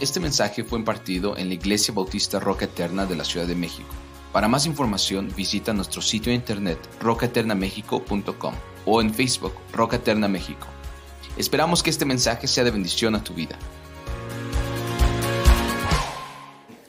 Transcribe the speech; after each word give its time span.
Este 0.00 0.18
mensaje 0.18 0.64
fue 0.64 0.78
impartido 0.78 1.36
en 1.36 1.48
la 1.48 1.54
Iglesia 1.54 1.92
Bautista 1.92 2.40
Roca 2.40 2.64
Eterna 2.64 3.04
de 3.04 3.16
la 3.16 3.24
Ciudad 3.24 3.46
de 3.46 3.54
México. 3.54 3.90
Para 4.32 4.48
más 4.48 4.64
información 4.64 5.30
visita 5.36 5.74
nuestro 5.74 6.00
sitio 6.00 6.30
de 6.30 6.36
internet 6.36 6.78
rocaeternamexico.com 7.02 8.54
o 8.86 9.02
en 9.02 9.12
Facebook 9.12 9.52
Roca 9.74 9.96
Eterna 9.96 10.26
México. 10.26 10.66
Esperamos 11.36 11.82
que 11.82 11.90
este 11.90 12.06
mensaje 12.06 12.48
sea 12.48 12.64
de 12.64 12.70
bendición 12.70 13.14
a 13.14 13.22
tu 13.22 13.34
vida. 13.34 13.58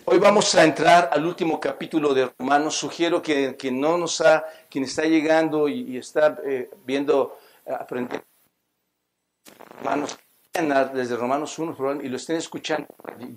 Hoy 0.05 0.18
vamos 0.18 0.55
a 0.55 0.64
entrar 0.64 1.09
al 1.12 1.25
último 1.25 1.59
capítulo 1.59 2.14
de 2.14 2.32
Romanos. 2.39 2.75
Sugiero 2.75 3.21
que 3.21 3.57
quien 3.57 3.82
no 3.82 3.98
nos 3.98 4.21
ha, 4.21 4.46
quien 4.70 4.86
está 4.86 5.04
llegando 5.04 5.68
y, 5.68 5.98
está 5.98 6.38
eh, 6.46 6.70
viendo, 6.86 7.38
eh, 7.66 7.73
aprender 7.78 8.23
Romanos, 9.80 10.18
desde 10.54 11.15
Romanos 11.15 11.57
1 11.57 12.02
y 12.04 12.09
lo 12.09 12.18
estén 12.18 12.36
escuchando, 12.36 12.88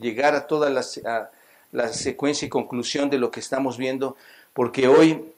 llegar 0.01 0.35
a 0.35 0.49
toda 0.49 0.69
la, 0.69 1.93
secuencia 1.93 2.47
y 2.47 2.49
conclusión 2.49 3.09
de 3.09 3.19
lo 3.19 3.31
que 3.31 3.39
estamos 3.39 3.79
viendo, 3.79 4.17
porque 4.53 4.89
hoy 4.89 5.33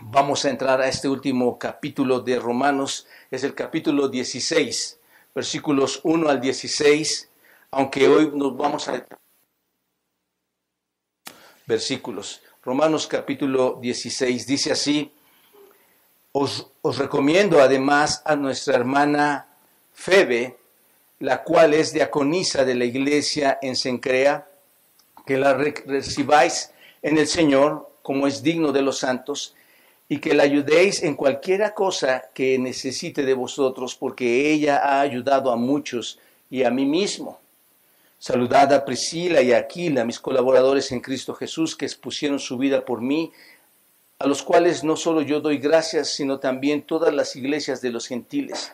vamos 0.00 0.44
a 0.44 0.50
entrar 0.50 0.80
a 0.80 0.86
este 0.86 1.08
último 1.08 1.58
capítulo 1.58 2.20
de 2.20 2.38
Romanos, 2.38 3.08
es 3.28 3.42
el 3.42 3.54
capítulo 3.54 4.08
16, 4.08 5.00
versículos 5.34 6.00
1 6.04 6.28
al 6.28 6.40
16, 6.40 7.28
aunque 7.72 8.06
hoy 8.06 8.30
nos 8.32 8.56
vamos 8.56 8.86
a 8.86 9.04
versículos. 11.66 12.40
Romanos 12.62 13.08
capítulo 13.08 13.78
16 13.82 14.46
dice 14.46 14.70
así, 14.70 15.12
os 16.30 16.98
recomiendo 16.98 17.60
además 17.60 18.22
a 18.24 18.36
nuestra 18.36 18.76
hermana 18.76 19.48
Febe, 19.92 20.56
la 21.18 21.42
cual 21.42 21.74
es 21.74 21.92
diaconisa 21.92 22.64
de 22.64 22.74
la 22.74 22.84
iglesia 22.84 23.58
en 23.62 23.76
Sencrea, 23.76 24.46
que 25.24 25.38
la 25.38 25.54
recibáis 25.54 26.70
en 27.02 27.18
el 27.18 27.26
Señor 27.26 27.90
como 28.02 28.26
es 28.26 28.42
digno 28.42 28.70
de 28.72 28.82
los 28.82 28.98
santos, 28.98 29.54
y 30.08 30.18
que 30.18 30.34
la 30.34 30.44
ayudéis 30.44 31.02
en 31.02 31.16
cualquiera 31.16 31.74
cosa 31.74 32.22
que 32.32 32.58
necesite 32.58 33.24
de 33.24 33.34
vosotros, 33.34 33.96
porque 33.96 34.52
ella 34.52 34.76
ha 34.76 35.00
ayudado 35.00 35.50
a 35.50 35.56
muchos 35.56 36.20
y 36.48 36.62
a 36.62 36.70
mí 36.70 36.86
mismo. 36.86 37.40
Saludad 38.18 38.72
a 38.72 38.84
Priscila 38.84 39.42
y 39.42 39.52
a 39.52 39.58
Aquila, 39.58 40.04
mis 40.04 40.20
colaboradores 40.20 40.92
en 40.92 41.00
Cristo 41.00 41.34
Jesús, 41.34 41.76
que 41.76 41.84
expusieron 41.84 42.38
su 42.38 42.56
vida 42.56 42.84
por 42.84 43.00
mí, 43.00 43.32
a 44.18 44.26
los 44.26 44.42
cuales 44.42 44.84
no 44.84 44.96
solo 44.96 45.20
yo 45.22 45.40
doy 45.40 45.58
gracias, 45.58 46.10
sino 46.10 46.38
también 46.38 46.82
todas 46.82 47.12
las 47.12 47.34
iglesias 47.36 47.82
de 47.82 47.90
los 47.90 48.06
gentiles. 48.06 48.72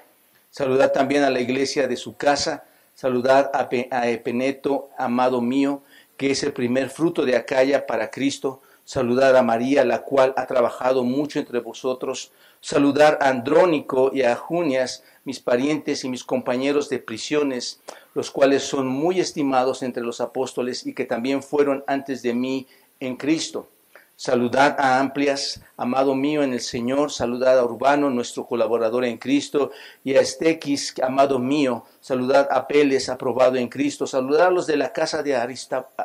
Saludad 0.53 0.93
también 0.93 1.23
a 1.23 1.31
la 1.31 1.41
iglesia 1.41 1.89
de 1.89 1.97
su 1.97 2.15
casa. 2.19 2.65
Saludad 2.95 3.51
a 3.55 4.11
Epeneto, 4.11 4.91
amado 4.99 5.41
mío, 5.41 5.83
que 6.19 6.31
es 6.31 6.43
el 6.43 6.53
primer 6.53 6.91
fruto 6.91 7.25
de 7.25 7.37
Acaya 7.37 7.87
para 7.87 8.11
Cristo. 8.11 8.61
Saludad 8.85 9.35
a 9.35 9.43
María, 9.43 9.83
la 9.87 10.03
cual 10.03 10.35
ha 10.37 10.47
trabajado 10.47 11.05
mucho 11.05 11.39
entre 11.39 11.61
vosotros. 11.61 12.33
Saludar 12.61 13.17
a 13.23 13.31
Andrónico 13.31 14.11
y 14.13 14.25
a 14.25 14.37
Junias, 14.37 15.03
mis 15.25 15.41
parientes 15.41 16.05
y 16.05 16.11
mis 16.11 16.23
compañeros 16.23 16.91
de 16.91 16.99
prisiones, 16.99 17.81
los 18.13 18.31
cuales 18.31 18.63
son 18.63 18.87
muy 18.87 19.21
estimados 19.21 19.83
entre 19.83 20.03
los 20.03 20.21
apóstoles 20.21 20.87
y 20.87 20.93
que 20.93 21.07
también 21.07 21.43
fueron 21.43 21.83
antes 21.87 22.21
de 22.21 22.35
mí 22.35 22.67
en 23.01 23.17
Cristo. 23.17 23.71
Saludad 24.23 24.77
a 24.79 25.01
Amplias, 25.01 25.61
amado 25.77 26.15
mío 26.15 26.45
en 26.45 26.53
el 26.53 26.61
Señor, 26.61 27.11
saludad 27.11 27.59
a 27.59 27.65
Urbano, 27.65 28.09
nuestro 28.09 28.47
colaborador 28.47 29.05
en 29.05 29.19
Cristo, 29.19 29.73
y 30.05 30.15
a 30.15 30.21
Estequis, 30.21 30.95
amado 31.03 31.41
mío, 31.41 31.87
saludad 32.01 32.47
a 32.53 32.69
Peles, 32.69 33.09
aprobado 33.09 33.57
en 33.57 33.67
Cristo, 33.67 34.07
saludad 34.07 34.47
a 34.47 34.51
los 34.53 34.69
de 34.69 34.77
la 34.77 34.93
casa 34.93 35.25
de 35.25 35.35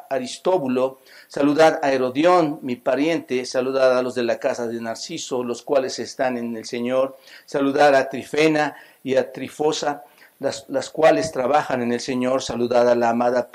Aristóbulo, 0.10 0.98
saludad 1.28 1.80
a 1.84 1.92
Herodión, 1.92 2.58
mi 2.64 2.76
pariente, 2.76 3.46
saludad 3.46 3.96
a 3.96 4.02
los 4.02 4.16
de 4.16 4.24
la 4.24 4.40
casa 4.40 4.66
de 4.66 4.82
Narciso, 4.82 5.44
los 5.44 5.62
cuales 5.62 6.00
están 6.00 6.40
en 6.40 6.58
el 6.58 6.66
Señor, 6.66 7.18
saludad 7.46 7.94
a 7.94 8.10
Trifena 8.10 8.78
y 9.04 9.16
a 9.16 9.32
Trifosa, 9.32 10.06
las, 10.40 10.90
cuales 10.90 11.32
trabajan 11.32 11.84
en 11.84 11.94
el 11.94 12.00
Señor, 12.00 12.42
saludad 12.42 12.90
a 12.90 12.96
la 12.96 13.10
amada 13.10 13.52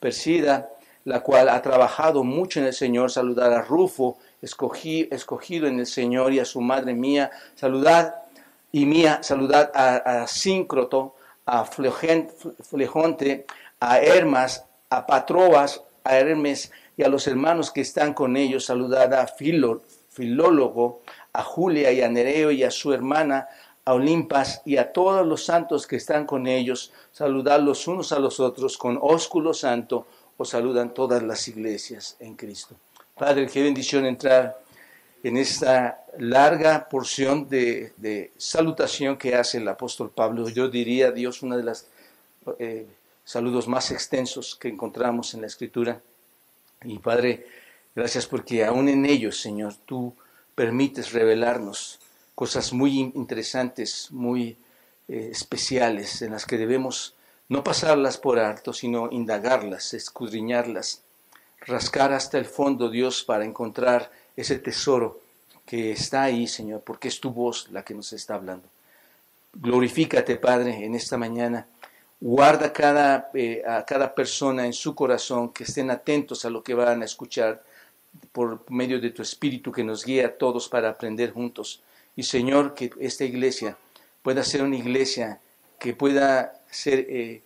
Persida, 0.00 0.73
la 1.04 1.20
cual 1.20 1.48
ha 1.48 1.60
trabajado 1.60 2.24
mucho 2.24 2.60
en 2.60 2.66
el 2.66 2.72
Señor, 2.72 3.10
saludar 3.10 3.52
a 3.52 3.62
Rufo, 3.62 4.18
escogí, 4.40 5.08
escogido 5.10 5.66
en 5.66 5.78
el 5.78 5.86
Señor, 5.86 6.32
y 6.32 6.40
a 6.40 6.44
su 6.44 6.60
madre 6.60 6.94
mía, 6.94 7.30
saludad 7.54 8.14
y 8.72 8.86
mía, 8.86 9.20
saludad 9.22 9.70
a, 9.74 10.26
Síncroto, 10.26 11.14
a 11.46 11.64
Flejonte, 11.64 13.46
a 13.80 14.00
Hermas, 14.00 14.64
a 14.88 15.06
Patrobas, 15.06 15.82
a 16.04 16.16
Hermes 16.16 16.72
y 16.96 17.02
a 17.02 17.08
los 17.08 17.26
hermanos 17.26 17.70
que 17.70 17.82
están 17.82 18.14
con 18.14 18.36
ellos, 18.36 18.64
saludad 18.64 19.12
a 19.14 19.26
Filólogo, 19.26 21.00
a 21.32 21.42
Julia 21.42 21.92
y 21.92 22.00
a 22.00 22.08
Nereo 22.08 22.50
y 22.50 22.62
a 22.62 22.70
su 22.70 22.92
hermana, 22.92 23.48
a 23.84 23.92
Olimpas 23.92 24.62
y 24.64 24.78
a 24.78 24.92
todos 24.92 25.26
los 25.26 25.44
santos 25.44 25.86
que 25.86 25.96
están 25.96 26.26
con 26.26 26.46
ellos, 26.46 26.92
saludad 27.12 27.60
los 27.60 27.86
unos 27.86 28.12
a 28.12 28.18
los 28.18 28.40
otros 28.40 28.78
con 28.78 28.98
ósculo 29.00 29.52
santo, 29.52 30.06
os 30.36 30.48
saludan 30.48 30.94
todas 30.94 31.22
las 31.22 31.46
iglesias 31.48 32.16
en 32.20 32.34
Cristo. 32.34 32.76
Padre, 33.16 33.46
qué 33.46 33.62
bendición 33.62 34.06
entrar 34.06 34.60
en 35.22 35.36
esta 35.36 36.04
larga 36.18 36.88
porción 36.88 37.48
de, 37.48 38.30
salutación 38.36 39.16
que 39.16 39.34
hace 39.34 39.58
el 39.58 39.68
apóstol 39.68 40.10
Pablo. 40.10 40.48
Yo 40.48 40.68
diría, 40.68 41.12
Dios, 41.12 41.42
una 41.42 41.56
de 41.56 41.62
las 41.62 41.86
eh, 42.58 42.86
saludos 43.24 43.68
más 43.68 43.90
extensos 43.90 44.54
que 44.56 44.68
encontramos 44.68 45.32
en 45.34 45.40
la 45.40 45.46
Escritura. 45.46 46.00
Y 46.84 46.98
Padre, 46.98 47.46
gracias 47.94 48.26
porque 48.26 48.64
aún 48.64 48.88
en 48.88 49.06
ellos, 49.06 49.40
Señor, 49.40 49.74
tú 49.86 50.14
permites 50.54 51.12
revelarnos 51.12 52.00
cosas 52.34 52.72
muy 52.72 53.00
interesantes, 53.00 54.08
muy 54.10 54.56
eh, 55.08 55.28
especiales, 55.32 56.20
en 56.22 56.32
las 56.32 56.44
que 56.44 56.58
debemos 56.58 57.14
no 57.48 57.62
pasarlas 57.62 58.18
por 58.18 58.38
alto, 58.38 58.72
sino 58.72 59.10
indagarlas, 59.10 59.94
escudriñarlas, 59.94 61.02
rascar 61.60 62.12
hasta 62.12 62.38
el 62.38 62.44
fondo, 62.44 62.90
Dios, 62.90 63.22
para 63.24 63.44
encontrar 63.44 64.10
ese 64.36 64.58
tesoro 64.58 65.20
que 65.66 65.92
está 65.92 66.24
ahí, 66.24 66.46
Señor, 66.46 66.82
porque 66.82 67.08
es 67.08 67.20
tu 67.20 67.30
voz 67.30 67.68
la 67.70 67.84
que 67.84 67.94
nos 67.94 68.12
está 68.12 68.34
hablando. 68.34 68.68
Glorifícate, 69.54 70.36
Padre, 70.36 70.84
en 70.84 70.94
esta 70.94 71.16
mañana. 71.16 71.66
Guarda 72.20 72.72
cada, 72.72 73.30
eh, 73.34 73.62
a 73.66 73.84
cada 73.84 74.14
persona 74.14 74.66
en 74.66 74.72
su 74.72 74.94
corazón, 74.94 75.52
que 75.52 75.64
estén 75.64 75.90
atentos 75.90 76.44
a 76.44 76.50
lo 76.50 76.62
que 76.62 76.74
van 76.74 77.02
a 77.02 77.04
escuchar 77.04 77.62
por 78.32 78.70
medio 78.70 79.00
de 79.00 79.10
tu 79.10 79.22
Espíritu 79.22 79.72
que 79.72 79.84
nos 79.84 80.04
guía 80.04 80.26
a 80.26 80.32
todos 80.32 80.68
para 80.68 80.88
aprender 80.88 81.32
juntos. 81.32 81.82
Y 82.16 82.22
Señor, 82.22 82.74
que 82.74 82.90
esta 83.00 83.24
iglesia 83.24 83.76
pueda 84.22 84.42
ser 84.44 84.62
una 84.62 84.76
iglesia 84.76 85.40
que 85.78 85.94
pueda 85.94 86.63
ser 86.74 87.06
eh, 87.08 87.42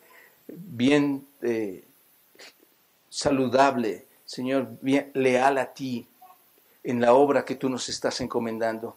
bien 0.48 1.26
eh, 1.42 1.84
saludable, 3.08 4.06
Señor, 4.24 4.68
bien 4.80 5.10
leal 5.14 5.58
a 5.58 5.72
ti 5.72 6.06
en 6.82 7.00
la 7.00 7.14
obra 7.14 7.44
que 7.44 7.54
tú 7.54 7.68
nos 7.68 7.88
estás 7.88 8.20
encomendando. 8.20 8.96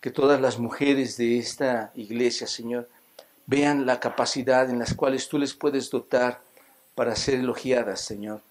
Que 0.00 0.10
todas 0.10 0.40
las 0.40 0.58
mujeres 0.58 1.16
de 1.16 1.38
esta 1.38 1.92
iglesia, 1.94 2.46
Señor, 2.46 2.88
vean 3.46 3.86
la 3.86 3.98
capacidad 3.98 4.70
en 4.70 4.78
las 4.78 4.94
cuales 4.94 5.28
tú 5.28 5.38
les 5.38 5.54
puedes 5.54 5.90
dotar 5.90 6.40
para 6.94 7.16
ser 7.16 7.36
elogiadas, 7.36 8.00
Señor, 8.00 8.42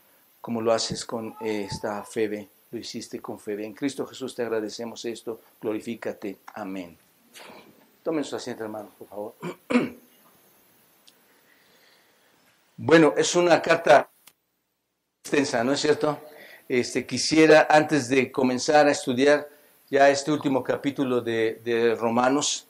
como 0.41 0.61
lo 0.61 0.73
haces 0.73 1.05
con 1.05 1.35
eh, 1.41 1.67
esta 1.69 2.03
Febe, 2.03 2.49
lo 2.71 2.79
hiciste 2.79 3.19
con 3.21 3.39
Febe. 3.39 3.65
En 3.65 3.73
Cristo 3.73 4.05
Jesús 4.05 4.35
te 4.35 4.44
agradecemos 4.44 5.05
esto, 5.05 5.41
glorifícate. 5.61 6.39
Amén. 6.53 6.97
Tomen 8.03 8.23
su 8.23 8.35
asiento, 8.35 8.63
hermanos, 8.63 8.94
por 8.97 9.07
favor. 9.07 9.35
Bueno, 12.79 13.15
es 13.17 13.35
una 13.35 13.59
carta 13.59 14.11
extensa, 15.24 15.63
¿no 15.63 15.74
es 15.74 15.79
cierto? 15.79 16.21
Este, 16.69 17.07
quisiera, 17.07 17.65
antes 17.71 18.07
de 18.07 18.31
comenzar 18.31 18.85
a 18.88 18.91
estudiar 18.91 19.50
ya 19.89 20.09
este 20.09 20.31
último 20.31 20.63
capítulo 20.63 21.21
de, 21.21 21.97
Romanos, 22.00 22.68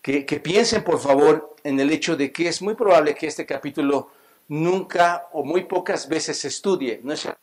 que, 0.00 0.22
piensen 0.22 0.84
por 0.84 1.00
favor 1.00 1.56
en 1.64 1.80
el 1.80 1.90
hecho 1.90 2.16
de 2.16 2.30
que 2.30 2.46
es 2.46 2.62
muy 2.62 2.74
probable 2.74 3.16
que 3.16 3.26
este 3.26 3.44
capítulo 3.44 4.12
nunca 4.46 5.26
o 5.32 5.42
muy 5.42 5.64
pocas 5.64 6.08
veces 6.08 6.38
se 6.38 6.46
estudie, 6.46 7.00
¿no 7.02 7.12
es 7.12 7.20
cierto? 7.20 7.40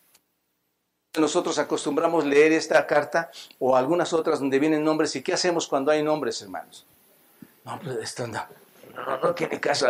Nosotros 1.20 1.60
acostumbramos 1.60 2.26
leer 2.26 2.54
esta 2.54 2.88
carta 2.88 3.32
o 3.60 3.76
algunas 3.76 4.14
otras 4.14 4.40
donde 4.40 4.60
vienen 4.60 4.84
nombres. 4.84 5.16
¿Y 5.16 5.24
qué 5.24 5.34
hacemos 5.34 5.68
cuando 5.68 5.92
hay 5.92 6.04
nombres, 6.04 6.42
hermanos? 6.42 6.86
No, 7.66 7.80
pues 7.84 7.98
esto 7.98 8.28
no, 8.28 8.46
no, 8.96 9.18
no 9.18 9.34
tiene 9.34 9.60
caso 9.60 9.90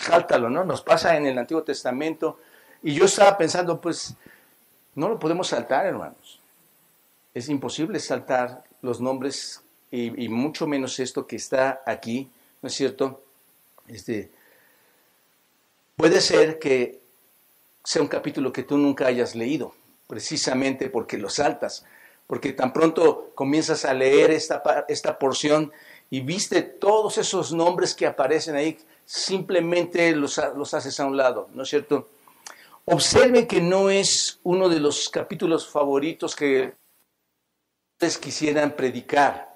sáltalo, 0.00 0.50
¿no? 0.50 0.64
Nos 0.64 0.82
pasa 0.82 1.16
en 1.16 1.26
el 1.26 1.38
Antiguo 1.38 1.62
Testamento. 1.62 2.38
Y 2.82 2.94
yo 2.94 3.04
estaba 3.04 3.36
pensando, 3.36 3.80
pues, 3.80 4.14
no 4.94 5.08
lo 5.08 5.18
podemos 5.18 5.48
saltar, 5.48 5.86
hermanos. 5.86 6.40
Es 7.34 7.48
imposible 7.48 7.98
saltar 8.00 8.64
los 8.82 9.00
nombres 9.00 9.62
y, 9.90 10.28
mucho 10.28 10.66
menos 10.66 10.98
esto 11.00 11.26
que 11.26 11.36
está 11.36 11.82
aquí, 11.84 12.30
¿no 12.62 12.68
es 12.68 12.74
cierto? 12.74 13.22
Este, 13.88 14.30
puede 15.96 16.20
ser 16.20 16.58
que 16.58 17.00
sea 17.82 18.02
un 18.02 18.08
capítulo 18.08 18.52
que 18.52 18.62
tú 18.62 18.78
nunca 18.78 19.06
hayas 19.06 19.34
leído, 19.34 19.74
precisamente 20.06 20.90
porque 20.90 21.18
lo 21.18 21.28
saltas, 21.28 21.84
porque 22.26 22.52
tan 22.52 22.72
pronto 22.72 23.32
comienzas 23.34 23.84
a 23.84 23.94
leer 23.94 24.30
esta, 24.30 24.62
esta 24.88 25.18
porción 25.18 25.72
y 26.08 26.20
viste 26.20 26.62
todos 26.62 27.18
esos 27.18 27.52
nombres 27.52 27.94
que 27.94 28.06
aparecen 28.06 28.54
ahí, 28.54 28.78
simplemente 29.10 30.14
los, 30.14 30.40
los 30.56 30.72
haces 30.72 31.00
a 31.00 31.04
un 31.04 31.16
lado, 31.16 31.48
¿no 31.52 31.64
es 31.64 31.68
cierto? 31.68 32.10
Observen 32.84 33.48
que 33.48 33.60
no 33.60 33.90
es 33.90 34.38
uno 34.44 34.68
de 34.68 34.78
los 34.78 35.08
capítulos 35.08 35.68
favoritos 35.68 36.36
que 36.36 36.72
ustedes 37.94 38.18
quisieran 38.18 38.70
predicar. 38.76 39.48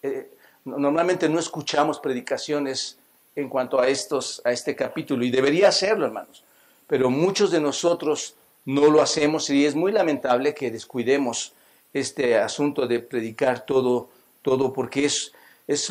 Eh, 0.00 0.30
normalmente 0.64 1.28
no 1.28 1.40
escuchamos 1.40 1.98
predicaciones 1.98 2.96
en 3.34 3.48
cuanto 3.48 3.80
a, 3.80 3.88
estos, 3.88 4.40
a 4.44 4.52
este 4.52 4.76
capítulo 4.76 5.24
y 5.24 5.30
debería 5.32 5.70
hacerlo, 5.70 6.06
hermanos. 6.06 6.44
Pero 6.86 7.10
muchos 7.10 7.50
de 7.50 7.60
nosotros 7.60 8.36
no 8.64 8.86
lo 8.92 9.02
hacemos 9.02 9.50
y 9.50 9.66
es 9.66 9.74
muy 9.74 9.90
lamentable 9.90 10.54
que 10.54 10.70
descuidemos 10.70 11.52
este 11.92 12.38
asunto 12.38 12.86
de 12.86 13.00
predicar 13.00 13.66
todo, 13.66 14.08
todo 14.40 14.72
porque 14.72 15.06
es, 15.06 15.32
es 15.66 15.90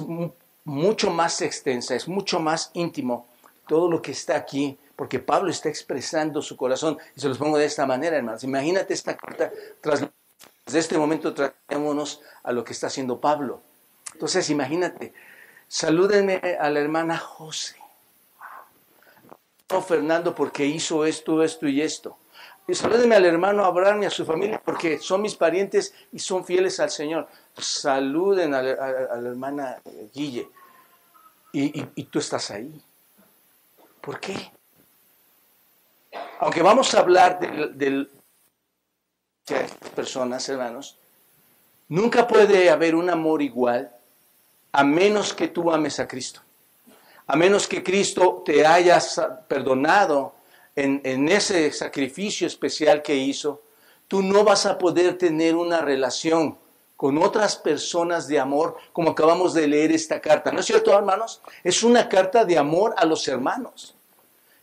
mucho 0.66 1.10
más 1.12 1.42
extensa, 1.42 1.96
es 1.96 2.08
mucho 2.08 2.40
más 2.40 2.72
íntimo 2.74 3.28
todo 3.68 3.90
lo 3.90 4.02
que 4.02 4.12
está 4.12 4.36
aquí, 4.36 4.78
porque 4.96 5.20
Pablo 5.20 5.50
está 5.50 5.70
expresando 5.70 6.42
su 6.42 6.56
corazón. 6.58 6.98
Y 7.16 7.22
se 7.22 7.28
los 7.28 7.38
pongo 7.38 7.58
de 7.58 7.66
esta 7.66 7.86
manera, 7.86 8.18
hermanos. 8.18 8.44
Imagínate 8.44 8.94
esta 8.94 9.16
carta, 9.16 9.52
tras, 9.82 10.06
desde 10.66 10.80
este 10.80 10.98
momento 10.98 11.34
tratémonos 11.34 12.22
a 12.44 12.52
lo 12.52 12.64
que 12.64 12.74
está 12.74 12.88
haciendo 12.88 13.20
Pablo. 13.20 13.62
Entonces, 14.14 14.50
imagínate, 14.50 15.14
salúdenme 15.68 16.42
a 16.60 16.70
la 16.70 16.80
hermana 16.80 17.18
José. 17.18 17.76
No, 19.70 19.82
Fernando, 19.82 20.36
porque 20.36 20.66
hizo 20.66 21.06
esto, 21.06 21.44
esto 21.44 21.68
y 21.68 21.82
esto. 21.82 22.18
Y 22.68 22.76
salúdenme 22.76 23.16
al 23.16 23.26
hermano 23.26 23.66
Abraham 23.66 24.04
y 24.04 24.06
a 24.06 24.10
su 24.10 24.26
familia 24.26 24.62
porque 24.64 25.00
son 25.00 25.22
mis 25.22 25.36
parientes 25.36 25.94
y 26.14 26.20
son 26.20 26.46
fieles 26.46 26.80
al 26.80 26.92
Señor. 26.92 27.28
Saluden 27.58 28.54
a 28.54 28.62
la, 28.62 28.72
hermana 29.30 29.82
Guille. 30.14 30.50
Y, 31.52 32.04
tú 32.06 32.20
estás 32.20 32.50
ahí. 32.52 32.82
¿Por 34.02 34.20
qué? 34.20 34.52
Aunque 36.40 36.62
vamos 36.62 36.94
a 36.94 37.00
hablar 37.00 37.40
de 37.40 38.08
personas, 39.96 40.48
hermanos, 40.50 40.98
nunca 41.90 42.28
puede 42.28 42.70
haber 42.70 42.96
un 42.96 43.10
amor 43.10 43.42
igual 43.42 43.92
a 44.72 44.84
menos 44.84 45.34
que 45.34 45.48
tú 45.48 45.72
ames 45.72 46.00
a 46.00 46.08
Cristo. 46.08 46.42
A 47.28 47.36
menos 47.36 47.68
que 47.68 47.84
Cristo 47.84 48.42
te 48.46 48.66
haya 48.66 49.00
perdonado 49.48 50.36
en, 50.76 51.30
ese 51.30 51.72
sacrificio 51.72 52.48
especial 52.48 53.02
que 53.02 53.16
hizo, 53.16 53.62
tú 54.08 54.22
no 54.22 54.44
vas 54.44 54.66
a 54.66 54.78
poder 54.78 55.18
tener 55.18 55.56
una 55.56 55.82
relación 55.82 56.58
con 57.04 57.18
otras 57.18 57.58
personas 57.58 58.30
de 58.30 58.40
amor, 58.40 58.78
como 58.94 59.10
acabamos 59.10 59.54
de 59.54 59.68
leer 59.68 59.92
esta 59.92 60.22
carta. 60.22 60.54
¿No 60.54 60.62
es 60.62 60.68
cierto, 60.68 60.98
hermanos? 60.98 61.42
Es 61.62 61.84
una 61.84 62.08
carta 62.08 62.46
de 62.46 62.58
amor 62.58 62.96
a 62.96 63.04
los 63.04 63.28
hermanos. 63.28 63.94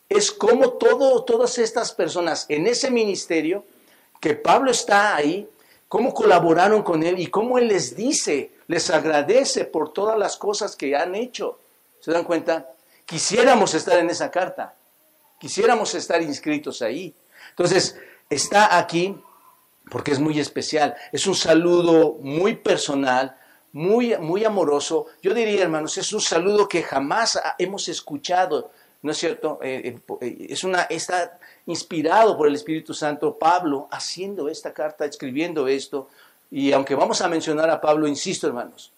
Es 0.08 0.32
como 0.32 0.70
todo, 0.70 1.22
todas 1.25 1.58
estas 1.58 1.92
personas 1.92 2.46
en 2.48 2.66
ese 2.66 2.90
ministerio, 2.90 3.62
que 4.22 4.32
Pablo 4.32 4.70
está 4.70 5.16
ahí, 5.16 5.50
cómo 5.87 6.14
colaboraron 6.14 6.82
con 6.82 7.02
él 7.02 7.19
y 7.19 7.26
cómo 7.26 7.58
él 7.58 7.69
les 7.69 7.94
dice, 7.94 8.52
les 8.69 8.88
agradece 8.88 9.66
por 9.66 9.92
todas 9.92 10.19
las 10.19 10.38
cosas 10.38 10.76
que 10.76 10.96
han 10.96 11.14
hecho. 11.14 11.58
¿Se 12.00 12.10
dan 12.10 12.25
cuenta? 12.25 12.70
Quisiéramos 13.04 13.75
estar 13.75 13.98
en 13.98 14.08
esa 14.08 14.31
carta. 14.31 14.75
Quisiéramos 15.38 15.94
estar 15.94 16.22
inscritos 16.22 16.81
ahí. 16.81 17.14
Entonces, 17.50 17.96
está 18.31 18.78
aquí 18.78 19.22
porque 19.90 20.12
es 20.12 20.20
muy 20.20 20.38
especial. 20.38 20.94
Es 21.12 21.26
un 21.26 21.34
saludo 21.34 22.16
muy 22.20 22.54
personal, 22.56 23.37
muy, 23.72 24.16
muy 24.19 24.44
amoroso. 24.44 25.06
Yo 25.22 25.34
diría, 25.34 25.62
hermanos, 25.62 25.98
es 25.98 26.12
un 26.12 26.20
saludo 26.20 26.69
que 26.69 26.82
jamás 26.82 27.40
hemos 27.58 27.88
escuchado, 27.88 28.70
¿no 29.02 29.12
es 29.12 29.19
cierto? 29.19 29.58
Eh, 29.62 29.82
eh, 29.84 30.16
eh, 30.20 30.46
es 30.50 30.64
una, 30.64 30.82
está 30.82 31.38
inspirado 31.66 32.37
por 32.37 32.48
el 32.48 32.54
Espíritu 32.54 32.94
Santo 32.94 33.37
Pablo 33.37 33.88
haciendo 33.90 34.48
esta 34.48 34.72
carta, 34.72 35.04
escribiendo 35.04 35.69
esto. 35.69 36.08
Y 36.50 36.72
aunque 36.72 36.94
vamos 36.94 37.20
a 37.20 37.28
mencionar 37.28 37.70
a 37.70 37.81
Pablo, 37.81 38.08
insisto, 38.08 38.46
hermanos, 38.46 38.92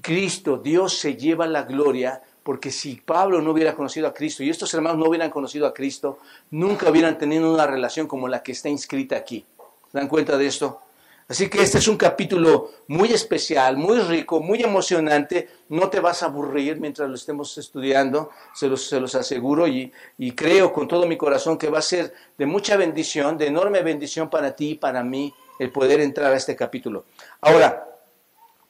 Cristo, 0.00 0.56
Dios 0.56 0.98
se 0.98 1.16
lleva 1.16 1.46
la 1.46 1.62
gloria 1.62 2.22
porque 2.42 2.70
si 2.70 2.96
Pablo 2.96 3.42
no 3.42 3.50
hubiera 3.50 3.74
conocido 3.74 4.06
a 4.08 4.14
Cristo 4.14 4.42
y 4.42 4.50
estos 4.50 4.72
hermanos 4.72 4.98
no 4.98 5.08
hubieran 5.08 5.30
conocido 5.30 5.66
a 5.66 5.74
Cristo, 5.74 6.18
nunca 6.50 6.90
hubieran 6.90 7.18
tenido 7.18 7.52
una 7.52 7.66
relación 7.66 8.06
como 8.06 8.28
la 8.28 8.42
que 8.42 8.52
está 8.52 8.68
inscrita 8.68 9.16
aquí. 9.16 9.44
¿Se 9.90 9.98
dan 9.98 10.08
cuenta 10.08 10.36
de 10.36 10.46
esto? 10.46 10.80
Así 11.28 11.48
que 11.48 11.62
este 11.62 11.78
es 11.78 11.86
un 11.86 11.96
capítulo 11.96 12.70
muy 12.88 13.12
especial, 13.12 13.76
muy 13.76 13.98
rico, 14.00 14.40
muy 14.40 14.62
emocionante. 14.62 15.48
No 15.68 15.88
te 15.88 16.00
vas 16.00 16.22
a 16.22 16.26
aburrir 16.26 16.80
mientras 16.80 17.08
lo 17.08 17.14
estemos 17.14 17.56
estudiando, 17.56 18.30
se 18.52 18.66
los, 18.66 18.88
se 18.88 18.98
los 19.00 19.14
aseguro, 19.14 19.68
y, 19.68 19.92
y, 20.18 20.32
creo 20.32 20.72
con 20.72 20.88
todo 20.88 21.06
mi 21.06 21.16
corazón 21.16 21.56
que 21.56 21.70
va 21.70 21.78
a 21.78 21.82
ser 21.82 22.12
de 22.36 22.46
mucha 22.46 22.76
bendición, 22.76 23.38
de 23.38 23.46
enorme 23.46 23.82
bendición 23.82 24.28
para 24.28 24.56
ti 24.56 24.70
y 24.70 24.74
para 24.74 25.04
mí 25.04 25.32
el 25.60 25.70
poder 25.70 26.00
entrar 26.00 26.32
a 26.32 26.36
este 26.36 26.56
capítulo. 26.56 27.04
Ahora, 27.40 27.86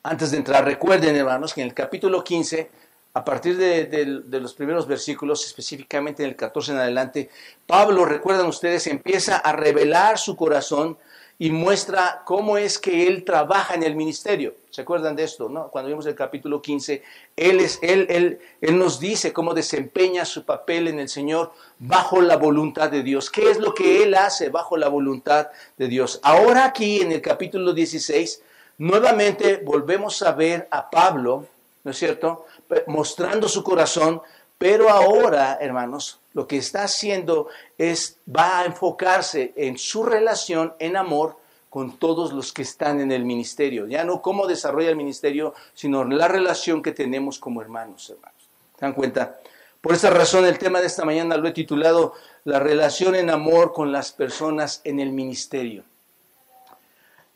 antes 0.03 0.31
de 0.31 0.37
entrar, 0.37 0.65
recuerden 0.65 1.17
hermanos 1.17 1.55
que 1.55 1.63
en 1.63 1.69
el 1.69 1.75
capítulo 1.75 2.23
15 2.23 2.71
a 3.13 3.25
partir 3.25 3.57
de, 3.57 4.41
los 4.41 4.55
primeros 4.55 4.87
versículos, 4.87 5.45
específicamente 5.45 6.23
en 6.23 6.31
el 6.31 6.37
14 6.37 6.73
en 6.73 6.79
adelante, 6.79 7.31
Pablo, 7.67 8.05
recuerdan 8.05 8.47
ustedes, 8.47 8.87
empieza 8.87 9.37
a 9.37 9.53
revelar 9.53 10.19
su 10.19 10.37
corazón 10.37 10.97
y 11.41 11.51
muestra 11.51 12.21
cómo 12.27 12.59
es 12.59 12.79
que 12.79 13.09
él 13.09 13.25
trabaja 13.25 13.75
en 13.75 13.83
el 13.83 13.97
ministerio. 13.97 14.53
¿Se 14.69 14.83
acuerdan 14.83 15.17
de 15.17 15.25
esto? 15.25 15.49
No? 15.49 15.69
Cuando 15.69 15.89
vimos 15.89 16.05
el 16.05 16.15
capítulo 16.15 16.61
15, 16.61 17.03
él, 17.35 17.61
es, 17.61 17.79
él, 17.81 18.07
él, 18.11 18.39
él 18.61 18.79
nos 18.79 19.01
dice 19.01 19.33
cómo 19.33 19.55
desempeña 19.55 20.27
su 20.27 20.45
papel 20.45 20.87
en 20.87 21.01
el 21.01 21.09
Señor 21.09 21.51
bajo 21.79 22.21
la 22.21 22.37
voluntad 22.37 22.91
de 22.91 23.03
Dios. 23.03 23.31
¿Qué 23.31 23.51
es 23.51 23.59
lo 23.59 23.73
que 23.73 24.03
él 24.03 24.17
hace 24.17 24.51
bajo 24.51 24.77
la 24.77 24.89
voluntad 24.89 25.49
de 25.79 25.89
Dios? 25.89 26.21
Ahora 26.23 26.67
aquí 26.67 27.01
en 27.01 27.11
el 27.11 27.23
capítulo 27.23 27.73
16, 27.73 28.43
nuevamente 28.77 29.63
volvemos 29.65 30.21
a 30.21 30.33
ver 30.33 30.69
a 30.71 30.91
Pablo, 30.91 31.47
¿no 31.85 31.91
es 31.91 31.97
cierto? 31.97 32.45
mostrando 32.87 33.49
su 33.49 33.65
corazón, 33.65 34.21
pero 34.59 34.91
ahora, 34.91 35.57
hermanos, 35.59 36.20
lo 36.33 36.47
que 36.47 36.57
está 36.57 36.85
haciendo 36.85 37.49
es, 37.77 38.19
va 38.29 38.61
a 38.61 38.65
enfocarse 38.65 39.53
en 39.57 39.79
su 39.79 40.05
relación 40.05 40.75
en 40.79 40.97
amor 40.97 41.37
con 41.69 41.97
todos 41.99 42.33
los 42.33 42.53
que 42.53 42.63
están 42.63 43.01
en 43.01 43.13
el 43.13 43.25
ministerio. 43.25 43.87
Ya 43.87 44.05
no 44.05 44.21
cómo 44.21 44.47
desarrolla 44.47 44.91
el 44.91 44.97
ministerio, 44.97 45.55
sino 45.73 46.05
la 46.05 46.29
relación 46.29 46.83
que 46.83 46.93
tenemos 46.93 47.39
como 47.39 47.63
hermanos, 47.63 48.11
hermanos. 48.11 48.49
¿Se 48.79 48.85
dan 48.85 48.93
cuenta? 48.93 49.39
Por 49.81 49.95
esa 49.95 50.11
razón 50.11 50.45
el 50.45 50.59
tema 50.59 50.81
de 50.81 50.89
esta 50.89 51.05
mañana 51.05 51.37
lo 51.37 51.49
he 51.49 51.53
titulado 51.53 52.15
La 52.45 52.59
relación 52.59 53.15
en 53.15 53.31
amor 53.31 53.73
con 53.73 53.93
las 53.93 54.13
personas 54.13 54.81
en 54.85 55.01
el 55.01 55.13
ministerio. 55.13 55.85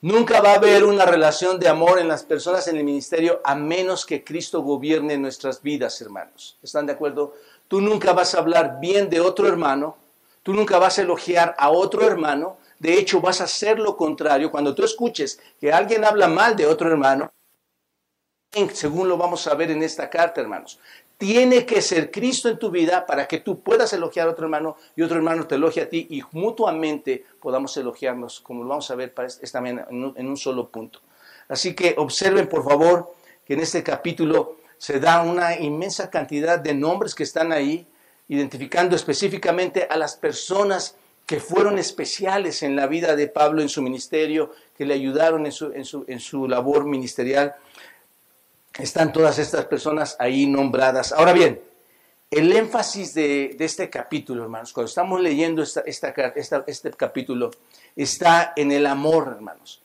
Nunca 0.02 0.42
va 0.42 0.52
a 0.52 0.56
haber 0.56 0.84
una 0.84 1.06
relación 1.06 1.58
de 1.58 1.66
amor 1.66 1.98
en 1.98 2.08
las 2.08 2.24
personas 2.24 2.68
en 2.68 2.76
el 2.76 2.84
ministerio 2.84 3.40
a 3.42 3.54
menos 3.54 4.04
que 4.04 4.22
Cristo 4.22 4.60
gobierne 4.60 5.16
nuestras 5.16 5.62
vidas, 5.62 5.98
hermanos. 6.02 6.58
¿Están 6.62 6.84
de 6.84 6.92
acuerdo? 6.92 7.32
Tú 7.68 7.80
nunca 7.80 8.12
vas 8.12 8.34
a 8.34 8.38
hablar 8.38 8.78
bien 8.80 9.08
de 9.10 9.20
otro 9.20 9.48
hermano, 9.48 9.96
tú 10.42 10.52
nunca 10.52 10.78
vas 10.78 10.98
a 10.98 11.02
elogiar 11.02 11.54
a 11.58 11.70
otro 11.70 12.06
hermano, 12.06 12.58
de 12.78 12.98
hecho 12.98 13.20
vas 13.20 13.40
a 13.40 13.44
hacer 13.44 13.78
lo 13.78 13.96
contrario. 13.96 14.50
Cuando 14.50 14.74
tú 14.74 14.84
escuches 14.84 15.40
que 15.60 15.72
alguien 15.72 16.04
habla 16.04 16.28
mal 16.28 16.56
de 16.56 16.66
otro 16.66 16.90
hermano, 16.90 17.32
según 18.72 19.08
lo 19.08 19.16
vamos 19.16 19.46
a 19.46 19.54
ver 19.54 19.70
en 19.70 19.82
esta 19.82 20.08
carta, 20.08 20.40
hermanos, 20.40 20.78
tiene 21.16 21.64
que 21.64 21.80
ser 21.80 22.10
Cristo 22.10 22.48
en 22.48 22.58
tu 22.58 22.70
vida 22.70 23.06
para 23.06 23.26
que 23.26 23.40
tú 23.40 23.60
puedas 23.60 23.92
elogiar 23.92 24.28
a 24.28 24.32
otro 24.32 24.44
hermano 24.44 24.76
y 24.94 25.02
otro 25.02 25.16
hermano 25.16 25.46
te 25.46 25.54
elogie 25.54 25.82
a 25.82 25.88
ti 25.88 26.06
y 26.10 26.22
mutuamente 26.32 27.24
podamos 27.40 27.76
elogiarnos, 27.76 28.40
como 28.40 28.62
lo 28.62 28.68
vamos 28.68 28.90
a 28.90 28.94
ver 28.94 29.14
esta 29.40 29.60
mañana 29.60 29.86
en 29.90 30.28
un 30.28 30.36
solo 30.36 30.68
punto. 30.68 31.00
Así 31.48 31.74
que 31.74 31.94
observen, 31.96 32.48
por 32.48 32.64
favor, 32.64 33.14
que 33.44 33.54
en 33.54 33.60
este 33.60 33.82
capítulo 33.82 34.56
se 34.78 35.00
da 35.00 35.22
una 35.22 35.58
inmensa 35.58 36.10
cantidad 36.10 36.58
de 36.58 36.74
nombres 36.74 37.14
que 37.14 37.22
están 37.22 37.52
ahí, 37.52 37.86
identificando 38.28 38.96
específicamente 38.96 39.86
a 39.88 39.96
las 39.96 40.16
personas 40.16 40.96
que 41.26 41.40
fueron 41.40 41.78
especiales 41.78 42.62
en 42.62 42.76
la 42.76 42.86
vida 42.86 43.16
de 43.16 43.28
Pablo 43.28 43.62
en 43.62 43.68
su 43.68 43.82
ministerio, 43.82 44.52
que 44.76 44.84
le 44.84 44.94
ayudaron 44.94 45.46
en 45.46 45.52
su, 45.52 45.72
en 45.72 45.84
su, 45.84 46.04
en 46.06 46.20
su 46.20 46.48
labor 46.48 46.84
ministerial 46.84 47.54
están 48.78 49.12
todas 49.12 49.38
estas 49.38 49.66
personas 49.66 50.16
ahí 50.18 50.46
nombradas. 50.46 51.12
Ahora 51.12 51.32
bien, 51.32 51.60
el 52.30 52.52
énfasis 52.52 53.14
de, 53.14 53.56
este 53.58 53.88
capítulo, 53.88 54.42
hermanos, 54.42 54.72
cuando 54.72 54.88
estamos 54.88 55.20
leyendo 55.20 55.62
esta, 55.62 55.82
este 56.66 56.90
capítulo, 56.90 57.50
está 57.94 58.52
en 58.56 58.72
el 58.72 58.86
amor, 58.86 59.34
hermanos. 59.36 59.80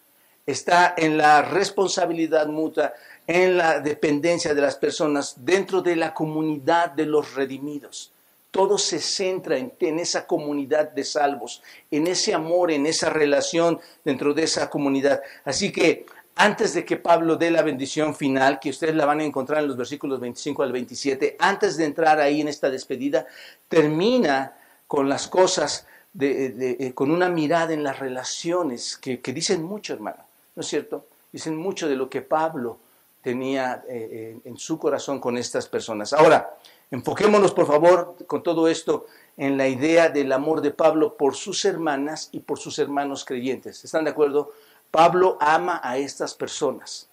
Está 0.46 0.96
en 0.98 1.18
la 1.18 1.44
responsabilidad 1.44 2.48
mutua, 2.48 2.94
en 3.30 3.58
la 3.58 3.80
dependencia 3.80 4.56
de 4.56 4.62
las 4.62 4.76
personas 4.76 5.36
dentro 5.38 5.84
de 5.84 5.96
la 5.96 6.16
comunidad 6.16 6.90
de 6.90 7.06
los 7.06 7.36
redimidos. 7.36 8.12
Todo 8.50 8.80
se 8.80 9.00
centra 9.00 9.56
en, 9.56 9.72
en, 9.80 10.00
esa 10.00 10.26
comunidad 10.26 10.90
de 10.90 11.04
salvos, 11.04 11.62
en 11.92 12.08
ese 12.08 12.34
amor, 12.34 12.72
en 12.72 12.88
esa 12.88 13.12
relación 13.12 13.80
dentro 14.04 14.34
de 14.34 14.46
esa 14.46 14.68
comunidad. 14.68 15.22
Así 15.46 15.72
que 15.72 16.08
antes 16.38 16.74
de 16.74 16.84
que 16.84 16.98
Pablo 16.98 17.36
dé 17.36 17.52
la 17.52 17.62
bendición 17.62 18.16
final, 18.16 18.60
que 18.60 18.72
ustedes 18.72 18.96
la 18.96 19.06
van 19.06 19.20
a 19.20 19.26
encontrar 19.26 19.62
en 19.62 19.68
los 19.68 19.78
versículos 19.78 20.20
25 20.20 20.64
al 20.64 20.72
27, 20.72 21.36
antes 21.38 21.78
de 21.78 21.86
entrar 21.86 22.20
ahí 22.20 22.42
en 22.42 22.48
esta 22.48 22.72
despedida, 22.72 23.28
termina 23.68 24.54
con 24.88 25.08
las 25.08 25.28
cosas, 25.28 25.86
eh, 26.20 26.94
con 26.96 27.12
una 27.12 27.30
mirada 27.30 27.74
en 27.74 27.84
las 27.84 28.00
relaciones, 28.00 28.98
que, 28.98 29.20
dicen 29.22 29.62
mucho, 29.62 29.94
hermano, 29.94 30.24
¿no 30.56 30.62
es 30.62 30.68
cierto? 30.68 31.06
Dicen 31.32 31.56
mucho 31.56 31.88
de 31.88 31.96
lo 31.96 32.10
que 32.10 32.24
Pablo 32.24 32.80
tenía 33.22 33.84
eh, 33.88 34.40
en 34.44 34.58
su 34.58 34.80
corazón 34.80 35.20
con 35.20 35.38
estas 35.38 35.68
personas. 35.68 36.14
Ahora, 36.14 36.56
enfoquémonos, 36.92 37.52
por 37.54 37.68
favor, 37.68 38.16
con 38.28 38.44
todo 38.44 38.68
esto 38.68 39.06
en 39.38 39.58
la 39.58 39.68
idea 39.68 40.10
del 40.10 40.32
amor 40.32 40.62
de 40.62 40.72
Pablo 40.72 41.16
por 41.16 41.36
sus 41.36 41.64
hermanas 41.66 42.30
y 42.32 42.40
por 42.40 42.60
sus 42.60 42.80
hermanos 42.80 43.26
creyentes. 43.26 43.84
¿Están 43.86 44.06
de 44.06 44.12
acuerdo? 44.12 44.52
Pablo 44.92 45.38
ama 45.40 45.80
a 45.84 45.98
estas 45.98 46.34
personas. 46.34 47.10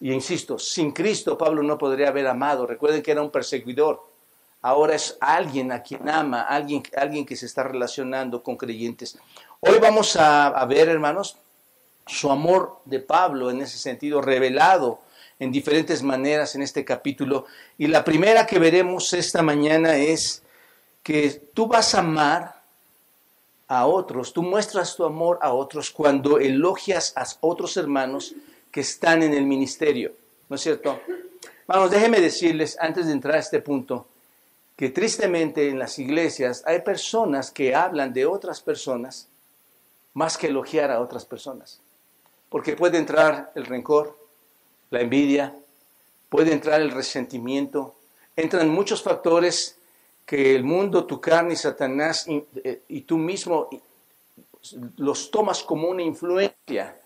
Y 0.00 0.12
insisto, 0.12 0.58
sin 0.58 0.92
Cristo 0.92 1.38
Pablo 1.38 1.62
no 1.62 1.78
podría 1.78 2.08
haber 2.08 2.26
amado. 2.26 2.66
Recuerden 2.66 3.02
que 3.02 3.12
era 3.12 3.22
un 3.22 3.30
perseguidor. 3.30 4.04
Ahora 4.62 4.94
es 4.94 5.16
alguien 5.20 5.70
a 5.70 5.82
quien 5.82 6.08
ama, 6.08 6.42
alguien, 6.42 6.82
alguien 6.96 7.24
que 7.24 7.36
se 7.36 7.46
está 7.46 7.62
relacionando 7.62 8.42
con 8.42 8.56
creyentes. 8.56 9.16
Hoy 9.60 9.78
vamos 9.80 10.16
a, 10.16 10.48
a 10.48 10.64
ver, 10.66 10.88
hermanos, 10.88 11.36
su 12.06 12.30
amor 12.30 12.80
de 12.84 12.98
Pablo 12.98 13.50
en 13.50 13.60
ese 13.60 13.78
sentido 13.78 14.20
revelado 14.20 15.00
en 15.38 15.52
diferentes 15.52 16.02
maneras 16.02 16.54
en 16.54 16.62
este 16.62 16.84
capítulo. 16.84 17.46
Y 17.76 17.86
la 17.86 18.04
primera 18.04 18.46
que 18.46 18.58
veremos 18.58 19.12
esta 19.12 19.42
mañana 19.42 19.96
es 19.96 20.42
que 21.02 21.30
tú 21.54 21.66
vas 21.66 21.94
a 21.94 22.00
amar 22.00 22.62
a 23.68 23.86
otros, 23.86 24.32
tú 24.32 24.42
muestras 24.42 24.96
tu 24.96 25.04
amor 25.04 25.38
a 25.42 25.52
otros 25.52 25.90
cuando 25.90 26.38
elogias 26.38 27.12
a 27.16 27.26
otros 27.40 27.76
hermanos 27.76 28.34
que 28.70 28.80
están 28.80 29.22
en 29.22 29.34
el 29.34 29.44
ministerio, 29.44 30.12
¿no 30.48 30.56
es 30.56 30.62
cierto? 30.62 31.00
Vamos, 31.66 31.90
déjenme 31.90 32.20
decirles, 32.20 32.78
antes 32.80 33.06
de 33.06 33.12
entrar 33.12 33.36
a 33.36 33.40
este 33.40 33.60
punto, 33.60 34.06
que 34.74 34.88
tristemente 34.88 35.68
en 35.68 35.78
las 35.78 35.98
iglesias 35.98 36.62
hay 36.64 36.80
personas 36.80 37.50
que 37.50 37.74
hablan 37.74 38.12
de 38.12 38.24
otras 38.24 38.62
personas 38.62 39.28
más 40.14 40.38
que 40.38 40.46
elogiar 40.46 40.90
a 40.90 41.00
otras 41.00 41.24
personas. 41.24 41.80
Porque 42.48 42.76
puede 42.76 42.96
entrar 42.96 43.52
el 43.54 43.66
rencor, 43.66 44.16
la 44.90 45.00
envidia, 45.00 45.54
puede 46.28 46.52
entrar 46.52 46.80
el 46.80 46.90
resentimiento, 46.90 47.94
entran 48.36 48.68
muchos 48.68 49.02
factores 49.02 49.78
que 50.24 50.54
el 50.54 50.62
mundo, 50.62 51.06
tu 51.06 51.20
carne 51.20 51.54
y 51.54 51.56
Satanás 51.56 52.26
eh, 52.28 52.82
y, 52.88 53.00
tú 53.02 53.16
mismo 53.16 53.68
los 54.96 55.30
tomas 55.30 55.62
como 55.62 55.88
una 55.88 56.02
influencia 56.02 57.00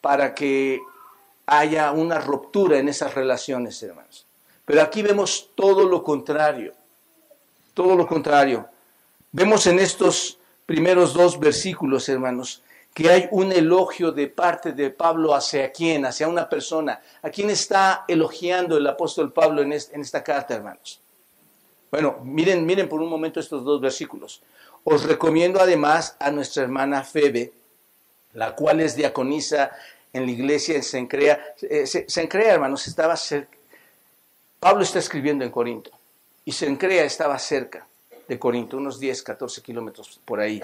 para 0.00 0.34
que 0.34 0.80
haya 1.46 1.90
una 1.90 2.20
ruptura 2.20 2.78
en 2.78 2.88
esas 2.88 3.14
relaciones, 3.14 3.82
hermanos. 3.82 4.26
Pero 4.64 4.82
aquí 4.82 5.02
vemos 5.02 5.50
todo 5.56 5.88
lo 5.88 6.04
contrario, 6.04 6.72
todo 7.74 7.96
lo 7.96 8.06
contrario. 8.06 8.68
Vemos 9.32 9.66
en 9.66 9.80
estos 9.80 10.38
primeros 10.66 11.12
dos 11.12 11.40
versículos, 11.40 12.08
hermanos, 12.08 12.62
que 12.94 13.08
hay 13.10 13.28
un 13.30 13.52
elogio 13.52 14.12
de 14.12 14.26
parte 14.26 14.72
de 14.72 14.90
Pablo 14.90 15.34
hacia 15.34 15.70
quién, 15.70 16.04
hacia 16.04 16.28
una 16.28 16.48
persona. 16.48 17.00
¿A 17.22 17.30
quién 17.30 17.50
está 17.50 18.04
elogiando 18.08 18.76
el 18.76 18.86
apóstol 18.86 19.32
Pablo 19.32 19.62
en 19.62 19.72
esta 19.72 20.24
carta, 20.24 20.54
hermanos? 20.54 21.00
Bueno, 21.90 22.20
miren, 22.24 22.64
miren 22.64 22.88
por 22.88 23.00
un 23.00 23.08
momento 23.08 23.40
estos 23.40 23.64
dos 23.64 23.80
versículos. 23.80 24.42
Os 24.84 25.04
recomiendo 25.04 25.60
además 25.60 26.16
a 26.18 26.30
nuestra 26.30 26.62
hermana 26.62 27.02
Febe, 27.02 27.52
la 28.34 28.54
cual 28.54 28.80
es 28.80 28.94
diaconisa 28.94 29.72
en 30.12 30.26
la 30.26 30.30
iglesia 30.32 30.76
en 30.76 30.82
Sencrea. 30.82 31.54
Eh, 31.62 31.86
Sencrea, 31.86 32.54
hermanos, 32.54 32.86
estaba 32.86 33.16
cerca. 33.16 33.58
Pablo 34.58 34.82
está 34.82 34.98
escribiendo 34.98 35.44
en 35.44 35.50
Corinto 35.50 35.90
y 36.44 36.52
Sencrea 36.52 37.04
estaba 37.04 37.38
cerca 37.38 37.86
de 38.28 38.38
Corinto, 38.38 38.76
unos 38.76 39.00
10, 39.00 39.22
14 39.22 39.62
kilómetros 39.62 40.20
por 40.24 40.38
ahí. 40.38 40.62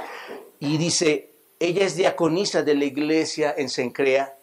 Y 0.61 0.76
dice, 0.76 1.30
ella 1.58 1.84
es 1.84 1.96
diaconisa 1.96 2.62
de 2.62 2.75
la 2.75 2.84
iglesia 2.84 3.54
en 3.56 3.68
Sencrea 3.68 4.36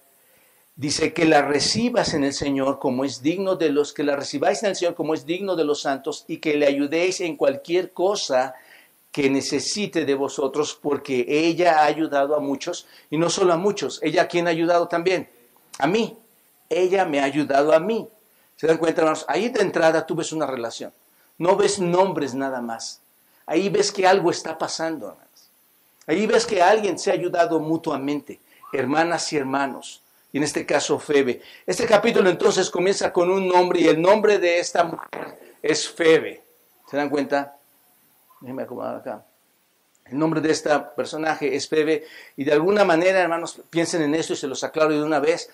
Dice 0.75 1.13
que 1.13 1.25
la 1.25 1.43
recibas 1.43 2.15
en 2.15 2.23
el 2.23 2.33
Señor 2.33 2.79
como 2.79 3.05
es 3.05 3.21
digno 3.21 3.55
de 3.55 3.69
los, 3.69 3.93
que 3.93 4.03
la 4.03 4.15
recibáis 4.15 4.63
en 4.63 4.69
el 4.69 4.75
Señor 4.75 4.95
como 4.95 5.13
es 5.13 5.25
digno 5.25 5.55
de 5.55 5.65
los 5.65 5.81
santos 5.81 6.25
y 6.27 6.37
que 6.37 6.57
le 6.57 6.65
ayudéis 6.65 7.21
en 7.21 7.35
cualquier 7.35 7.91
cosa 7.93 8.55
que 9.11 9.29
necesite 9.29 10.05
de 10.05 10.15
vosotros, 10.15 10.75
porque 10.81 11.25
ella 11.27 11.81
ha 11.81 11.85
ayudado 11.85 12.35
a 12.35 12.39
muchos, 12.39 12.87
y 13.11 13.19
no 13.19 13.29
solo 13.29 13.53
a 13.53 13.57
muchos, 13.57 13.99
ella 14.01 14.23
a 14.23 14.27
quien 14.27 14.47
ha 14.47 14.49
ayudado 14.49 14.87
también, 14.87 15.29
a 15.77 15.85
mí, 15.85 16.17
ella 16.67 17.05
me 17.05 17.19
ha 17.19 17.25
ayudado 17.25 17.73
a 17.73 17.79
mí. 17.79 18.07
¿Se 18.55 18.65
dan 18.65 18.79
cuenta, 18.79 19.01
hermanos? 19.01 19.25
Ahí 19.27 19.49
de 19.49 19.61
entrada 19.61 20.07
tú 20.07 20.15
ves 20.15 20.31
una 20.31 20.47
relación, 20.47 20.91
no 21.37 21.55
ves 21.55 21.77
nombres 21.77 22.33
nada 22.33 22.59
más, 22.61 23.01
ahí 23.45 23.69
ves 23.69 23.91
que 23.91 24.07
algo 24.07 24.31
está 24.31 24.57
pasando. 24.57 25.15
Ahí 26.07 26.27
ves 26.27 26.45
que 26.45 26.61
alguien 26.61 26.99
se 26.99 27.11
ha 27.11 27.13
ayudado 27.13 27.59
mutuamente, 27.59 28.39
hermanas 28.73 29.31
y 29.33 29.37
hermanos 29.37 30.03
y 30.33 30.37
en 30.37 30.43
este 30.43 30.65
caso 30.65 30.99
Febe. 30.99 31.41
Este 31.65 31.85
capítulo 31.85 32.29
entonces 32.29 32.69
comienza 32.69 33.13
con 33.13 33.29
un 33.29 33.47
nombre 33.47 33.79
y 33.79 33.87
el 33.87 34.01
nombre 34.01 34.39
de 34.39 34.59
esta 34.59 34.83
mujer 34.83 35.39
es 35.61 35.87
Febe. 35.87 36.41
¿Se 36.89 36.97
dan 36.97 37.09
cuenta? 37.09 37.55
Déjenme 38.41 38.63
acomodar 38.63 38.97
acá. 38.97 39.23
El 40.05 40.17
nombre 40.17 40.41
de 40.41 40.51
este 40.51 40.69
personaje 40.97 41.55
es 41.55 41.69
Febe 41.69 42.05
y 42.35 42.43
de 42.43 42.51
alguna 42.51 42.83
manera, 42.83 43.19
hermanos, 43.19 43.61
piensen 43.69 44.01
en 44.01 44.15
esto 44.15 44.33
y 44.33 44.35
se 44.35 44.47
los 44.47 44.63
aclaro 44.63 44.91
de 44.91 45.03
una 45.03 45.19
vez. 45.19 45.51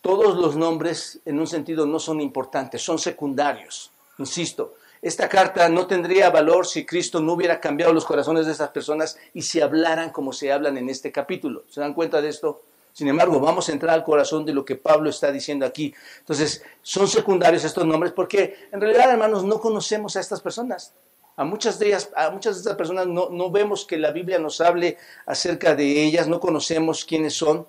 Todos 0.00 0.36
los 0.36 0.56
nombres 0.56 1.20
en 1.26 1.38
un 1.38 1.46
sentido 1.46 1.86
no 1.86 1.98
son 1.98 2.20
importantes, 2.20 2.82
son 2.82 2.98
secundarios. 2.98 3.90
Insisto, 4.18 4.76
esta 5.04 5.28
carta 5.28 5.68
no 5.68 5.86
tendría 5.86 6.30
valor 6.30 6.66
si 6.66 6.86
Cristo 6.86 7.20
no 7.20 7.34
hubiera 7.34 7.60
cambiado 7.60 7.92
los 7.92 8.06
corazones 8.06 8.46
de 8.46 8.52
estas 8.52 8.70
personas 8.70 9.18
y 9.34 9.42
si 9.42 9.60
hablaran 9.60 10.08
como 10.08 10.32
se 10.32 10.50
hablan 10.50 10.78
en 10.78 10.88
este 10.88 11.12
capítulo. 11.12 11.64
¿Se 11.68 11.82
dan 11.82 11.92
cuenta 11.92 12.22
de 12.22 12.30
esto? 12.30 12.62
Sin 12.94 13.06
embargo, 13.08 13.38
vamos 13.38 13.68
a 13.68 13.72
entrar 13.72 13.92
al 13.92 14.02
corazón 14.02 14.46
de 14.46 14.54
lo 14.54 14.64
que 14.64 14.76
Pablo 14.76 15.10
está 15.10 15.30
diciendo 15.30 15.66
aquí. 15.66 15.92
Entonces, 16.20 16.64
son 16.80 17.06
secundarios 17.06 17.64
estos 17.64 17.84
nombres 17.84 18.14
porque 18.14 18.68
en 18.72 18.80
realidad, 18.80 19.10
hermanos, 19.10 19.44
no 19.44 19.60
conocemos 19.60 20.16
a 20.16 20.20
estas 20.20 20.40
personas. 20.40 20.94
A 21.36 21.44
muchas 21.44 21.78
de 21.78 21.88
ellas, 21.88 22.08
a 22.16 22.30
muchas 22.30 22.54
de 22.54 22.60
estas 22.60 22.76
personas 22.76 23.06
no, 23.06 23.28
no 23.28 23.50
vemos 23.50 23.84
que 23.84 23.98
la 23.98 24.10
Biblia 24.10 24.38
nos 24.38 24.62
hable 24.62 24.96
acerca 25.26 25.74
de 25.74 26.02
ellas, 26.02 26.28
no 26.28 26.40
conocemos 26.40 27.04
quiénes 27.04 27.34
son 27.34 27.66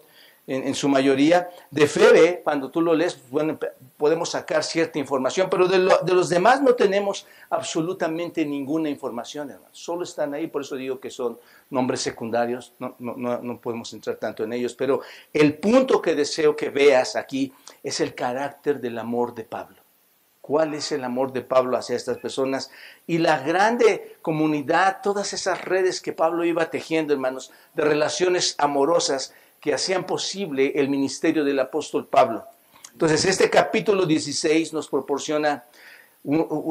en, 0.48 0.75
su 0.75 0.88
mayoría. 0.88 1.50
De 1.72 1.88
Febe, 1.88 2.42
cuando 2.44 2.70
tú 2.70 2.82
lo 2.82 2.94
lees, 2.94 3.20
bueno, 3.30 3.58
podemos 3.98 4.30
sacar 4.30 4.64
cierta 4.64 5.00
información, 5.00 5.50
pero 5.50 5.68
de, 5.68 5.80
los 5.80 6.30
demás 6.30 6.62
no 6.62 6.75
tenemos 6.75 7.25
absolutamente 7.50 8.46
ninguna 8.46 8.90
información, 8.90 9.50
hermano. 9.50 9.70
Solo 9.72 10.04
están 10.04 10.34
ahí, 10.34 10.48
por 10.48 10.62
eso 10.62 10.75
digo 10.75 11.00
que 11.00 11.10
son 11.10 11.40
nombres 11.70 12.02
secundarios, 12.02 12.74
no, 12.80 12.96
no, 13.00 13.16
no 13.16 13.60
podemos 13.60 13.92
entrar 13.94 14.18
tanto 14.18 14.44
en 14.44 14.54
ellos, 14.54 14.75
pero 14.75 15.02
el 15.34 15.56
punto 15.58 16.02
que 16.02 16.16
deseo 16.16 16.56
que 16.56 16.70
veas 16.70 17.16
aquí 17.16 17.52
es 17.84 18.00
el 18.00 18.14
carácter 18.14 18.80
del 18.80 18.98
amor 19.00 19.34
de 19.34 19.44
Pablo. 19.44 19.78
¿Cuál 20.46 20.75
es 20.75 20.92
el 20.92 21.04
amor 21.04 21.34
de 21.34 21.42
Pablo 21.42 21.75
hacia 21.75 21.96
estas 21.96 22.20
personas? 22.20 22.70
Y 23.08 23.18
la 23.18 23.40
grande 23.40 24.18
comunidad, 24.22 25.00
todas 25.02 25.34
esas 25.34 25.66
redes 25.66 26.02
que 26.02 26.14
Pablo 26.14 26.46
iba 26.46 26.70
tejiendo, 26.70 27.14
hermanos, 27.14 27.52
de 27.74 27.84
relaciones 27.84 28.54
amorosas, 28.60 29.34
que 29.65 29.74
hacían 29.74 30.05
posible 30.05 30.74
el 30.75 30.89
ministerio 30.89 31.43
del 31.43 31.60
apóstol 31.60 32.05
Pablo. 32.05 32.45
Entonces, 32.91 33.25
este 33.25 33.50
capítulo 33.50 34.05
16 34.05 34.74
nos 34.74 34.88
proporciona 34.88 35.65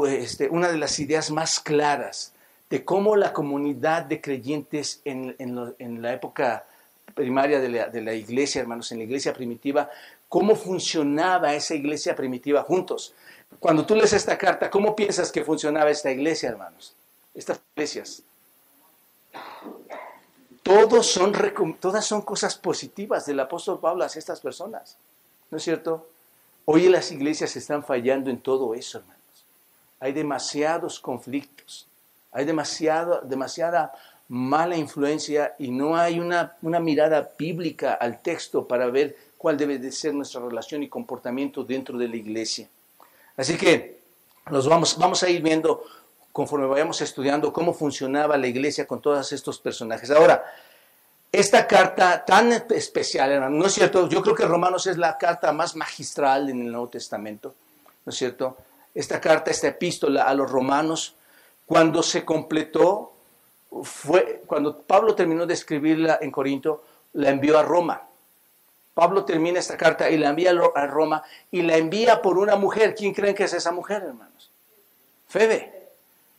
este, 0.06 0.48
una 0.48 0.68
de 0.68 0.78
las 0.78 1.00
ideas 1.00 1.32
más 1.32 1.58
claras 1.58 2.34
de 2.70 2.84
cómo 2.84 3.16
la 3.16 3.32
comunidad 3.32 4.04
de 4.04 4.20
creyentes 4.20 5.00
en, 5.04 5.34
la 6.00 6.12
época 6.12 6.66
primaria 7.16 7.58
de 7.58 7.68
la, 7.68 7.88
de 7.88 8.00
la, 8.00 8.14
iglesia, 8.14 8.60
hermanos, 8.60 8.92
en 8.92 8.98
la 8.98 9.04
iglesia 9.04 9.34
primitiva, 9.34 9.90
cómo 10.28 10.54
funcionaba 10.54 11.52
esa 11.52 11.74
iglesia 11.74 12.14
primitiva 12.14 12.62
juntos. 12.62 13.12
Cuando 13.58 13.84
tú 13.84 13.96
lees 13.96 14.12
esta 14.12 14.38
carta, 14.38 14.70
¿cómo 14.70 14.94
piensas 14.94 15.32
que 15.32 15.42
funcionaba 15.42 15.90
esta 15.90 16.12
iglesia, 16.12 16.48
hermanos? 16.48 16.94
Estas 17.34 17.60
iglesias 17.74 18.22
todas 20.64 22.04
son 22.06 22.22
cosas 22.22 22.56
positivas 22.56 23.26
del 23.26 23.38
apóstol 23.40 23.78
Pablo 23.78 24.04
hacia 24.04 24.18
estas 24.18 24.40
personas. 24.40 24.96
¿No 25.50 25.58
es 25.58 25.62
cierto? 25.62 26.08
Hoy 26.64 26.88
las 26.88 27.12
iglesias 27.12 27.54
están 27.56 27.84
fallando 27.84 28.30
en 28.30 28.38
todo 28.38 28.74
eso, 28.74 28.98
hermanos. 28.98 29.20
Hay 30.00 30.12
demasiados 30.12 30.98
conflictos, 30.98 31.86
hay 32.32 32.44
demasiada 32.44 33.92
mala 34.28 34.76
influencia 34.76 35.54
y 35.58 35.70
no 35.70 35.96
hay 35.96 36.18
una, 36.18 36.56
mirada 36.62 37.30
bíblica 37.38 37.94
al 37.94 38.20
texto 38.22 38.66
para 38.66 38.86
ver 38.86 39.16
cuál 39.36 39.58
debe 39.58 39.78
de 39.78 39.92
ser 39.92 40.14
nuestra 40.14 40.40
relación 40.40 40.82
y 40.82 40.88
comportamiento 40.88 41.62
dentro 41.62 41.98
de 41.98 42.08
la 42.08 42.16
iglesia. 42.16 42.68
Así 43.36 43.56
que 43.56 43.98
nos 44.50 44.68
vamos, 44.68 44.96
vamos 44.98 45.22
a 45.22 45.28
ir 45.28 45.42
viendo 45.42 45.84
conforme 46.34 46.66
vayamos 46.66 47.00
estudiando 47.00 47.52
cómo 47.52 47.72
funcionaba 47.72 48.36
la 48.36 48.48
iglesia 48.48 48.88
con 48.88 49.00
todos 49.00 49.32
estos 49.32 49.60
personajes. 49.60 50.10
Ahora, 50.10 50.44
esta 51.30 51.64
carta 51.68 52.24
tan 52.24 52.50
especial, 52.52 53.56
¿no 53.56 53.66
es 53.66 53.72
cierto? 53.72 54.08
Yo 54.08 54.20
creo 54.20 54.34
que 54.34 54.44
Romanos 54.44 54.88
es 54.88 54.98
la 54.98 55.16
carta 55.16 55.52
más 55.52 55.76
magistral 55.76 56.50
en 56.50 56.62
el 56.62 56.72
Nuevo 56.72 56.88
Testamento, 56.88 57.54
¿no 58.04 58.10
es 58.10 58.16
cierto? 58.16 58.56
Esta 58.92 59.20
carta, 59.20 59.52
esta 59.52 59.68
epístola 59.68 60.24
a 60.24 60.34
los 60.34 60.50
romanos, 60.50 61.14
cuando 61.66 62.02
se 62.02 62.24
completó, 62.24 63.12
fue 63.84 64.42
cuando 64.44 64.76
Pablo 64.76 65.14
terminó 65.14 65.46
de 65.46 65.54
escribirla 65.54 66.18
en 66.20 66.32
Corinto, 66.32 66.82
la 67.12 67.30
envió 67.30 67.60
a 67.60 67.62
Roma. 67.62 68.02
Pablo 68.92 69.24
termina 69.24 69.60
esta 69.60 69.76
carta 69.76 70.10
y 70.10 70.18
la 70.18 70.30
envía 70.30 70.50
a 70.50 70.86
Roma 70.88 71.22
y 71.52 71.62
la 71.62 71.76
envía 71.76 72.20
por 72.20 72.38
una 72.38 72.56
mujer. 72.56 72.96
¿Quién 72.96 73.14
creen 73.14 73.36
que 73.36 73.44
es 73.44 73.52
esa 73.52 73.70
mujer, 73.70 74.02
hermanos? 74.02 74.50
Febe. 75.28 75.73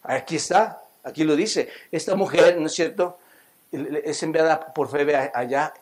Aquí 0.07 0.35
está, 0.35 0.81
aquí 1.03 1.24
lo 1.24 1.35
dice. 1.35 1.69
Esta 1.91 2.15
mujer, 2.15 2.57
¿no 2.59 2.67
es 2.67 2.74
cierto? 2.74 3.17
Es 3.71 4.24
enviada 4.24 4.74
por 4.74 4.89
Febe 4.89 5.31
allá. 5.33 5.74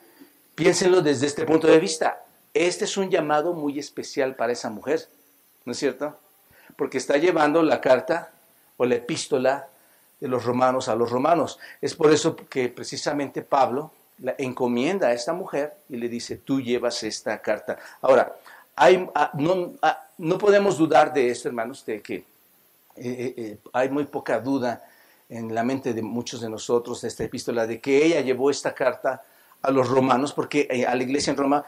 Piénsenlo 0.56 1.02
desde 1.02 1.28
este 1.28 1.46
punto 1.46 1.68
de 1.68 1.80
vista. 1.80 2.24
Este 2.54 2.86
es 2.86 2.98
un 2.98 3.10
llamado 3.10 3.54
muy 3.54 3.80
especial 3.80 4.36
para 4.36 4.54
esa 4.54 4.70
mujer, 4.70 5.08
¿no 5.66 5.72
es 5.72 5.80
cierto? 5.80 6.18
Porque 6.76 7.00
está 7.00 7.18
llevando 7.18 7.64
la 7.64 7.82
carta 7.82 8.32
o 8.78 8.86
la 8.86 8.96
epístola 8.96 9.68
de 10.20 10.28
los 10.28 10.46
romanos 10.46 10.88
a 10.88 10.96
los 10.96 11.10
romanos. 11.10 11.60
Es 11.82 11.96
por 11.96 12.12
eso 12.12 12.36
que 12.36 12.70
precisamente 12.70 13.42
Pablo 13.42 13.92
la 14.20 14.36
encomienda 14.38 15.08
a 15.08 15.14
esta 15.14 15.34
mujer 15.34 15.74
y 15.90 15.98
le 15.98 16.08
dice, 16.08 16.38
tú 16.38 16.62
llevas 16.62 17.04
esta 17.04 17.42
carta. 17.42 17.78
Ahora, 18.02 18.36
ah, 18.76 19.32
no, 19.34 19.74
ah, 19.82 20.08
no, 20.20 20.38
podemos 20.38 20.78
dudar 20.78 21.12
de 21.12 21.30
esto, 21.30 21.50
hermanos, 21.50 21.86
de 21.86 22.02
que 22.02 22.24
eh, 22.96 23.02
eh, 23.06 23.34
eh, 23.38 23.58
hay 23.74 23.90
muy 23.90 24.06
poca 24.06 24.40
duda 24.40 24.84
en 25.30 25.54
la 25.54 25.64
mente 25.64 25.94
de 25.94 26.02
muchos 26.02 26.42
de 26.42 26.50
nosotros 26.50 27.02
de 27.02 27.08
esta 27.08 27.24
epístola, 27.24 27.66
de 27.66 27.80
que 27.82 28.06
ella 28.06 28.22
llevó 28.22 28.52
esta 28.52 28.74
carta 28.76 29.24
a 29.62 29.72
los 29.72 29.90
romanos, 29.90 30.34
porque 30.34 30.86
a 30.88 30.94
la 30.94 31.04
iglesia 31.04 31.32
en 31.32 31.38
Roma, 31.38 31.64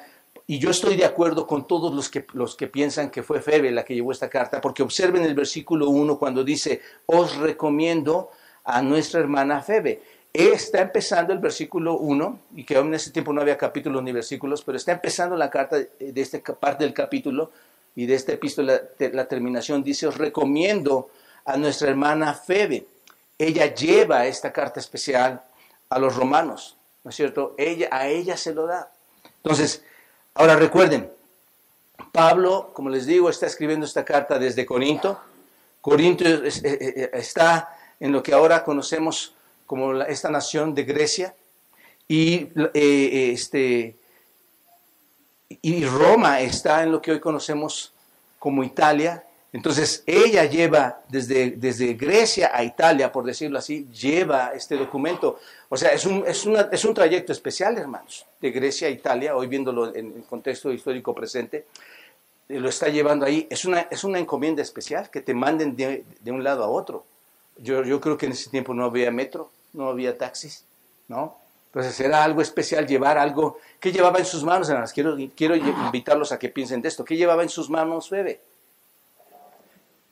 y 0.45 0.59
yo 0.59 0.69
estoy 0.69 0.95
de 0.97 1.05
acuerdo 1.05 1.47
con 1.47 1.65
todos 1.65 1.93
los 1.93 2.09
que, 2.09 2.25
los 2.33 2.55
que 2.55 2.67
piensan 2.67 3.09
que 3.09 3.23
fue 3.23 3.41
Febe 3.41 3.71
la 3.71 3.83
que 3.83 3.95
llevó 3.95 4.11
esta 4.11 4.29
carta, 4.29 4.61
porque 4.61 4.83
observen 4.83 5.23
el 5.23 5.33
versículo 5.33 5.89
1 5.89 6.19
cuando 6.19 6.43
dice, 6.43 6.81
os 7.05 7.37
recomiendo 7.37 8.29
a 8.65 8.81
nuestra 8.81 9.21
hermana 9.21 9.61
Febe 9.61 10.01
está 10.33 10.81
empezando 10.81 11.31
el 11.31 11.39
versículo 11.39 11.97
1, 11.97 12.39
y 12.57 12.65
que 12.65 12.75
aún 12.75 12.87
en 12.87 12.95
ese 12.95 13.11
tiempo 13.11 13.31
no 13.31 13.41
había 13.41 13.57
capítulos 13.57 14.03
ni 14.03 14.11
versículos, 14.11 14.61
pero 14.63 14.77
está 14.77 14.91
empezando 14.91 15.35
la 15.37 15.49
carta 15.49 15.77
de 15.77 16.21
esta 16.21 16.39
parte 16.39 16.83
del 16.83 16.93
capítulo 16.93 17.51
y 17.95 18.05
de 18.05 18.15
esta 18.15 18.33
epístola, 18.33 18.81
la 18.99 19.27
terminación 19.27 19.83
dice, 19.83 20.07
os 20.07 20.17
recomiendo 20.17 21.09
a 21.45 21.57
nuestra 21.57 21.89
hermana 21.89 22.33
Febe. 22.33 22.85
Ella 23.37 23.73
lleva 23.73 24.25
esta 24.25 24.51
carta 24.51 24.79
especial 24.79 25.41
a 25.89 25.99
los 25.99 26.15
romanos, 26.15 26.75
¿no 27.03 27.09
es 27.09 27.15
cierto? 27.15 27.55
Ella, 27.57 27.89
a 27.91 28.07
ella 28.07 28.37
se 28.37 28.53
lo 28.53 28.65
da. 28.65 28.91
Entonces, 29.37 29.83
ahora 30.33 30.55
recuerden, 30.55 31.09
Pablo, 32.11 32.71
como 32.73 32.89
les 32.89 33.05
digo, 33.05 33.29
está 33.29 33.45
escribiendo 33.45 33.85
esta 33.85 34.03
carta 34.03 34.39
desde 34.39 34.65
Corinto. 34.65 35.19
Corinto 35.81 36.25
está 36.25 37.77
en 37.99 38.11
lo 38.11 38.23
que 38.23 38.33
ahora 38.33 38.63
conocemos 38.63 39.33
como 39.65 40.01
esta 40.03 40.29
nación 40.29 40.75
de 40.75 40.83
Grecia, 40.83 41.35
y, 42.07 42.49
eh, 42.73 43.31
este, 43.33 43.95
y 45.49 45.85
Roma 45.85 46.41
está 46.41 46.83
en 46.83 46.91
lo 46.91 47.01
que 47.01 47.11
hoy 47.11 47.19
conocemos 47.19 47.93
como 48.39 48.63
Italia. 48.63 49.23
Entonces 49.53 50.03
ella 50.05 50.45
lleva 50.45 51.01
desde, 51.07 51.51
desde 51.51 51.93
Grecia 51.93 52.51
a 52.53 52.63
Italia, 52.63 53.11
por 53.11 53.23
decirlo 53.23 53.57
así, 53.57 53.87
lleva 53.87 54.51
este 54.53 54.75
documento. 54.75 55.39
O 55.69 55.77
sea, 55.77 55.89
es 55.89 56.05
un, 56.05 56.25
es, 56.27 56.45
es 56.71 56.85
un 56.85 56.93
trayecto 56.93 57.31
especial, 57.31 57.77
hermanos, 57.77 58.25
de 58.41 58.51
Grecia 58.51 58.87
a 58.87 58.91
Italia, 58.91 59.35
hoy 59.35 59.47
viéndolo 59.47 59.95
en 59.95 60.13
el 60.17 60.23
contexto 60.23 60.73
histórico 60.73 61.15
presente, 61.15 61.67
eh, 62.49 62.59
lo 62.59 62.67
está 62.67 62.89
llevando 62.89 63.25
ahí. 63.25 63.47
Es 63.49 63.65
una, 63.65 63.87
es 63.89 64.03
una 64.03 64.19
encomienda 64.19 64.61
especial 64.61 65.09
que 65.09 65.21
te 65.21 65.33
manden 65.33 65.75
de, 65.75 66.03
de 66.19 66.31
un 66.31 66.43
lado 66.43 66.63
a 66.63 66.67
otro. 66.67 67.05
Yo, 67.57 67.83
yo 67.83 68.01
creo 68.01 68.17
que 68.17 68.25
en 68.25 68.33
ese 68.33 68.49
tiempo 68.49 68.73
no 68.73 68.83
había 68.83 69.09
metro, 69.09 69.49
no 69.71 69.87
había 69.87 70.17
taxis, 70.17 70.65
¿no? 71.07 71.37
Entonces 71.75 71.99
era 71.99 72.23
algo 72.23 72.41
especial 72.41 72.87
llevar 72.87 73.17
algo. 73.17 73.59
¿Qué 73.81 73.91
llevaba 73.91 74.17
en 74.19 74.25
sus 74.25 74.45
manos, 74.45 74.69
hermanos? 74.69 74.93
Quiero, 74.93 75.17
quiero 75.35 75.57
invitarlos 75.57 76.31
a 76.31 76.39
que 76.39 76.47
piensen 76.47 76.81
de 76.81 76.87
esto. 76.87 77.03
¿Qué 77.03 77.17
llevaba 77.17 77.43
en 77.43 77.49
sus 77.49 77.69
manos, 77.69 78.09
bebé? 78.09 78.39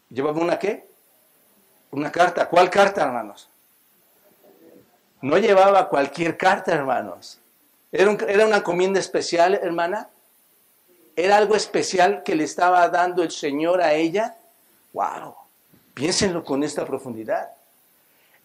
¿Llevaba 0.10 0.42
una 0.42 0.60
qué? 0.60 0.86
Una 1.92 2.12
carta. 2.12 2.50
¿Cuál 2.50 2.70
carta, 2.70 3.04
hermanos? 3.04 3.48
No 5.22 5.38
llevaba 5.38 5.88
cualquier 5.88 6.36
carta, 6.36 6.74
hermanos. 6.74 7.40
Era, 7.94 8.12
era 8.28 8.46
una 8.46 8.58
encomienda 8.58 9.00
especial, 9.00 9.54
hermana. 9.54 10.10
Era 11.16 11.38
algo 11.38 11.56
especial 11.56 12.24
que 12.24 12.36
le 12.36 12.44
estaba 12.44 12.90
dando 12.90 13.24
el 13.24 13.32
Señor 13.32 13.82
a 13.82 13.94
ella. 13.94 14.36
¡Wow! 14.92 15.34
Piénsenlo 15.94 16.44
con 16.44 16.62
esta 16.62 16.86
profundidad 16.86 17.52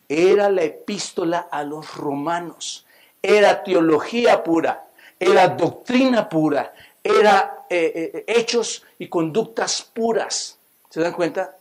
era 0.08 0.48
la 0.50 0.62
epístola 0.62 1.48
a 1.50 1.62
los 1.62 1.94
romanos, 1.94 2.86
era 3.22 3.62
teología 3.62 4.42
pura, 4.42 4.88
era 5.18 5.48
doctrina 5.48 6.28
pura, 6.28 6.72
era 7.02 7.64
eh, 7.68 8.12
eh, 8.14 8.24
hechos 8.26 8.84
y 8.98 9.08
conductas 9.08 9.82
puras. 9.82 10.58
¿Se 10.90 11.00
dan 11.00 11.12
cuenta? 11.12 11.56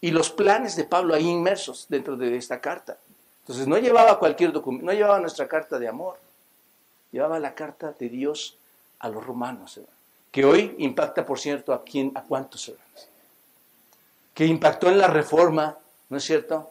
Y 0.00 0.10
los 0.10 0.30
planes 0.30 0.76
de 0.76 0.84
Pablo 0.84 1.14
ahí 1.14 1.28
inmersos 1.28 1.86
dentro 1.88 2.16
de 2.16 2.36
esta 2.36 2.60
carta. 2.60 2.98
Entonces 3.40 3.66
no 3.66 3.78
llevaba 3.78 4.18
cualquier 4.18 4.52
documento, 4.52 4.86
no 4.86 4.92
llevaba 4.92 5.20
nuestra 5.20 5.46
carta 5.48 5.78
de 5.78 5.88
amor, 5.88 6.18
llevaba 7.12 7.38
la 7.38 7.54
carta 7.54 7.92
de 7.92 8.08
Dios 8.08 8.56
a 8.98 9.08
los 9.08 9.24
romanos, 9.24 9.80
que 10.30 10.44
hoy 10.44 10.74
impacta, 10.78 11.26
por 11.26 11.38
cierto, 11.38 11.72
a 11.72 11.84
quién, 11.84 12.12
a 12.14 12.22
cuántos 12.22 12.68
hermanos, 12.68 13.08
que 14.32 14.46
impactó 14.46 14.88
en 14.88 14.98
la 14.98 15.08
reforma, 15.08 15.76
¿no 16.08 16.16
es 16.16 16.24
cierto? 16.24 16.70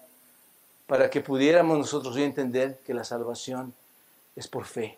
para 0.87 1.09
que 1.09 1.21
pudiéramos 1.21 1.77
nosotros 1.77 2.17
entender 2.17 2.79
que 2.85 2.93
la 2.93 3.03
salvación 3.03 3.73
es 4.35 4.47
por 4.47 4.65
fe. 4.65 4.97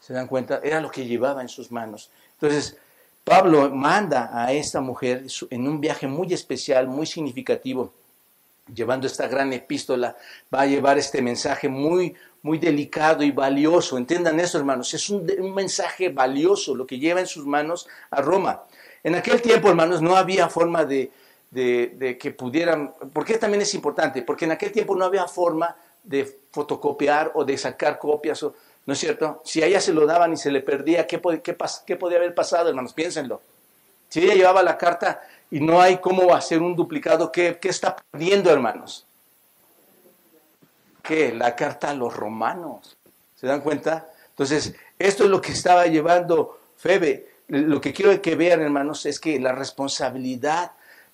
¿Se 0.00 0.12
dan 0.12 0.26
cuenta? 0.26 0.60
Era 0.62 0.80
lo 0.80 0.90
que 0.90 1.06
llevaba 1.06 1.42
en 1.42 1.48
sus 1.48 1.70
manos. 1.70 2.10
Entonces, 2.32 2.76
Pablo 3.24 3.70
manda 3.70 4.30
a 4.32 4.52
esta 4.52 4.80
mujer 4.80 5.26
en 5.50 5.68
un 5.68 5.80
viaje 5.80 6.08
muy 6.08 6.32
especial, 6.32 6.88
muy 6.88 7.06
significativo, 7.06 7.92
llevando 8.74 9.06
esta 9.06 9.28
gran 9.28 9.52
epístola, 9.52 10.16
va 10.52 10.62
a 10.62 10.66
llevar 10.66 10.98
este 10.98 11.22
mensaje 11.22 11.68
muy, 11.68 12.14
muy 12.42 12.58
delicado 12.58 13.22
y 13.22 13.30
valioso. 13.30 13.96
Entiendan 13.96 14.40
eso, 14.40 14.58
hermanos, 14.58 14.92
es 14.94 15.08
un, 15.08 15.24
mensaje 15.54 16.08
valioso 16.08 16.74
lo 16.74 16.86
que 16.86 16.98
lleva 16.98 17.20
en 17.20 17.26
sus 17.26 17.46
manos 17.46 17.86
a 18.10 18.20
Roma. 18.20 18.62
En 19.04 19.14
aquel 19.14 19.40
tiempo, 19.40 19.68
hermanos, 19.68 20.02
no 20.02 20.16
había 20.16 20.48
forma 20.48 20.84
de, 20.84 21.10
de, 21.50 22.18
que 22.20 22.32
pudieran, 22.32 22.94
porque 23.12 23.38
también 23.38 23.62
es 23.62 23.74
importante, 23.74 24.22
porque 24.22 24.46
en 24.46 24.52
aquel 24.52 24.72
tiempo 24.72 24.96
no 24.96 25.04
había 25.04 25.26
forma 25.26 25.76
de 26.02 26.40
fotocopiar 26.50 27.32
o 27.34 27.44
de 27.44 27.56
sacar 27.56 27.98
copias, 27.98 28.42
¿no 28.42 28.92
es 28.92 28.98
cierto? 28.98 29.40
Si 29.44 29.62
a 29.62 29.66
ella 29.66 29.80
se 29.80 29.92
lo 29.92 30.06
daban 30.06 30.32
y 30.32 30.36
se 30.36 30.50
le 30.50 30.60
perdía, 30.60 31.06
¿qué, 31.06 31.20
qué, 31.42 31.56
qué 31.86 31.96
podía 31.96 32.18
haber 32.18 32.34
pasado, 32.34 32.68
hermanos? 32.68 32.92
Piénsenlo. 32.92 33.40
Si 34.08 34.20
ella 34.20 34.34
llevaba 34.34 34.62
la 34.62 34.76
carta 34.76 35.22
y 35.50 35.60
no 35.60 35.80
hay 35.80 35.98
cómo 35.98 36.34
hacer 36.34 36.60
un 36.60 36.76
duplicado, 36.76 37.32
¿qué, 37.32 37.58
qué 37.60 37.68
está 37.68 37.96
perdiendo, 37.96 38.50
hermanos? 38.50 39.06
¿Qué? 41.02 41.32
La 41.32 41.56
carta 41.56 41.90
a 41.90 41.94
los 41.94 42.14
romanos. 42.14 42.96
¿Se 43.36 43.46
dan 43.46 43.60
cuenta? 43.60 44.08
Entonces, 44.30 44.74
esto 44.98 45.24
es 45.24 45.30
lo 45.30 45.40
que 45.40 45.52
estaba 45.52 45.86
llevando 45.86 46.58
Febe. 46.76 47.28
Lo 47.48 47.80
que 47.80 47.92
quiero 47.92 48.20
que 48.22 48.36
vean, 48.36 48.60
hermanos, 48.60 49.04
es 49.06 49.18
que 49.18 49.38
la 49.40 49.52
responsabilidad 49.52 50.72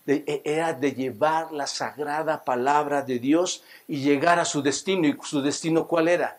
e, 0.09 0.41
era 0.43 0.73
de 0.73 0.93
llevar 0.95 1.53
la 1.53 1.67
sagrada 1.67 2.43
palabra 2.43 3.03
de 3.03 3.19
Dios 3.19 3.63
y 3.87 4.01
llegar 4.01 4.39
a 4.39 4.47
su 4.47 4.63
destino. 4.63 5.07
¿Y 5.07 5.19
su 5.23 5.43
destino 5.43 5.87
cuál 5.87 6.09
era? 6.09 6.39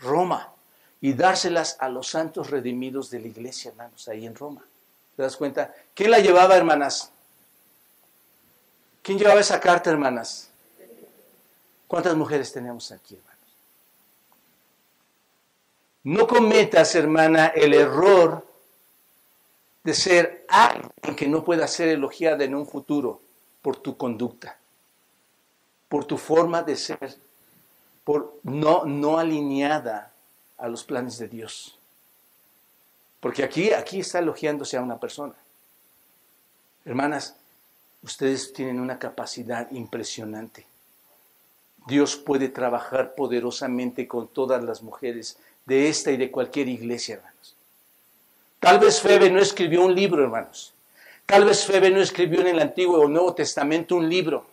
Roma. 0.00 0.52
Y 1.00 1.12
dárselas 1.12 1.76
a 1.78 1.88
los 1.88 2.08
santos 2.08 2.50
redimidos 2.50 3.08
de 3.10 3.20
la 3.20 3.28
iglesia, 3.28 3.70
hermanos, 3.70 4.08
ahí 4.08 4.26
en 4.26 4.34
Roma. 4.34 4.64
¿Te 5.16 5.22
das 5.22 5.36
cuenta? 5.36 5.72
¿Quién 5.94 6.10
la 6.10 6.18
llevaba, 6.18 6.56
hermanas? 6.56 7.10
¿Quién 9.02 9.18
llevaba 9.18 9.40
esa 9.40 9.60
carta, 9.60 9.90
hermanas? 9.90 10.50
¿Cuántas 11.86 12.16
mujeres 12.16 12.52
tenemos 12.52 12.90
aquí, 12.90 13.14
hermanos? 13.14 13.30
No 16.02 16.26
cometas, 16.26 16.94
hermana, 16.96 17.46
el 17.48 17.72
error 17.72 18.49
de 19.82 19.94
ser 19.94 20.44
alguien 20.48 21.16
que 21.16 21.28
no 21.28 21.44
pueda 21.44 21.66
ser 21.66 21.88
elogiada 21.88 22.44
en 22.44 22.54
un 22.54 22.66
futuro 22.66 23.20
por 23.62 23.76
tu 23.76 23.96
conducta, 23.96 24.58
por 25.88 26.04
tu 26.04 26.18
forma 26.18 26.62
de 26.62 26.76
ser, 26.76 27.16
por 28.04 28.38
no, 28.42 28.84
no 28.84 29.18
alineada 29.18 30.12
a 30.58 30.68
los 30.68 30.84
planes 30.84 31.18
de 31.18 31.28
Dios. 31.28 31.78
Porque 33.20 33.44
aquí, 33.44 33.72
aquí 33.72 34.00
está 34.00 34.18
elogiándose 34.18 34.76
a 34.76 34.82
una 34.82 34.98
persona. 34.98 35.34
Hermanas, 36.84 37.36
ustedes 38.02 38.52
tienen 38.52 38.80
una 38.80 38.98
capacidad 38.98 39.70
impresionante. 39.70 40.66
Dios 41.86 42.16
puede 42.16 42.48
trabajar 42.48 43.14
poderosamente 43.14 44.06
con 44.06 44.28
todas 44.28 44.62
las 44.62 44.82
mujeres 44.82 45.38
de 45.66 45.88
esta 45.88 46.10
y 46.10 46.16
de 46.16 46.30
cualquier 46.30 46.68
iglesia, 46.68 47.16
hermanos. 47.16 47.56
Tal 48.60 48.78
vez 48.78 49.00
Febe 49.00 49.30
no 49.30 49.40
escribió 49.40 49.82
un 49.82 49.94
libro, 49.94 50.22
hermanos. 50.22 50.74
Tal 51.24 51.44
vez 51.44 51.64
Febe 51.64 51.90
no 51.90 52.00
escribió 52.00 52.40
en 52.42 52.48
el 52.48 52.60
Antiguo 52.60 53.00
o 53.00 53.08
Nuevo 53.08 53.34
Testamento 53.34 53.96
un 53.96 54.08
libro. 54.08 54.46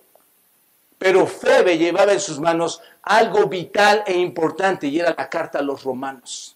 Pero 0.98 1.28
Febe 1.28 1.78
llevaba 1.78 2.14
en 2.14 2.20
sus 2.20 2.40
manos 2.40 2.82
algo 3.04 3.48
vital 3.48 4.04
e 4.08 4.18
importante 4.18 4.88
y 4.88 5.00
era 5.00 5.14
la 5.16 5.30
carta 5.30 5.60
a 5.60 5.62
los 5.62 5.84
romanos. 5.84 6.56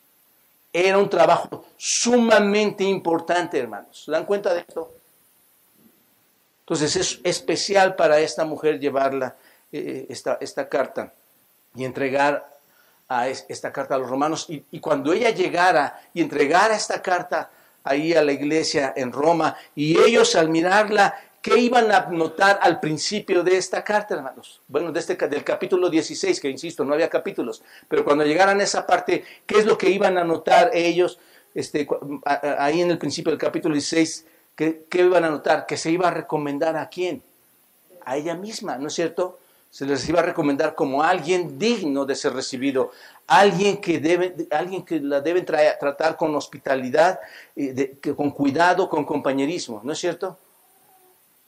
Era 0.73 0.97
un 0.97 1.09
trabajo 1.09 1.65
sumamente 1.75 2.85
importante, 2.85 3.59
hermanos. 3.59 4.03
¿Se 4.05 4.11
dan 4.11 4.25
cuenta 4.25 4.53
de 4.53 4.61
esto? 4.61 4.91
Entonces 6.61 6.95
es 6.95 7.19
especial 7.25 7.95
para 7.95 8.19
esta 8.19 8.45
mujer 8.45 8.79
llevarla 8.79 9.35
eh, 9.73 10.05
esta, 10.07 10.37
esta 10.39 10.69
carta 10.69 11.11
y 11.75 11.83
entregar 11.83 12.47
a 13.11 13.27
esta 13.27 13.73
carta 13.73 13.95
a 13.95 13.97
los 13.97 14.09
romanos. 14.09 14.45
Y, 14.47 14.79
cuando 14.79 15.11
ella 15.11 15.31
llegara 15.31 16.01
y 16.13 16.21
entregara 16.21 16.77
esta 16.77 17.01
carta 17.01 17.49
ahí 17.83 18.13
a 18.13 18.23
la 18.23 18.31
iglesia 18.31 18.93
en 18.95 19.11
Roma, 19.11 19.57
y 19.75 19.99
ellos 19.99 20.33
al 20.35 20.47
mirarla, 20.47 21.19
¿qué 21.41 21.59
iban 21.59 21.91
a 21.91 22.05
notar 22.05 22.59
al 22.61 22.79
principio 22.79 23.43
de 23.43 23.57
esta 23.57 23.83
carta, 23.83 24.15
hermanos? 24.15 24.61
Bueno, 24.65 24.93
de 24.93 25.01
este, 25.01 25.15
del 25.27 25.43
capítulo 25.43 25.89
16, 25.89 26.39
que 26.39 26.49
insisto, 26.49 26.85
no 26.85 26.93
había 26.93 27.09
capítulos, 27.09 27.61
pero 27.89 28.05
cuando 28.05 28.23
llegaran 28.23 28.61
a 28.61 28.63
esa 28.63 28.87
parte, 28.87 29.25
¿qué 29.45 29.59
es 29.59 29.65
lo 29.65 29.77
que 29.77 29.89
iban 29.89 30.17
a 30.17 30.23
notar 30.23 30.71
ellos 30.73 31.19
este, 31.53 31.85
ahí 32.23 32.79
en 32.79 32.91
el 32.91 32.97
principio 32.97 33.31
del 33.31 33.39
capítulo 33.39 33.73
16? 33.73 34.25
¿qué, 34.55 34.85
¿Qué 34.89 35.01
iban 35.01 35.25
a 35.25 35.29
notar? 35.29 35.65
Que 35.65 35.75
se 35.75 35.91
iba 35.91 36.07
a 36.07 36.11
recomendar 36.11 36.77
a 36.77 36.87
quién? 36.87 37.21
A 38.05 38.15
ella 38.15 38.35
misma, 38.35 38.77
¿no 38.77 38.87
es 38.87 38.93
cierto? 38.93 39.40
Se 39.71 39.85
les 39.85 40.07
iba 40.09 40.19
a 40.19 40.23
recomendar 40.23 40.75
como 40.75 41.01
alguien 41.01 41.57
digno 41.57 42.05
de 42.05 42.13
ser 42.13 42.33
recibido, 42.33 42.91
alguien 43.25 43.79
que, 43.79 43.99
debe, 43.99 44.35
alguien 44.51 44.83
que 44.83 44.99
la 44.99 45.21
deben 45.21 45.45
tratar 45.45 46.17
con 46.17 46.35
hospitalidad, 46.35 47.21
eh, 47.55 47.97
con 48.15 48.31
cuidado, 48.31 48.89
con 48.89 49.05
compañerismo, 49.05 49.79
¿no 49.85 49.93
es 49.93 49.99
cierto? 49.99 50.37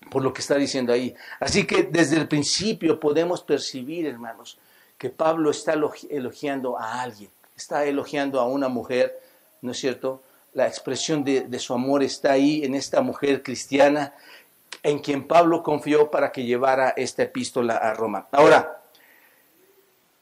Por 0.10 0.24
lo 0.24 0.34
que 0.34 0.40
está 0.40 0.56
diciendo 0.56 0.94
ahí. 0.94 1.14
Así 1.42 1.68
que 1.68 1.84
desde 1.84 2.16
el 2.16 2.30
principio 2.30 2.98
podemos 2.98 3.44
percibir, 3.44 4.08
hermanos, 4.08 4.58
que 4.98 5.10
Pablo 5.10 5.52
está 5.52 5.76
elogiando 6.10 6.80
a 6.80 7.02
alguien, 7.02 7.30
está 7.58 7.84
elogiando 7.84 8.40
a 8.40 8.46
una 8.46 8.70
mujer, 8.70 9.20
¿no 9.62 9.72
es 9.72 9.80
cierto? 9.80 10.24
La 10.54 10.66
expresión 10.66 11.26
de, 11.26 11.42
de 11.42 11.60
su 11.60 11.74
amor 11.74 12.02
está 12.04 12.32
ahí 12.32 12.64
en 12.64 12.74
esta 12.74 13.02
mujer 13.02 13.44
cristiana 13.44 14.14
en 14.84 15.00
quien 15.00 15.28
Pablo 15.28 15.64
confió 15.64 16.12
para 16.12 16.32
que 16.32 16.44
llevara 16.44 16.94
esta 16.96 17.24
epístola 17.24 17.78
a 17.78 17.94
Roma. 17.94 18.28
Ahora, 18.32 18.82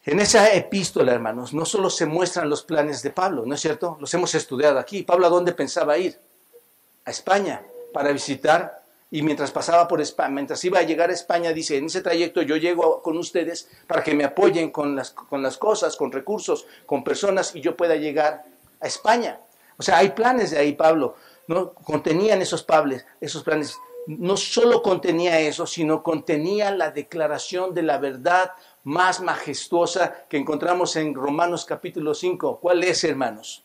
en 0.06 0.19
esa 0.19 0.54
epístola, 0.54 1.13
hermanos, 1.13 1.54
no 1.54 1.65
solo 1.65 1.89
se 1.89 2.06
muestran 2.06 2.50
los 2.50 2.63
planes 2.63 3.02
de 3.02 3.10
Pablo, 3.10 3.43
¿no 3.45 3.56
es 3.56 3.62
cierto? 3.62 3.97
Los 4.00 4.13
hemos 4.13 4.34
estudiado 4.36 4.80
aquí. 4.80 5.04
Pablo 5.04 5.26
a 5.28 5.30
dónde 5.30 5.52
pensaba 5.54 5.97
ir? 5.97 6.19
A 7.06 7.12
España, 7.12 7.63
para 7.91 8.12
visitar. 8.12 8.82
Y 9.10 9.24
mientras 9.24 9.52
pasaba 9.52 9.88
por 9.88 10.00
España, 10.00 10.30
mientras 10.30 10.63
iba 10.63 10.80
a 10.80 10.84
llegar 10.84 11.10
a 11.10 11.13
España, 11.13 11.52
dice, 11.52 11.78
en 11.78 11.86
ese 11.86 12.02
trayecto 12.02 12.41
yo 12.43 12.56
llego 12.56 13.02
con 13.02 13.17
ustedes 13.17 13.67
para 13.86 14.04
que 14.04 14.13
me 14.13 14.24
apoyen 14.24 14.71
con 14.71 14.95
las, 14.95 15.12
con 15.12 15.43
las 15.43 15.58
cosas, 15.58 15.97
con 15.97 16.12
recursos, 16.12 16.65
con 16.86 17.04
personas 17.04 17.56
y 17.56 17.62
yo 17.62 17.76
pueda 17.76 17.95
llegar 17.95 18.43
a 18.80 18.88
España. 18.88 19.39
O 19.78 19.84
sea, 19.84 19.97
hay 19.97 20.12
planes 20.12 20.52
de 20.52 20.60
ahí, 20.60 20.74
Pablo. 20.74 21.15
¿no? 21.47 21.74
Contenían 21.74 22.41
esos, 22.41 22.63
pables, 22.63 23.06
esos 23.19 23.43
planes 23.43 23.78
no 24.07 24.37
solo 24.37 24.81
contenía 24.81 25.39
eso, 25.39 25.65
sino 25.67 26.03
contenía 26.03 26.71
la 26.71 26.91
declaración 26.91 27.73
de 27.73 27.83
la 27.83 27.97
verdad 27.97 28.51
más 28.83 29.21
majestuosa 29.21 30.25
que 30.27 30.37
encontramos 30.37 30.95
en 30.95 31.13
Romanos 31.13 31.65
capítulo 31.65 32.13
5. 32.13 32.59
¿Cuál 32.59 32.83
es, 32.83 33.03
hermanos? 33.03 33.63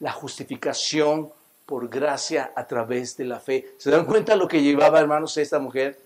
La 0.00 0.12
justificación 0.12 1.30
por 1.64 1.88
gracia 1.88 2.52
a 2.54 2.66
través 2.66 3.16
de 3.16 3.24
la 3.24 3.40
fe. 3.40 3.74
¿Se 3.78 3.90
dan 3.90 4.06
cuenta 4.06 4.36
lo 4.36 4.48
que 4.48 4.62
llevaba, 4.62 5.00
hermanos, 5.00 5.36
esta 5.36 5.58
mujer? 5.58 5.98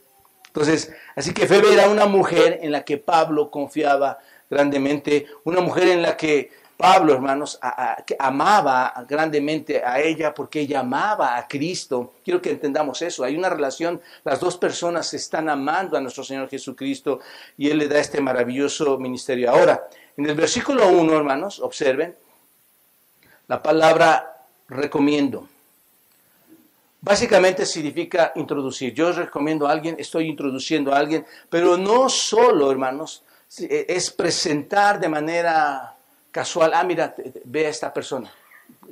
Entonces, 0.46 0.92
así 1.14 1.32
que 1.32 1.46
Febe 1.46 1.72
era 1.72 1.88
una 1.88 2.06
mujer 2.06 2.58
en 2.62 2.72
la 2.72 2.84
que 2.84 2.98
Pablo 2.98 3.50
confiaba 3.50 4.18
grandemente, 4.48 5.26
una 5.44 5.60
mujer 5.60 5.88
en 5.88 6.02
la 6.02 6.16
que 6.16 6.50
Pablo, 6.80 7.12
hermanos, 7.12 7.58
amaba 8.18 9.04
grandemente 9.06 9.84
a 9.84 10.00
ella 10.00 10.32
porque 10.32 10.60
ella 10.60 10.80
amaba 10.80 11.36
a 11.36 11.46
Cristo. 11.46 12.14
Quiero 12.24 12.40
que 12.40 12.52
entendamos 12.52 13.02
eso. 13.02 13.22
Hay 13.22 13.36
una 13.36 13.50
relación, 13.50 14.00
las 14.24 14.40
dos 14.40 14.56
personas 14.56 15.12
están 15.12 15.50
amando 15.50 15.98
a 15.98 16.00
nuestro 16.00 16.24
Señor 16.24 16.48
Jesucristo 16.48 17.20
y 17.58 17.68
Él 17.68 17.76
le 17.76 17.86
da 17.86 17.98
este 17.98 18.22
maravilloso 18.22 18.96
ministerio. 18.96 19.50
Ahora, 19.50 19.88
en 20.16 20.24
el 20.24 20.34
versículo 20.34 20.88
1, 20.88 21.14
hermanos, 21.14 21.60
observen 21.60 22.16
la 23.46 23.62
palabra 23.62 24.46
recomiendo. 24.66 25.46
Básicamente 27.02 27.66
significa 27.66 28.32
introducir. 28.36 28.94
Yo 28.94 29.12
recomiendo 29.12 29.68
a 29.68 29.72
alguien, 29.72 29.96
estoy 29.98 30.28
introduciendo 30.28 30.94
a 30.94 30.98
alguien, 30.98 31.26
pero 31.50 31.76
no 31.76 32.08
solo, 32.08 32.70
hermanos, 32.70 33.22
es 33.58 34.10
presentar 34.12 34.98
de 34.98 35.10
manera 35.10 35.96
casual, 36.30 36.72
ah, 36.74 36.84
mira, 36.84 37.14
ve 37.44 37.66
a 37.66 37.70
esta 37.70 37.92
persona, 37.92 38.32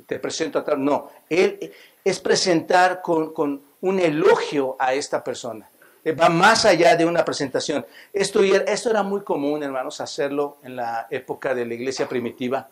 te 0.05 0.19
presento 0.19 0.59
a 0.59 0.63
tal. 0.63 0.83
No, 0.83 1.09
él 1.29 1.71
es 2.03 2.19
presentar 2.19 3.01
con, 3.01 3.33
con 3.33 3.61
un 3.81 3.99
elogio 3.99 4.75
a 4.79 4.93
esta 4.93 5.23
persona. 5.23 5.69
Eh, 6.03 6.13
va 6.13 6.29
más 6.29 6.65
allá 6.65 6.95
de 6.95 7.05
una 7.05 7.25
presentación. 7.25 7.85
Esto, 8.13 8.41
esto 8.41 8.89
era 8.89 9.03
muy 9.03 9.21
común, 9.21 9.63
hermanos, 9.63 9.99
hacerlo 9.99 10.57
en 10.63 10.75
la 10.75 11.07
época 11.09 11.53
de 11.53 11.65
la 11.65 11.73
iglesia 11.73 12.07
primitiva, 12.07 12.69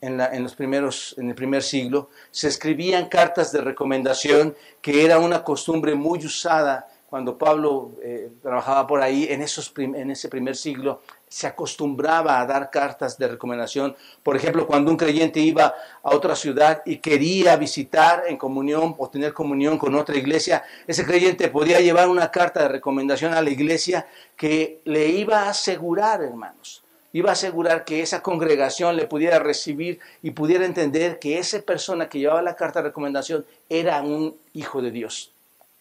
en, 0.00 0.16
la, 0.16 0.26
en, 0.34 0.42
los 0.42 0.54
primeros, 0.54 1.14
en 1.18 1.28
el 1.28 1.34
primer 1.34 1.62
siglo. 1.62 2.10
Se 2.30 2.48
escribían 2.48 3.08
cartas 3.08 3.50
de 3.52 3.60
recomendación, 3.60 4.54
que 4.80 5.04
era 5.04 5.18
una 5.18 5.42
costumbre 5.42 5.94
muy 5.94 6.24
usada 6.24 6.88
cuando 7.08 7.36
Pablo 7.36 7.90
eh, 8.02 8.30
trabajaba 8.40 8.86
por 8.86 9.02
ahí 9.02 9.26
en, 9.28 9.42
esos 9.42 9.72
en 9.76 10.10
ese 10.12 10.28
primer 10.28 10.54
siglo 10.54 11.02
se 11.30 11.46
acostumbraba 11.46 12.40
a 12.40 12.44
dar 12.44 12.70
cartas 12.70 13.16
de 13.16 13.28
recomendación. 13.28 13.94
Por 14.24 14.36
ejemplo, 14.36 14.66
cuando 14.66 14.90
un 14.90 14.96
creyente 14.96 15.38
iba 15.38 15.74
a 16.02 16.14
otra 16.14 16.34
ciudad 16.34 16.82
y 16.84 16.96
quería 16.96 17.56
visitar 17.56 18.24
en 18.26 18.36
comunión 18.36 18.96
o 18.98 19.08
tener 19.08 19.32
comunión 19.32 19.78
con 19.78 19.94
otra 19.94 20.16
iglesia, 20.16 20.64
ese 20.88 21.06
creyente 21.06 21.48
podía 21.48 21.78
llevar 21.80 22.08
una 22.08 22.32
carta 22.32 22.62
de 22.62 22.68
recomendación 22.68 23.32
a 23.32 23.42
la 23.42 23.50
iglesia 23.50 24.08
que 24.36 24.80
le 24.84 25.06
iba 25.06 25.44
a 25.44 25.50
asegurar, 25.50 26.20
hermanos, 26.20 26.82
iba 27.12 27.30
a 27.30 27.34
asegurar 27.34 27.84
que 27.84 28.02
esa 28.02 28.22
congregación 28.22 28.96
le 28.96 29.06
pudiera 29.06 29.38
recibir 29.38 30.00
y 30.22 30.32
pudiera 30.32 30.66
entender 30.66 31.20
que 31.20 31.38
esa 31.38 31.60
persona 31.62 32.08
que 32.08 32.18
llevaba 32.18 32.42
la 32.42 32.56
carta 32.56 32.80
de 32.80 32.88
recomendación 32.88 33.46
era 33.68 34.02
un 34.02 34.34
hijo 34.52 34.82
de 34.82 34.90
Dios, 34.90 35.32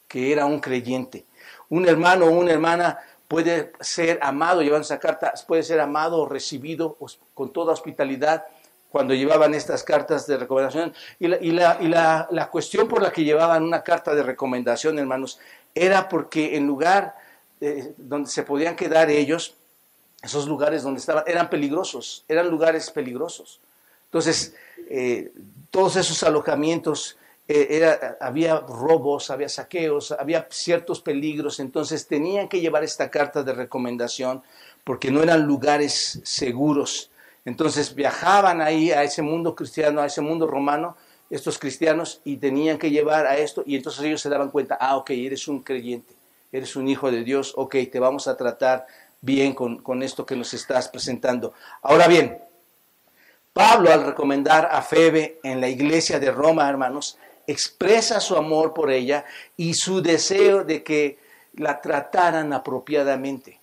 que 0.07 0.31
era 0.31 0.45
un 0.45 0.59
creyente. 0.59 1.25
Un 1.69 1.87
hermano 1.87 2.25
o 2.25 2.31
una 2.31 2.51
hermana 2.51 2.99
puede 3.29 3.71
ser 3.79 4.19
amado, 4.23 4.63
llevando 4.63 4.81
esa 4.81 4.99
carta, 4.99 5.33
puede 5.47 5.61
ser 5.61 5.79
amado 5.79 6.17
o 6.17 6.27
recibido 6.27 6.97
con 7.35 7.53
toda 7.53 7.71
hospitalidad 7.71 8.47
cuando 8.89 9.13
llevaban 9.13 9.53
estas 9.53 9.83
cartas 9.83 10.25
de 10.25 10.35
recomendación. 10.35 10.93
Y, 11.19 11.27
la, 11.51 12.49
cuestión 12.51 12.87
por 12.87 13.03
la 13.03 13.11
que 13.11 13.23
llevaban 13.23 13.63
una 13.63 13.83
carta 13.83 14.15
de 14.15 14.23
recomendación, 14.23 14.97
hermanos, 14.97 15.39
era 15.75 16.09
porque 16.09 16.57
en 16.57 16.65
lugar 16.65 17.15
eh, 17.61 17.93
donde 17.97 18.31
se 18.31 18.41
podían 18.41 18.75
quedar 18.75 19.11
ellos, 19.11 19.53
esos 20.23 20.47
lugares 20.47 20.81
donde 20.81 20.99
estaban, 20.99 21.23
eran 21.27 21.51
peligrosos, 21.51 22.25
eran 22.27 22.49
lugares 22.49 22.89
peligrosos. 22.89 23.59
Entonces, 24.05 24.55
eh, 24.89 25.31
todos 25.69 25.95
esos 25.97 26.23
alojamientos 26.23 27.15
eh, 27.51 27.99
había 28.21 28.59
robos, 28.59 29.31
había 29.31 29.49
saqueos, 29.49 30.11
había 30.11 30.47
ciertos 30.51 31.01
peligros, 31.01 31.59
entonces 31.59 32.05
tenían 32.05 32.47
que 32.47 32.61
llevar 32.61 32.83
esta 32.83 33.09
carta 33.09 33.41
de 33.41 33.53
recomendación 33.53 34.43
porque 34.83 35.09
no 35.09 35.23
eran 35.23 35.47
lugares 35.47 36.21
seguros. 36.23 37.09
Entonces 37.45 37.95
viajaban 37.95 38.61
ahí 38.61 38.91
a 38.91 39.01
ese 39.01 39.23
mundo 39.23 39.55
cristiano, 39.55 40.01
a 40.01 40.05
ese 40.05 40.21
mundo 40.21 40.45
romano, 40.45 40.95
estos 41.31 41.57
cristianos, 41.57 42.21
y 42.23 42.37
tenían 42.37 42.77
que 42.77 42.91
llevar 42.91 43.25
a 43.25 43.37
esto, 43.37 43.63
y 43.65 43.75
entonces 43.75 44.03
ellos 44.03 44.21
se 44.21 44.29
daban 44.29 44.51
cuenta, 44.51 44.77
ah, 44.79 44.97
ok, 44.97 45.09
eres 45.09 45.47
un 45.47 45.63
creyente, 45.63 46.13
eres 46.51 46.75
un 46.75 46.87
hijo 46.87 47.11
de 47.11 47.23
Dios, 47.23 47.53
ok, 47.55 47.75
te 47.91 47.99
vamos 47.99 48.27
a 48.27 48.37
tratar 48.37 48.85
bien 49.21 49.53
con, 49.53 49.79
con 49.81 50.03
esto 50.03 50.23
que 50.23 50.35
nos 50.35 50.53
estás 50.53 50.87
presentando. 50.87 51.53
Ahora 51.81 52.07
bien, 52.07 52.39
Pablo 53.53 53.91
al 53.91 54.05
recomendar 54.05 54.69
a 54.71 54.81
Febe 54.83 55.39
en 55.43 55.59
la 55.59 55.67
iglesia 55.67 56.19
de 56.19 56.31
Roma, 56.31 56.69
hermanos, 56.69 57.17
expresa 57.51 58.19
su 58.19 58.35
amor 58.35 58.73
por 58.73 58.91
ella 58.91 59.25
y 59.57 59.73
su 59.73 60.01
deseo 60.01 60.63
de 60.63 60.83
que 60.83 61.17
la 61.55 61.81
trataran 61.81 62.53
apropiadamente. 62.53 63.59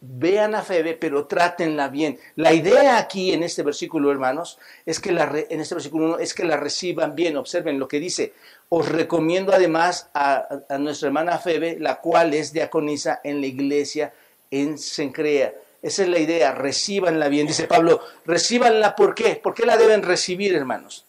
vean 0.00 0.54
a 0.54 0.62
Febe, 0.62 0.94
pero 0.94 1.26
trátenla 1.26 1.88
bien. 1.88 2.18
La 2.36 2.52
idea 2.52 2.98
aquí 2.98 3.32
en 3.32 3.42
este 3.42 3.62
versículo, 3.62 4.10
hermanos, 4.10 4.58
es 4.84 5.00
que 5.00 5.10
la, 5.12 5.24
en 5.50 5.60
este 5.60 5.74
versículo 5.74 6.06
1 6.06 6.18
es 6.18 6.32
que 6.32 6.44
la 6.44 6.56
reciban 6.56 7.14
bien. 7.14 7.36
Observen 7.36 7.78
lo 7.78 7.88
que 7.88 7.98
dice. 7.98 8.32
Os 8.68 8.88
recomiendo 8.88 9.52
además 9.52 10.08
a, 10.14 10.46
nuestra 10.78 11.08
hermana 11.08 11.38
Febe, 11.38 11.76
la 11.78 12.00
cual 12.00 12.34
es 12.34 12.52
diaconisa 12.52 13.20
en 13.22 13.40
la 13.40 13.46
iglesia 13.46 14.12
en 14.50 14.78
Sencrea. 14.78 15.54
Esa 15.82 16.02
es 16.02 16.08
la 16.08 16.18
idea, 16.18 16.52
recíbanla 16.52 17.28
bien. 17.28 17.46
Dice 17.46 17.66
Pablo, 17.66 18.00
recíbanla 18.24 18.96
¿por 18.96 19.14
qué? 19.14 19.36
¿Por 19.36 19.54
qué 19.54 19.66
la 19.66 19.76
deben 19.76 20.02
recibir, 20.02 20.54
hermanos? 20.54 21.05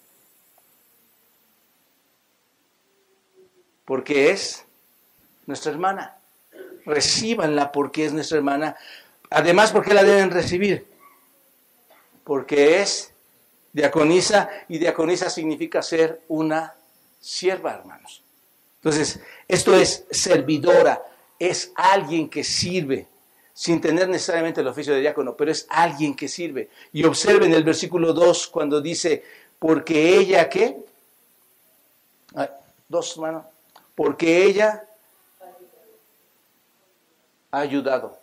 Porque 3.87 4.29
es 4.31 4.65
nuestra 5.47 5.71
hermana 5.71 6.17
recíbanla 6.87 7.71
porque 7.71 8.05
es 8.05 8.13
nuestra 8.13 8.37
hermana. 8.37 8.75
Además, 9.29 9.71
¿por 9.71 9.85
qué 9.85 9.93
la 9.93 10.03
deben 10.03 10.31
recibir? 10.31 10.87
Porque 12.23 12.81
es 12.81 13.11
diaconisa 13.73 14.49
y 14.69 14.79
diaconisa 14.79 15.29
significa 15.29 15.83
ser 15.83 16.21
una 16.29 16.73
sierva, 17.19 17.73
hermanos. 17.73 18.23
Entonces, 18.77 19.19
esto 19.47 19.75
es 19.75 20.05
servidora, 20.09 21.03
es 21.37 21.71
alguien 21.75 22.29
que 22.29 22.43
sirve, 22.43 23.07
sin 23.53 23.81
tener 23.81 24.07
necesariamente 24.07 24.61
el 24.61 24.67
oficio 24.67 24.93
de 24.93 25.01
diácono, 25.01 25.35
pero 25.35 25.51
es 25.51 25.65
alguien 25.69 26.15
que 26.15 26.27
sirve. 26.27 26.69
Y 26.93 27.03
observen 27.03 27.53
el 27.53 27.63
versículo 27.63 28.13
2 28.13 28.47
cuando 28.47 28.79
dice, 28.79 29.23
porque 29.59 30.17
ella, 30.17 30.47
¿qué? 30.47 30.77
Dos, 32.87 33.13
hermanos. 33.17 33.43
Porque 33.97 34.43
ella 34.45 34.83
ha 37.49 37.59
ayudado. 37.59 38.15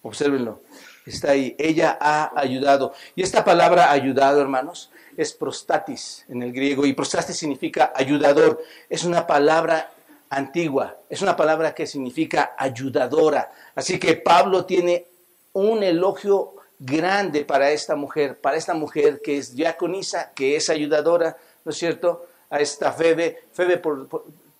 Obsérvenlo. 0.00 0.60
Está 1.04 1.32
ahí. 1.32 1.56
Ella 1.58 1.98
ha 2.00 2.30
ayudado. 2.38 2.94
Y 3.16 3.24
esta 3.24 3.44
palabra 3.44 3.90
ayudado, 3.90 4.40
hermanos, 4.40 4.90
es 5.16 5.32
prostatis 5.32 6.24
en 6.28 6.44
el 6.44 6.52
griego. 6.52 6.86
Y 6.86 6.92
prostatis 6.92 7.36
significa 7.36 7.92
ayudador. 7.96 8.62
Es 8.88 9.02
una 9.02 9.26
palabra 9.26 9.90
antigua. 10.30 10.96
Es 11.10 11.20
una 11.20 11.34
palabra 11.34 11.74
que 11.74 11.88
significa 11.88 12.54
ayudadora. 12.56 13.50
Así 13.74 13.98
que 13.98 14.14
Pablo 14.14 14.66
tiene 14.66 15.04
un 15.52 15.82
elogio 15.82 16.54
grande 16.78 17.44
para 17.44 17.72
esta 17.72 17.96
mujer, 17.96 18.40
para 18.40 18.56
esta 18.56 18.74
mujer 18.74 19.20
que 19.20 19.38
es 19.38 19.56
diaconisa, 19.56 20.30
que 20.30 20.54
es 20.54 20.70
ayudadora, 20.70 21.36
¿no 21.64 21.72
es 21.72 21.76
cierto? 21.76 22.24
A 22.50 22.60
esta 22.60 22.92
Febe. 22.92 23.46
Febe, 23.52 23.82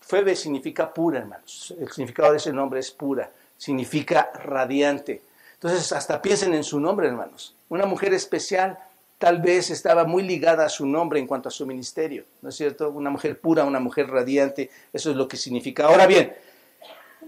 Febe 0.09 0.35
significa 0.35 0.93
pura, 0.93 1.19
hermanos. 1.19 1.73
El 1.79 1.89
significado 1.89 2.31
de 2.31 2.37
ese 2.37 2.51
nombre 2.51 2.79
es 2.79 2.91
pura 2.91 3.29
significa 3.59 4.31
radiante. 4.33 5.21
Entonces, 5.53 5.91
hasta 5.91 6.21
piensen 6.21 6.55
en 6.55 6.63
su 6.63 6.79
nombre, 6.79 7.07
hermanos. 7.07 7.53
Una 7.67 7.85
mujer 7.85 8.13
especial 8.13 8.79
tal 9.19 9.41
vez 9.41 9.69
estaba 9.69 10.05
muy 10.05 10.23
ligada 10.23 10.65
a 10.65 10.69
su 10.69 10.87
nombre 10.87 11.19
en 11.19 11.27
cuanto 11.27 11.49
a 11.49 11.51
su 11.51 11.67
ministerio, 11.67 12.23
¿no 12.41 12.49
es 12.49 12.55
cierto? 12.55 12.89
Una 12.89 13.09
mujer 13.09 13.37
pura, 13.37 13.65
una 13.65 13.81
mujer 13.81 14.09
radiante, 14.09 14.71
eso 14.93 15.11
es 15.11 15.17
lo 15.17 15.27
que 15.27 15.35
significa. 15.35 15.87
Ahora 15.87 16.07
bien, 16.07 16.33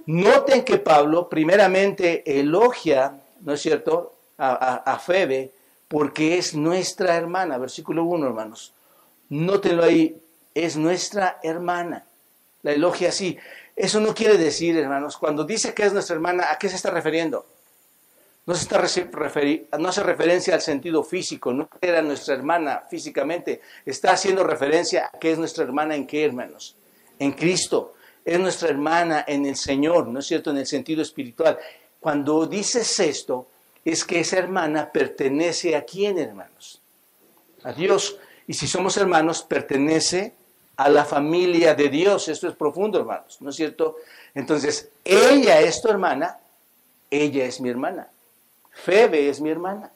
noten 0.06 0.63
que 0.63 0.78
Pablo 0.78 1.28
primeramente 1.28 2.24
elogia, 2.39 3.13
¿no 3.41 3.54
es 3.54 3.62
cierto?, 3.62 4.15
a, 4.38 4.98
Febe, 5.06 5.52
porque 5.88 6.38
es 6.39 6.56
nuestra 6.56 7.15
hermana, 7.15 7.60
versículo 7.60 8.06
1, 8.06 8.26
hermanos. 8.26 8.72
Nótenlo 9.30 9.84
ahí, 9.84 10.20
es 10.56 10.78
nuestra 10.78 11.38
hermana. 11.44 12.06
La 12.63 12.71
elogia 12.71 13.10
así. 13.10 13.38
Eso 13.76 14.00
no 14.00 14.13
quiere 14.13 14.38
decir, 14.38 14.78
hermanos, 14.78 15.17
cuando 15.17 15.43
dice 15.43 15.74
que 15.74 15.84
es 15.84 15.93
nuestra 15.93 16.15
hermana, 16.15 16.52
¿a 16.52 16.58
qué 16.58 16.69
se 16.69 16.76
está 16.76 16.91
refiriendo? 16.91 17.45
No, 18.45 18.56
se 18.56 18.63
está 18.63 18.82
no 19.78 19.88
hace 19.88 20.04
referencia 20.04 20.56
al 20.56 20.62
sentido 20.62 21.04
físico, 21.04 21.54
no 21.54 21.69
era 21.80 22.02
nuestra 22.02 22.34
hermana 22.34 22.84
físicamente, 22.89 23.62
está 23.86 24.13
haciendo 24.13 24.43
referencia 24.43 25.12
a 25.13 25.19
que 25.19 25.32
es 25.32 25.38
nuestra 25.38 25.63
hermana 25.63 25.95
en 25.95 26.08
qué, 26.08 26.26
hermanos? 26.26 26.76
En 27.19 27.34
Cristo. 27.34 27.93
Es 28.26 28.39
nuestra 28.39 28.69
hermana 28.69 29.26
en 29.28 29.45
el 29.45 29.56
Señor, 29.56 30.08
¿no 30.08 30.19
es 30.19 30.28
cierto? 30.28 30.52
En 30.52 30.58
el 30.58 30.67
sentido 30.67 31.02
espiritual. 31.02 31.58
Cuando 32.00 32.45
dices 32.45 33.00
esto, 33.00 33.47
es 33.86 34.04
que 34.06 34.19
esa 34.19 34.38
hermana 34.38 34.91
pertenece 34.91 35.76
a 35.76 35.84
quién, 35.84 36.17
hermanos? 36.17 36.82
A 37.63 37.74
Dios. 37.74 38.17
Y 38.47 38.54
si 38.54 38.67
somos 38.67 38.97
hermanos, 38.97 39.43
pertenece 39.43 40.34
a 40.82 40.89
la 40.89 41.06
familia 41.06 41.76
de 41.76 41.89
Dios. 41.89 42.28
Esto 42.28 42.48
es 42.48 42.56
profundo, 42.56 42.98
hermanos, 42.98 43.38
¿no 43.39 43.52
es 43.52 43.56
cierto? 43.56 43.98
Entonces, 44.34 44.89
ella 45.06 45.62
es 45.62 45.80
tu 45.80 45.89
hermana, 45.89 46.39
ella 47.12 47.46
es 47.46 47.62
mi 47.62 47.70
hermana. 47.70 48.08
Febe 48.72 49.30
es 49.30 49.39
mi 49.39 49.52
hermana. 49.52 49.91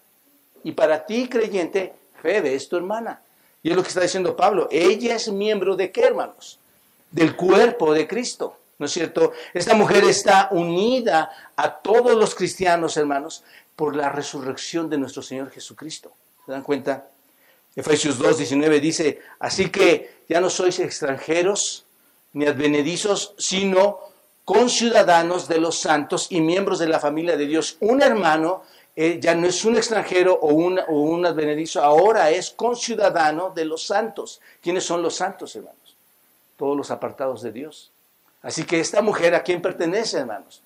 Y 0.63 0.73
para 0.73 1.03
ti, 1.03 1.27
creyente, 1.27 1.93
Febe 2.21 2.53
es 2.53 2.69
tu 2.69 2.77
hermana. 2.77 3.19
Y 3.63 3.71
es 3.71 3.75
lo 3.75 3.81
que 3.81 3.87
está 3.87 4.01
diciendo 4.01 4.35
Pablo. 4.35 4.67
Ella 4.69 5.15
es 5.15 5.31
miembro 5.31 5.75
de 5.75 5.91
qué, 5.91 6.03
hermanos? 6.03 6.59
Del 7.09 7.35
cuerpo 7.35 7.91
de 7.91 8.07
Cristo. 8.07 8.55
¿No 8.77 8.85
es 8.85 8.91
cierto? 8.91 9.31
Esta 9.53 9.73
mujer 9.73 10.03
está 10.03 10.49
unida 10.51 11.31
a 11.55 11.77
todos 11.77 12.15
los 12.15 12.35
cristianos, 12.35 12.95
hermanos, 12.97 13.43
por 13.75 13.95
la 13.95 14.09
resurrección 14.09 14.87
de 14.89 14.99
nuestro 14.99 15.23
Señor 15.23 15.49
Jesucristo. 15.49 16.11
¿Se 16.45 16.51
dan 16.51 16.61
cuenta? 16.61 17.07
Efesios 17.75 18.17
2, 18.17 18.37
19 18.37 18.79
dice, 18.79 19.19
así 19.39 19.69
que 19.69 20.23
ya 20.29 20.39
no 20.39 20.49
sois 20.49 20.79
extranjeros 20.79 21.85
ni 22.33 22.45
advenedizos, 22.45 23.33
sino 23.37 23.99
conciudadanos 24.45 25.47
de 25.47 25.59
los 25.59 25.79
santos 25.79 26.27
y 26.29 26.39
miembros 26.39 26.79
de 26.79 26.87
la 26.87 26.99
familia 26.99 27.35
de 27.35 27.47
Dios. 27.47 27.77
Un 27.81 28.01
hermano 28.01 28.63
eh, 28.95 29.19
ya 29.19 29.35
no 29.35 29.47
es 29.47 29.65
un 29.65 29.75
extranjero 29.75 30.33
o 30.33 30.53
un, 30.53 30.79
o 30.79 31.01
un 31.01 31.25
advenedizo, 31.25 31.83
ahora 31.83 32.29
es 32.29 32.51
conciudadano 32.51 33.49
de 33.49 33.65
los 33.65 33.85
santos. 33.85 34.39
¿Quiénes 34.61 34.85
son 34.85 35.01
los 35.01 35.15
santos, 35.15 35.55
hermanos? 35.55 35.97
Todos 36.55 36.77
los 36.77 36.91
apartados 36.91 37.41
de 37.41 37.51
Dios. 37.51 37.91
Así 38.41 38.63
que 38.63 38.79
esta 38.79 39.01
mujer, 39.01 39.35
¿a 39.35 39.43
quién 39.43 39.61
pertenece, 39.61 40.19
hermanos? 40.19 40.61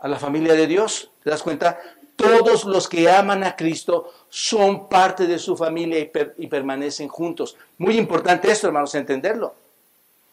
A 0.00 0.08
la 0.08 0.18
familia 0.18 0.54
de 0.54 0.66
Dios. 0.66 1.10
¿Te 1.22 1.30
das 1.30 1.42
cuenta? 1.42 1.78
Todos 2.16 2.64
los 2.64 2.88
que 2.88 3.10
aman 3.10 3.44
a 3.44 3.54
Cristo 3.54 4.10
son 4.30 4.88
parte 4.88 5.26
de 5.26 5.38
su 5.38 5.54
familia 5.56 5.98
y, 6.00 6.46
permanecen 6.46 7.08
juntos. 7.08 7.56
Muy 7.76 7.98
importante 7.98 8.50
esto, 8.50 8.66
hermanos, 8.66 8.94
entenderlo. 8.94 9.54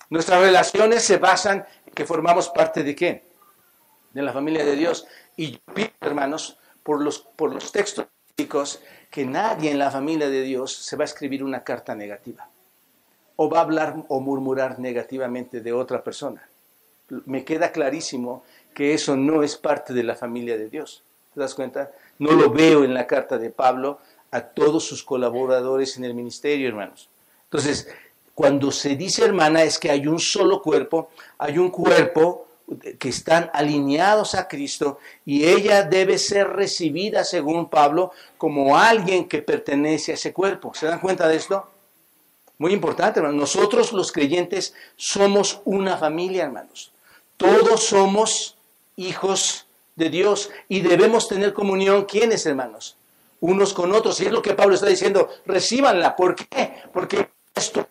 Nuestras 0.09 0.41
relaciones 0.41 1.03
se 1.03 1.17
basan 1.17 1.65
en 1.85 1.93
que 1.93 2.05
formamos 2.05 2.49
parte 2.49 2.83
de 2.83 2.95
qué? 2.95 3.23
De 4.13 4.21
la 4.21 4.31
familia 4.31 4.63
de 4.63 4.77
Dios. 4.77 5.05
Y 5.35 5.57
pido, 5.73 5.89
hermanos, 5.99 6.57
por 6.83 7.01
los, 7.01 7.19
por 7.19 7.53
los 7.53 7.71
textos 7.73 8.05
bíblicos, 8.37 8.79
que 9.11 9.25
nadie 9.25 9.69
en 9.69 9.79
la 9.79 9.91
familia 9.91 10.29
de 10.29 10.41
Dios 10.41 10.73
se 10.73 10.95
va 10.95 11.03
a 11.03 11.05
escribir 11.05 11.43
una 11.43 11.63
carta 11.63 11.95
negativa. 11.95 12.47
O 13.35 13.49
va 13.49 13.59
a 13.59 13.63
hablar 13.63 13.95
o 14.07 14.21
murmurar 14.21 14.79
negativamente 14.79 15.59
de 15.59 15.73
otra 15.73 16.01
persona. 16.03 16.47
Me 17.25 17.43
queda 17.43 17.71
clarísimo 17.71 18.43
que 18.73 18.93
eso 18.93 19.17
no 19.17 19.43
es 19.43 19.57
parte 19.57 19.93
de 19.93 20.03
la 20.03 20.15
familia 20.15 20.57
de 20.57 20.69
Dios. 20.69 21.03
¿Te 21.33 21.39
das 21.39 21.55
cuenta? 21.55 21.91
No 22.19 22.31
lo 22.31 22.51
veo 22.51 22.83
en 22.83 22.93
la 22.93 23.07
carta 23.07 23.37
de 23.37 23.49
Pablo 23.49 23.99
a 24.31 24.41
todos 24.41 24.83
sus 24.83 25.03
colaboradores 25.03 25.97
en 25.97 26.05
el 26.05 26.13
ministerio, 26.13 26.67
hermanos. 26.67 27.09
Entonces, 27.45 27.87
cuando 28.33 28.71
se 28.71 28.95
dice 28.95 29.23
hermana 29.23 29.63
es 29.63 29.77
que 29.77 29.91
hay 29.91 30.07
un 30.07 30.19
solo 30.19 30.61
cuerpo, 30.61 31.09
hay 31.37 31.57
un 31.57 31.69
cuerpo 31.69 32.47
que 32.97 33.09
están 33.09 33.51
alineados 33.53 34.35
a 34.35 34.47
Cristo 34.47 34.99
y 35.25 35.45
ella 35.45 35.83
debe 35.83 36.17
ser 36.17 36.47
recibida, 36.49 37.23
según 37.23 37.69
Pablo, 37.69 38.11
como 38.37 38.77
alguien 38.77 39.27
que 39.27 39.41
pertenece 39.41 40.11
a 40.11 40.15
ese 40.15 40.33
cuerpo. 40.33 40.73
¿Se 40.73 40.87
dan 40.87 40.99
cuenta 40.99 41.27
de 41.27 41.35
esto? 41.35 41.67
Muy 42.57 42.71
importante, 42.73 43.19
hermanos. 43.19 43.39
Nosotros 43.39 43.91
los 43.91 44.11
creyentes 44.11 44.73
somos 44.95 45.61
una 45.65 45.97
familia, 45.97 46.45
hermanos. 46.45 46.91
Todos 47.37 47.83
somos 47.83 48.55
hijos 48.95 49.62
de 49.95 50.09
Dios 50.09 50.49
y 50.67 50.81
debemos 50.81 51.27
tener 51.27 51.53
comunión, 51.53 52.05
¿quiénes 52.05 52.45
hermanos? 52.45 52.97
Unos 53.39 53.73
con 53.73 53.91
otros. 53.93 54.19
Y 54.21 54.25
es 54.25 54.31
lo 54.31 54.41
que 54.41 54.53
Pablo 54.53 54.75
está 54.75 54.87
diciendo, 54.87 55.29
recíbanla. 55.45 56.15
¿Por 56.15 56.35
qué? 56.35 56.73
Porque 56.91 57.29
esto 57.53 57.87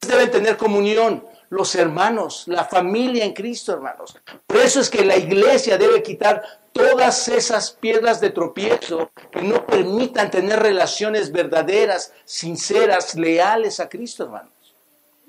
deben 0.00 0.30
tener 0.30 0.56
comunión 0.56 1.24
los 1.50 1.74
hermanos, 1.74 2.44
la 2.46 2.64
familia 2.64 3.24
en 3.24 3.32
Cristo, 3.32 3.72
hermanos. 3.72 4.16
Por 4.46 4.58
eso 4.58 4.80
es 4.80 4.88
que 4.88 5.04
la 5.04 5.16
iglesia 5.16 5.76
debe 5.76 6.02
quitar 6.02 6.42
todas 6.72 7.26
esas 7.28 7.72
piedras 7.72 8.20
de 8.20 8.30
tropiezo 8.30 9.10
que 9.32 9.42
no 9.42 9.66
permitan 9.66 10.30
tener 10.30 10.60
relaciones 10.60 11.32
verdaderas, 11.32 12.12
sinceras, 12.24 13.16
leales 13.16 13.80
a 13.80 13.88
Cristo, 13.88 14.24
hermanos. 14.24 14.52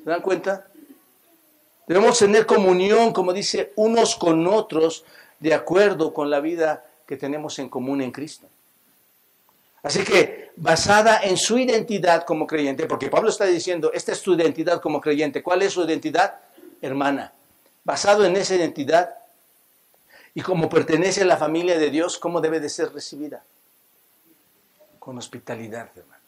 ¿Se 0.03 0.09
dan 0.09 0.21
cuenta? 0.21 0.67
Debemos 1.87 2.19
tener 2.19 2.45
comunión, 2.45 3.11
como 3.11 3.33
dice, 3.33 3.73
unos 3.75 4.15
con 4.15 4.45
otros, 4.47 5.03
de 5.41 5.53
acuerdo 5.53 6.13
con 6.13 6.29
la 6.29 6.39
vida 6.39 6.85
que 7.05 7.17
tenemos 7.17 7.59
en 7.59 7.67
común 7.67 8.01
en 8.01 8.11
Cristo. 8.11 8.47
Así 9.83 10.03
que 10.03 10.51
basada 10.55 11.21
en 11.23 11.35
su 11.35 11.57
identidad 11.57 12.23
como 12.23 12.45
creyente, 12.45 12.85
porque 12.85 13.09
Pablo 13.09 13.29
está 13.29 13.45
diciendo, 13.45 13.91
esta 13.91 14.11
es 14.11 14.21
tu 14.21 14.35
identidad 14.35 14.79
como 14.79 15.01
creyente. 15.01 15.41
¿Cuál 15.41 15.63
es 15.63 15.73
su 15.73 15.83
identidad? 15.83 16.35
Hermana. 16.81 17.33
Basado 17.83 18.23
en 18.23 18.37
esa 18.37 18.55
identidad 18.55 19.17
Y 20.33 20.41
como 20.41 20.69
pertenece 20.69 21.23
a 21.23 21.25
la 21.25 21.35
familia 21.35 21.77
de 21.77 21.89
Dios, 21.89 22.17
¿cómo 22.17 22.39
debe 22.39 22.61
de 22.61 22.69
ser 22.69 22.93
recibida? 22.93 23.43
Con 24.97 25.17
hospitalidad, 25.17 25.89
hermanos. 25.93 26.21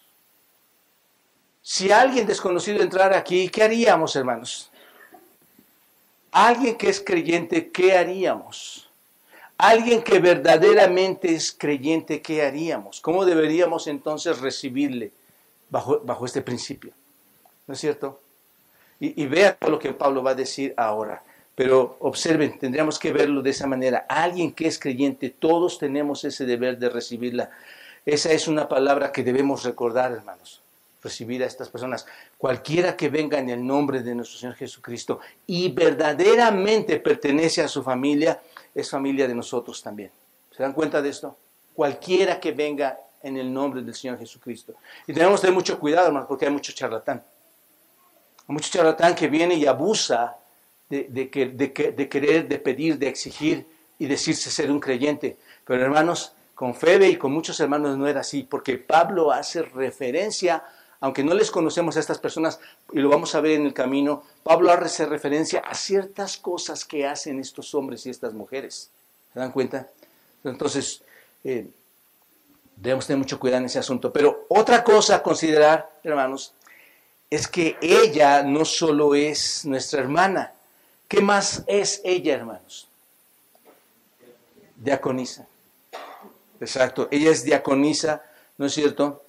Si 1.61 1.89
alguien 1.89 2.27
desconocido 2.27 2.83
entrara 2.83 3.17
aquí, 3.17 3.47
¿qué 3.47 3.63
haríamos, 3.63 4.13
hermanos? 4.17 4.69
Alguien 6.31 6.75
que 6.75 6.89
es 6.89 6.99
creyente, 6.99 7.71
¿qué 7.71 7.97
haríamos? 7.97 8.89
Alguien 9.57 10.01
que 10.01 10.19
verdaderamente 10.19 11.33
es 11.33 11.51
creyente, 11.51 12.21
¿qué 12.21 12.43
haríamos? 12.43 12.99
¿Cómo 13.01 13.25
deberíamos 13.25 13.87
entonces 13.87 14.39
recibirle 14.39 15.11
bajo, 15.69 15.99
bajo 16.03 16.25
este 16.25 16.41
principio? 16.41 16.91
¿No 17.67 17.73
es 17.73 17.79
cierto? 17.79 18.19
Y, 18.99 19.23
y 19.23 19.27
vean 19.27 19.55
lo 19.61 19.79
que 19.79 19.93
Pablo 19.93 20.23
va 20.23 20.31
a 20.31 20.35
decir 20.35 20.73
ahora. 20.75 21.23
Pero 21.55 21.97
observen, 21.99 22.57
tendríamos 22.57 22.97
que 22.97 23.13
verlo 23.13 23.41
de 23.41 23.51
esa 23.51 23.67
manera. 23.67 24.05
Alguien 24.09 24.53
que 24.53 24.67
es 24.67 24.79
creyente, 24.79 25.29
todos 25.29 25.77
tenemos 25.77 26.23
ese 26.23 26.45
deber 26.45 26.79
de 26.79 26.89
recibirla. 26.89 27.51
Esa 28.05 28.31
es 28.31 28.47
una 28.47 28.67
palabra 28.67 29.11
que 29.11 29.23
debemos 29.23 29.63
recordar, 29.63 30.11
hermanos. 30.11 30.61
Recibir 31.03 31.43
a 31.43 31.45
estas 31.45 31.69
personas. 31.69 32.05
Cualquiera 32.37 32.97
que 32.97 33.09
venga 33.09 33.37
en 33.37 33.49
el 33.49 33.65
nombre 33.65 34.01
de 34.01 34.15
nuestro 34.15 34.39
Señor 34.39 34.55
Jesucristo 34.55 35.19
y 35.45 35.69
verdaderamente 35.69 36.97
pertenece 36.99 37.61
a 37.61 37.67
su 37.67 37.83
familia, 37.83 38.41
es 38.73 38.89
familia 38.89 39.27
de 39.27 39.35
nosotros 39.35 39.81
también. 39.81 40.11
¿Se 40.51 40.63
dan 40.63 40.73
cuenta 40.73 41.01
de 41.01 41.09
esto? 41.09 41.37
Cualquiera 41.73 42.39
que 42.39 42.51
venga 42.51 42.99
en 43.21 43.37
el 43.37 43.51
nombre 43.51 43.81
del 43.81 43.95
Señor 43.95 44.19
Jesucristo. 44.19 44.73
Y 45.07 45.13
tenemos 45.13 45.39
que 45.39 45.47
tener 45.47 45.55
mucho 45.55 45.79
cuidado, 45.79 46.07
hermanos, 46.07 46.27
porque 46.27 46.45
hay 46.45 46.51
mucho 46.51 46.73
charlatán. 46.73 47.23
Hay 48.47 48.53
mucho 48.53 48.69
charlatán 48.69 49.15
que 49.15 49.27
viene 49.27 49.55
y 49.55 49.65
abusa 49.65 50.37
de, 50.89 51.05
de, 51.09 51.29
querer, 51.29 52.47
de 52.47 52.59
pedir, 52.59 52.97
de 52.99 53.07
exigir 53.07 53.65
y 53.97 54.05
decirse 54.05 54.51
ser 54.51 54.69
un 54.69 54.79
creyente. 54.79 55.37
Pero 55.65 55.83
hermanos, 55.83 56.33
con 56.53 56.75
Febe 56.75 57.09
y 57.09 57.15
con 57.15 57.31
muchos 57.31 57.59
hermanos 57.59 57.97
no 57.97 58.07
era 58.07 58.19
así, 58.19 58.43
porque 58.43 58.77
Pablo 58.77 59.31
hace 59.31 59.63
referencia, 59.63 60.63
aunque 61.03 61.21
no 61.21 61.33
les 61.33 61.51
conocemos 61.51 61.97
a 61.97 61.99
estas 61.99 62.17
personas, 62.17 62.61
y 62.93 62.99
lo 62.99 63.09
vamos 63.09 63.35
a 63.35 63.41
ver 63.41 63.51
en 63.51 63.65
el 63.65 63.73
camino, 63.73 64.23
Pablo 64.41 64.71
hace 64.71 65.05
referencia 65.05 65.59
a 65.59 65.75
ciertas 65.75 66.37
cosas 66.37 66.85
que 66.85 67.05
hacen 67.05 67.41
estos 67.41 67.75
hombres 67.75 68.05
y 68.05 68.09
estas 68.09 68.33
mujeres. 68.33 68.89
¿Se 69.33 69.39
dan 69.39 69.51
cuenta? 69.51 69.89
Entonces, 70.45 71.01
eh, 71.43 71.67
debemos 72.77 73.05
tener 73.05 73.17
mucho 73.17 73.37
cuidado 73.37 73.59
en 73.59 73.65
ese 73.65 73.79
asunto. 73.79 74.13
Pero 74.13 74.45
otra 74.47 74.81
cosa 74.81 75.17
a 75.17 75.23
considerar, 75.23 75.89
hermanos, 76.05 76.53
es 77.29 77.49
que 77.49 77.75
ella 77.81 78.41
no 78.43 78.63
solo 78.63 79.13
es 79.13 79.65
nuestra 79.65 79.99
hermana, 79.99 80.53
¿Qué 81.09 81.21
más 81.21 81.63
es 81.67 82.01
ella, 82.03 82.33
hermanos? 82.33 82.87
Diaconisa. 84.77 85.45
Exacto, 86.61 87.09
ella 87.11 87.29
es 87.29 87.43
diaconisa, 87.43 88.23
¿no 88.57 88.65
es 88.65 88.73
cierto? 88.73 89.21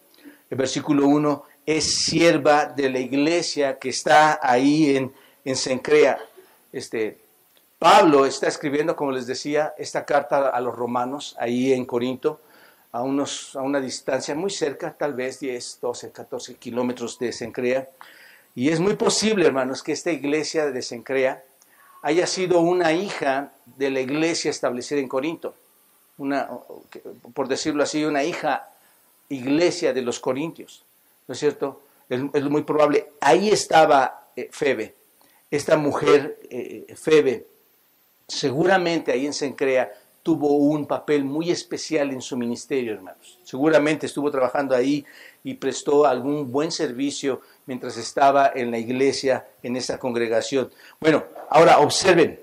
El 0.48 0.56
versículo 0.56 1.06
1 1.06 1.44
es 1.66 2.04
sierva 2.04 2.66
de 2.66 2.90
la 2.90 2.98
iglesia 2.98 3.78
que 3.78 3.88
está 3.88 4.38
ahí 4.42 4.96
en, 4.96 5.12
en 5.44 5.56
Sencrea. 5.56 6.18
Este, 6.72 7.18
Pablo 7.78 8.26
está 8.26 8.48
escribiendo, 8.48 8.96
como 8.96 9.12
les 9.12 9.26
decía, 9.26 9.74
esta 9.78 10.04
carta 10.04 10.48
a 10.48 10.60
los 10.60 10.74
romanos 10.74 11.36
ahí 11.38 11.72
en 11.72 11.84
Corinto, 11.84 12.40
a, 12.92 13.02
unos, 13.02 13.56
a 13.56 13.62
una 13.62 13.80
distancia 13.80 14.34
muy 14.34 14.50
cerca, 14.50 14.94
tal 14.96 15.14
vez 15.14 15.40
10, 15.40 15.80
12, 15.80 16.12
14 16.12 16.54
kilómetros 16.54 17.18
de 17.18 17.32
Sencrea. 17.32 17.88
Y 18.54 18.68
es 18.68 18.80
muy 18.80 18.94
posible, 18.94 19.46
hermanos, 19.46 19.82
que 19.82 19.92
esta 19.92 20.12
iglesia 20.12 20.70
de 20.70 20.80
Sencrea 20.80 21.42
haya 22.02 22.26
sido 22.26 22.60
una 22.60 22.92
hija 22.92 23.52
de 23.64 23.90
la 23.90 24.00
iglesia 24.00 24.50
establecida 24.50 25.00
en 25.00 25.08
Corinto, 25.08 25.54
una, 26.18 26.48
por 27.34 27.48
decirlo 27.48 27.82
así, 27.82 28.04
una 28.04 28.22
hija 28.22 28.68
iglesia 29.28 29.92
de 29.92 30.02
los 30.02 30.20
corintios, 30.20 30.84
¿no 31.26 31.32
es 31.32 31.38
cierto? 31.38 31.82
Es, 32.08 32.44
muy 32.44 32.62
probable. 32.62 33.12
Ahí 33.20 33.48
estaba 33.48 34.28
eh, 34.36 34.48
Febe, 34.50 34.94
esta 35.50 35.76
mujer 35.76 36.38
eh, 36.50 36.94
Febe, 36.96 37.46
seguramente 38.26 39.12
ahí 39.12 39.26
en 39.26 39.32
Sencrea 39.32 39.92
tuvo 40.24 40.54
un 40.54 40.86
papel 40.86 41.22
muy 41.22 41.50
especial 41.50 42.10
en 42.10 42.22
su 42.22 42.36
ministerio, 42.36 42.94
hermanos. 42.94 43.38
Seguramente 43.44 44.06
estuvo 44.06 44.30
trabajando 44.30 44.74
ahí 44.74 45.04
y 45.44 45.54
prestó 45.54 46.06
algún 46.06 46.50
buen 46.50 46.72
servicio 46.72 47.42
mientras 47.66 47.98
estaba 47.98 48.50
en 48.54 48.70
la 48.70 48.78
iglesia, 48.78 49.46
en 49.62 49.76
esa 49.76 49.98
congregación. 49.98 50.70
Bueno, 50.98 51.24
ahora 51.50 51.78
observen 51.78 52.40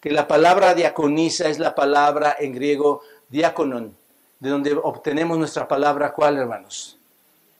que 0.00 0.10
la 0.10 0.28
palabra 0.28 0.74
diaconisa 0.74 1.48
es 1.48 1.58
la 1.58 1.74
palabra 1.74 2.36
en 2.38 2.52
griego 2.52 3.02
diáconon, 3.28 3.96
de 4.38 4.50
donde 4.50 4.72
obtenemos 4.74 5.36
nuestra 5.36 5.66
palabra, 5.66 6.12
¿cuál, 6.12 6.36
hermanos? 6.36 6.98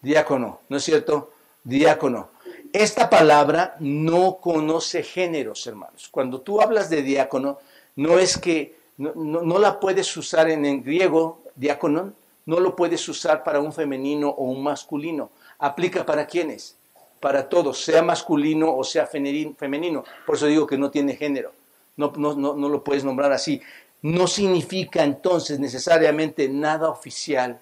Diácono, 0.05 0.61
¿no 0.69 0.77
es 0.77 0.85
cierto? 0.85 1.33
Diácono. 1.65 2.29
Esta 2.73 3.09
palabra 3.09 3.77
no 3.81 4.37
conoce 4.37 5.03
géneros, 5.03 5.67
hermanos. 5.67 6.09
Cuando 6.11 6.41
tú 6.43 6.61
hablas 6.61 6.91
de 6.91 7.03
diácono, 7.03 7.59
no 7.97 8.19
es 8.19 8.37
que 8.37 8.77
no, 8.99 9.59
la 9.59 9.81
puedes 9.81 10.17
usar 10.17 10.51
en, 10.51 10.67
en 10.67 10.85
griego, 10.85 11.41
diáconon, 11.57 12.15
no 12.47 12.61
lo 12.61 12.77
puedes 12.77 13.09
usar 13.09 13.43
para 13.43 13.61
un 13.61 13.73
femenino 13.73 14.29
o 14.29 14.45
un 14.45 14.63
masculino. 14.63 15.31
Aplica 15.59 16.05
para 16.05 16.27
quiénes? 16.27 16.77
Para 17.19 17.49
todos, 17.49 17.83
sea 17.83 18.03
masculino 18.03 18.77
o 18.77 18.85
sea 18.85 19.07
femenino. 19.07 20.05
Por 20.27 20.37
eso 20.37 20.47
digo 20.47 20.67
que 20.67 20.77
no 20.77 20.91
tiene 20.91 21.17
género. 21.17 21.53
No, 21.97 22.13
no, 22.17 22.35
no, 22.35 22.69
lo 22.69 22.85
puedes 22.85 23.05
nombrar 23.05 23.33
así. 23.33 23.63
No 24.03 24.27
significa 24.27 25.03
entonces 25.03 25.59
necesariamente 25.59 26.49
nada 26.49 26.91
oficial, 26.91 27.61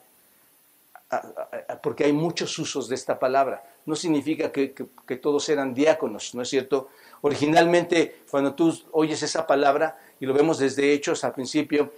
porque 1.82 2.04
hay 2.04 2.12
muchos 2.12 2.58
usos 2.58 2.88
de 2.88 2.94
esta 2.94 3.18
palabra. 3.18 3.62
No 3.86 3.96
significa 3.96 4.50
que, 4.52 4.74
que 5.06 5.16
todos 5.16 5.48
eran 5.48 5.74
diáconos, 5.74 6.34
¿no 6.34 6.42
es 6.42 6.48
cierto? 6.48 6.88
Originalmente, 7.22 8.22
cuando 8.30 8.54
tú 8.54 8.76
oyes 8.92 9.22
esa 9.22 9.46
palabra, 9.46 9.98
y 10.20 10.26
lo 10.26 10.34
vemos 10.34 10.58
desde 10.58 10.92
Hechos 10.92 11.24
al 11.24 11.32
principio, 11.32 11.92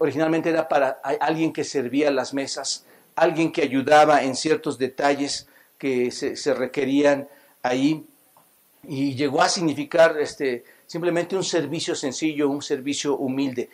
originalmente 0.00 0.50
era 0.50 0.68
para 0.68 1.00
alguien 1.20 1.52
que 1.52 1.64
servía 1.64 2.10
las 2.10 2.34
mesas, 2.34 2.84
alguien 3.14 3.52
que 3.52 3.62
ayudaba 3.62 4.22
en 4.22 4.34
ciertos 4.34 4.78
detalles 4.78 5.48
que 5.78 6.10
se, 6.10 6.54
requerían 6.54 7.28
ahí 7.62 8.04
y 8.82 9.14
llegó 9.14 9.42
a 9.42 9.48
significar 9.48 10.18
este, 10.20 10.64
simplemente 10.86 11.36
un 11.36 11.44
servicio 11.44 11.94
sencillo, 11.94 12.48
un 12.48 12.62
servicio 12.62 13.16
humilde. 13.16 13.70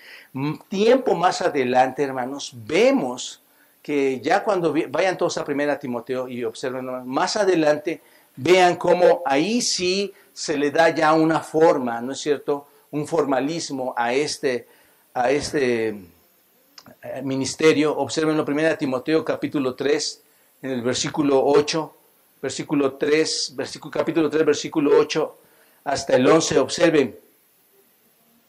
Tiempo 0.69 1.15
más 1.15 1.43
adelante, 1.43 2.03
hermanos, 2.03 2.53
vemos 2.55 3.43
que 3.83 4.21
ya 4.21 4.45
cuando 4.45 4.75
vayan 4.89 5.17
todos 5.17 5.39
a 5.39 5.45
Primera 5.45 5.79
Timoteo 5.79 6.29
y 6.29 6.45
observen 6.45 6.87
más 7.07 7.37
adelante, 7.37 8.01
vean 8.37 8.77
cómo 8.77 9.23
ahí 9.25 9.63
sí 9.63 10.13
se 10.33 10.57
le 10.57 10.71
da 10.71 10.91
ya 10.91 11.13
una 11.15 11.41
forma, 11.41 12.01
¿no 12.01 12.13
es 12.13 12.21
cierto? 12.21 12.67
Un 12.91 13.07
formalismo 13.07 13.95
a 13.97 14.13
este, 14.13 14.67
a 15.15 15.31
este 15.31 15.89
eh, 15.89 17.23
ministerio, 17.23 17.97
observen 17.97 18.37
lo 18.37 18.45
primero 18.45 18.77
Timoteo 18.77 19.25
capítulo 19.25 19.75
3, 19.75 20.23
en 20.63 20.71
el 20.71 20.83
versículo 20.83 21.43
8, 21.45 21.95
versículo 22.43 22.95
3, 22.95 23.55
versículo, 23.57 23.91
capítulo 23.93 24.31
3, 24.31 24.45
versículo 24.45 24.99
8 24.99 25.37
hasta 25.85 26.17
el 26.17 26.27
11, 26.27 26.59
observen, 26.59 27.17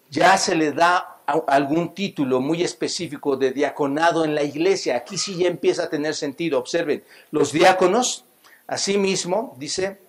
ya 0.09 0.37
se 0.37 0.55
le 0.55 0.73
da 0.73 1.20
algún 1.47 1.93
título 1.93 2.39
muy 2.39 2.63
específico 2.63 3.37
de 3.37 3.51
diaconado 3.51 4.25
en 4.25 4.35
la 4.35 4.43
iglesia. 4.43 4.97
Aquí 4.97 5.17
sí 5.17 5.35
ya 5.37 5.47
empieza 5.47 5.83
a 5.83 5.89
tener 5.89 6.15
sentido. 6.15 6.59
Observen, 6.59 7.03
los 7.31 7.51
diáconos, 7.51 8.25
asimismo, 8.67 9.55
dice, 9.57 9.99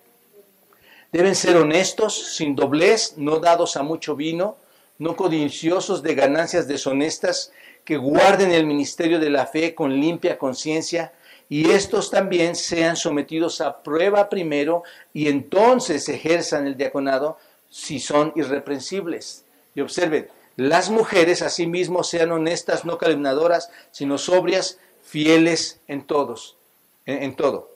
deben 1.11 1.35
ser 1.35 1.57
honestos, 1.57 2.35
sin 2.35 2.55
doblez, 2.55 3.15
no 3.17 3.39
dados 3.39 3.77
a 3.77 3.83
mucho 3.83 4.15
vino, 4.15 4.57
no 4.99 5.15
codiciosos 5.15 6.03
de 6.03 6.15
ganancias 6.15 6.67
deshonestas, 6.67 7.51
que 7.85 7.97
guarden 7.97 8.51
el 8.51 8.65
ministerio 8.65 9.19
de 9.19 9.29
la 9.29 9.45
fe 9.45 9.75
con 9.75 9.99
limpia 9.99 10.37
conciencia, 10.37 11.11
y 11.49 11.69
estos 11.69 12.09
también 12.09 12.55
sean 12.55 12.95
sometidos 12.95 13.61
a 13.61 13.83
prueba 13.83 14.29
primero 14.29 14.83
y 15.13 15.27
entonces 15.27 16.07
ejerzan 16.09 16.65
el 16.65 16.77
diaconado 16.77 17.37
si 17.69 17.99
son 17.99 18.31
irreprensibles. 18.35 19.43
Y 19.75 19.81
observen, 19.81 20.29
las 20.55 20.89
mujeres 20.89 21.41
asimismo 21.41 22.03
sean 22.03 22.31
honestas, 22.31 22.85
no 22.85 22.97
calumnadoras, 22.97 23.69
sino 23.91 24.17
sobrias, 24.17 24.77
fieles 25.03 25.79
en 25.87 26.03
todos, 26.03 26.57
en, 27.05 27.35
todo. 27.35 27.71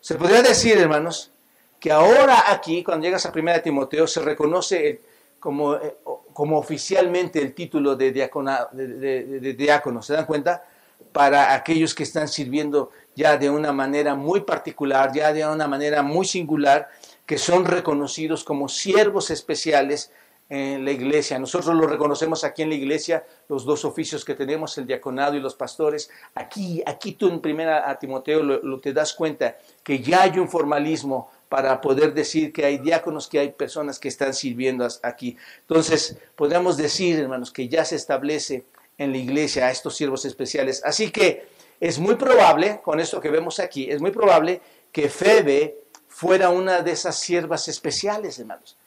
Se 0.00 0.14
podría 0.14 0.42
decir, 0.42 0.78
hermanos, 0.78 1.30
que 1.78 1.92
ahora 1.92 2.50
aquí, 2.50 2.82
cuando 2.82 3.04
llegas 3.04 3.26
a 3.26 3.32
1 3.34 3.62
Timoteo, 3.62 4.06
se 4.06 4.20
reconoce 4.20 5.00
como, 5.38 5.74
eh, 5.76 5.96
como 6.32 6.58
oficialmente 6.58 7.40
el 7.40 7.54
título 7.54 7.94
de, 7.94 8.10
diácono, 8.12 10.02
¿se 10.02 10.14
dan 10.14 10.26
cuenta? 10.26 10.64
Para 11.12 11.54
aquellos 11.54 11.94
que 11.94 12.02
están 12.02 12.28
sirviendo 12.28 12.90
ya 13.14 13.36
de 13.36 13.50
una 13.50 13.72
manera 13.72 14.14
muy 14.14 14.40
particular, 14.40 15.12
ya 15.12 15.32
de 15.32 15.46
una 15.46 15.68
manera 15.68 16.02
muy 16.02 16.26
singular, 16.26 16.88
que 17.26 17.38
son 17.38 17.66
reconocidos 17.66 18.44
como 18.44 18.68
siervos 18.68 19.30
especiales 19.30 20.10
en 20.48 20.84
la 20.84 20.92
iglesia. 20.92 21.38
Nosotros 21.38 21.74
lo 21.76 21.86
reconocemos 21.86 22.42
aquí 22.44 22.62
en 22.62 22.70
la 22.70 22.74
iglesia, 22.74 23.24
los 23.48 23.64
dos 23.64 23.84
oficios 23.84 24.24
que 24.24 24.34
tenemos, 24.34 24.76
el 24.78 24.86
diaconado 24.86 25.36
y 25.36 25.40
los 25.40 25.54
pastores. 25.54 26.10
Aquí, 26.34 26.82
aquí 26.86 27.12
tú 27.12 27.28
en 27.28 27.40
primera 27.40 27.88
a 27.88 27.98
Timoteo 27.98 28.42
lo, 28.42 28.80
te 28.80 28.92
das 28.92 29.12
cuenta 29.12 29.58
que 29.82 30.00
ya 30.00 30.22
hay 30.22 30.38
un 30.38 30.48
formalismo 30.48 31.30
para 31.48 31.80
poder 31.80 32.14
decir 32.14 32.52
que 32.52 32.64
hay 32.64 32.78
diáconos, 32.78 33.28
que 33.28 33.38
hay 33.38 33.52
personas 33.52 33.98
que 33.98 34.08
están 34.08 34.34
sirviendo 34.34 34.86
aquí. 35.02 35.36
Entonces, 35.60 36.16
podemos 36.34 36.76
decir, 36.76 37.18
hermanos, 37.18 37.50
que 37.52 37.68
ya 37.68 37.84
se 37.84 37.96
establece 37.96 38.64
en 38.96 39.12
la 39.12 39.18
iglesia 39.18 39.66
a 39.66 39.70
estos 39.70 39.96
siervos 39.96 40.24
especiales. 40.24 40.82
Así 40.84 41.10
que 41.10 41.48
es 41.80 41.98
muy 41.98 42.16
probable, 42.16 42.80
con 42.82 43.00
esto 43.00 43.20
que 43.20 43.30
vemos 43.30 43.60
aquí, 43.60 43.90
es 43.90 44.00
muy 44.00 44.10
probable 44.10 44.60
que 44.92 45.08
Febe 45.08 45.78
fuera 46.08 46.50
una 46.50 46.80
de 46.80 46.92
esas 46.92 47.18
siervas 47.18 47.68
especiales, 47.68 48.38
hermanos 48.38 48.77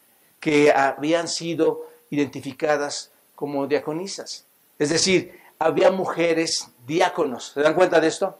que 0.42 0.72
habían 0.72 1.30
sido 1.30 1.88
identificadas 2.10 3.12
como 3.36 3.68
diaconisas. 3.68 4.46
Es 4.78 4.90
decir, 4.90 5.40
había 5.60 5.92
mujeres 5.92 6.68
diáconos. 6.86 7.52
¿Se 7.54 7.62
dan 7.62 7.76
cuenta 7.76 8.02
de 8.02 8.08
esto? 8.08 8.38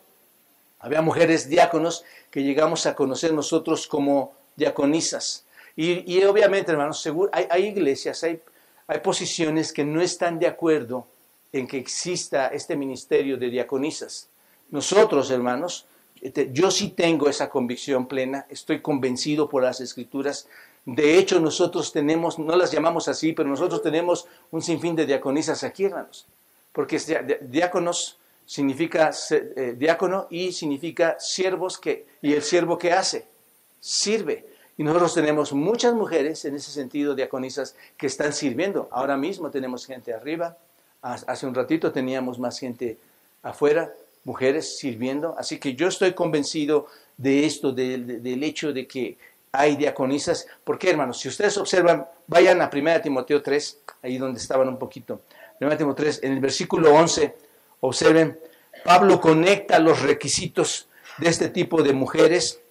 Había 0.80 1.02
mujeres 1.02 1.48
diáconos 1.48 2.04
que 2.32 2.44
llegamos 2.44 2.88
a 2.88 2.96
conocer 2.96 3.32
nosotros 3.32 3.88
como 3.88 4.34
diaconisas. 4.56 5.46
Y, 5.76 6.22
obviamente, 6.24 6.72
hermanos, 6.72 7.02
seguro, 7.02 7.32
hay, 7.32 7.66
iglesias, 7.66 8.24
hay, 8.24 8.42
hay 8.88 9.00
posiciones 9.00 9.72
que 9.72 9.86
no 9.86 10.02
están 10.02 10.38
de 10.38 10.48
acuerdo 10.48 11.08
en 11.54 11.68
que 11.68 11.78
exista 11.78 12.48
este 12.48 12.76
ministerio 12.76 13.38
de 13.38 13.50
diaconisas. 13.50 14.28
Nosotros, 14.70 15.32
hermanos, 15.32 15.86
este, 16.22 16.50
yo 16.52 16.72
sí 16.72 16.90
tengo 16.90 17.30
esa 17.30 17.50
convicción 17.50 18.08
plena, 18.08 18.46
estoy 18.50 18.82
convencido 18.82 19.48
por 19.50 19.64
las 19.64 19.80
escrituras 19.82 20.48
de 20.86 21.20
hecho, 21.20 21.40
nosotros 21.40 21.92
tenemos, 21.92 22.40
no 22.40 22.56
las 22.56 22.72
llamamos 22.72 23.08
así, 23.08 23.34
pero 23.34 23.48
nosotros 23.48 23.82
tenemos 23.84 24.28
un 24.50 24.62
sinfín 24.62 24.96
de 24.96 25.06
diaconisas 25.06 25.64
aquí, 25.64 25.86
hermanos. 25.86 26.26
Porque 26.72 27.00
diáconos 27.42 28.18
significa 28.46 29.12
eh, 29.30 29.76
diácono 29.78 30.28
y 30.30 30.52
significa 30.52 31.18
siervos 31.20 31.78
que, 31.78 32.08
y 32.22 32.34
el 32.34 32.42
siervo 32.42 32.78
que 32.78 32.94
hace, 32.94 33.28
sirve. 33.80 34.46
Y 34.78 34.84
nosotros 34.84 35.14
tenemos 35.14 35.54
muchas 35.54 35.94
mujeres, 35.94 36.44
en 36.46 36.56
ese 36.56 36.72
sentido, 36.72 37.14
diaconisas, 37.14 37.76
que 37.96 38.08
están 38.08 38.34
sirviendo. 38.34 38.90
Ahora 38.92 39.18
mismo 39.18 39.52
tenemos 39.52 39.86
gente 39.86 40.14
arriba, 40.14 40.58
hace 41.02 41.46
un 41.46 41.54
ratito 41.54 41.92
teníamos 41.92 42.40
más 42.40 42.58
gente 42.58 42.98
afuera, 43.44 43.94
mujeres 44.24 44.80
sirviendo. 44.80 45.36
Así 45.38 45.60
que 45.60 45.76
yo 45.76 45.88
estoy 45.88 46.14
convencido 46.14 46.88
de 47.18 47.46
esto, 47.46 47.72
del 47.72 48.44
hecho 48.44 48.74
de 48.74 48.88
que 48.88 49.18
hay 49.52 49.76
diaconisas. 49.76 50.48
¿Por 50.64 50.78
qué, 50.78 50.92
hermanos? 50.92 51.20
Si 51.20 51.28
ustedes 51.28 51.58
observan, 51.58 52.08
vayan 52.28 52.62
a 52.62 52.70
1 52.72 53.02
Timoteo 53.02 53.42
3, 53.42 53.80
ahí 54.04 54.18
donde 54.18 54.40
estaban 54.40 54.68
un 54.68 54.78
poquito. 54.78 55.22
1 55.60 55.78
Timoteo 55.78 56.06
3, 56.06 56.20
en 56.24 56.34
el 56.34 56.40
versículo 56.40 56.94
11, 56.94 57.36
observen, 57.82 58.40
Pablo 58.84 59.20
conecta 59.20 59.80
los 59.80 60.02
requisitos 60.02 60.88
de 61.18 61.30
este 61.30 61.50
tipo 61.50 61.84
de 61.84 61.94
mujeres 61.94 62.62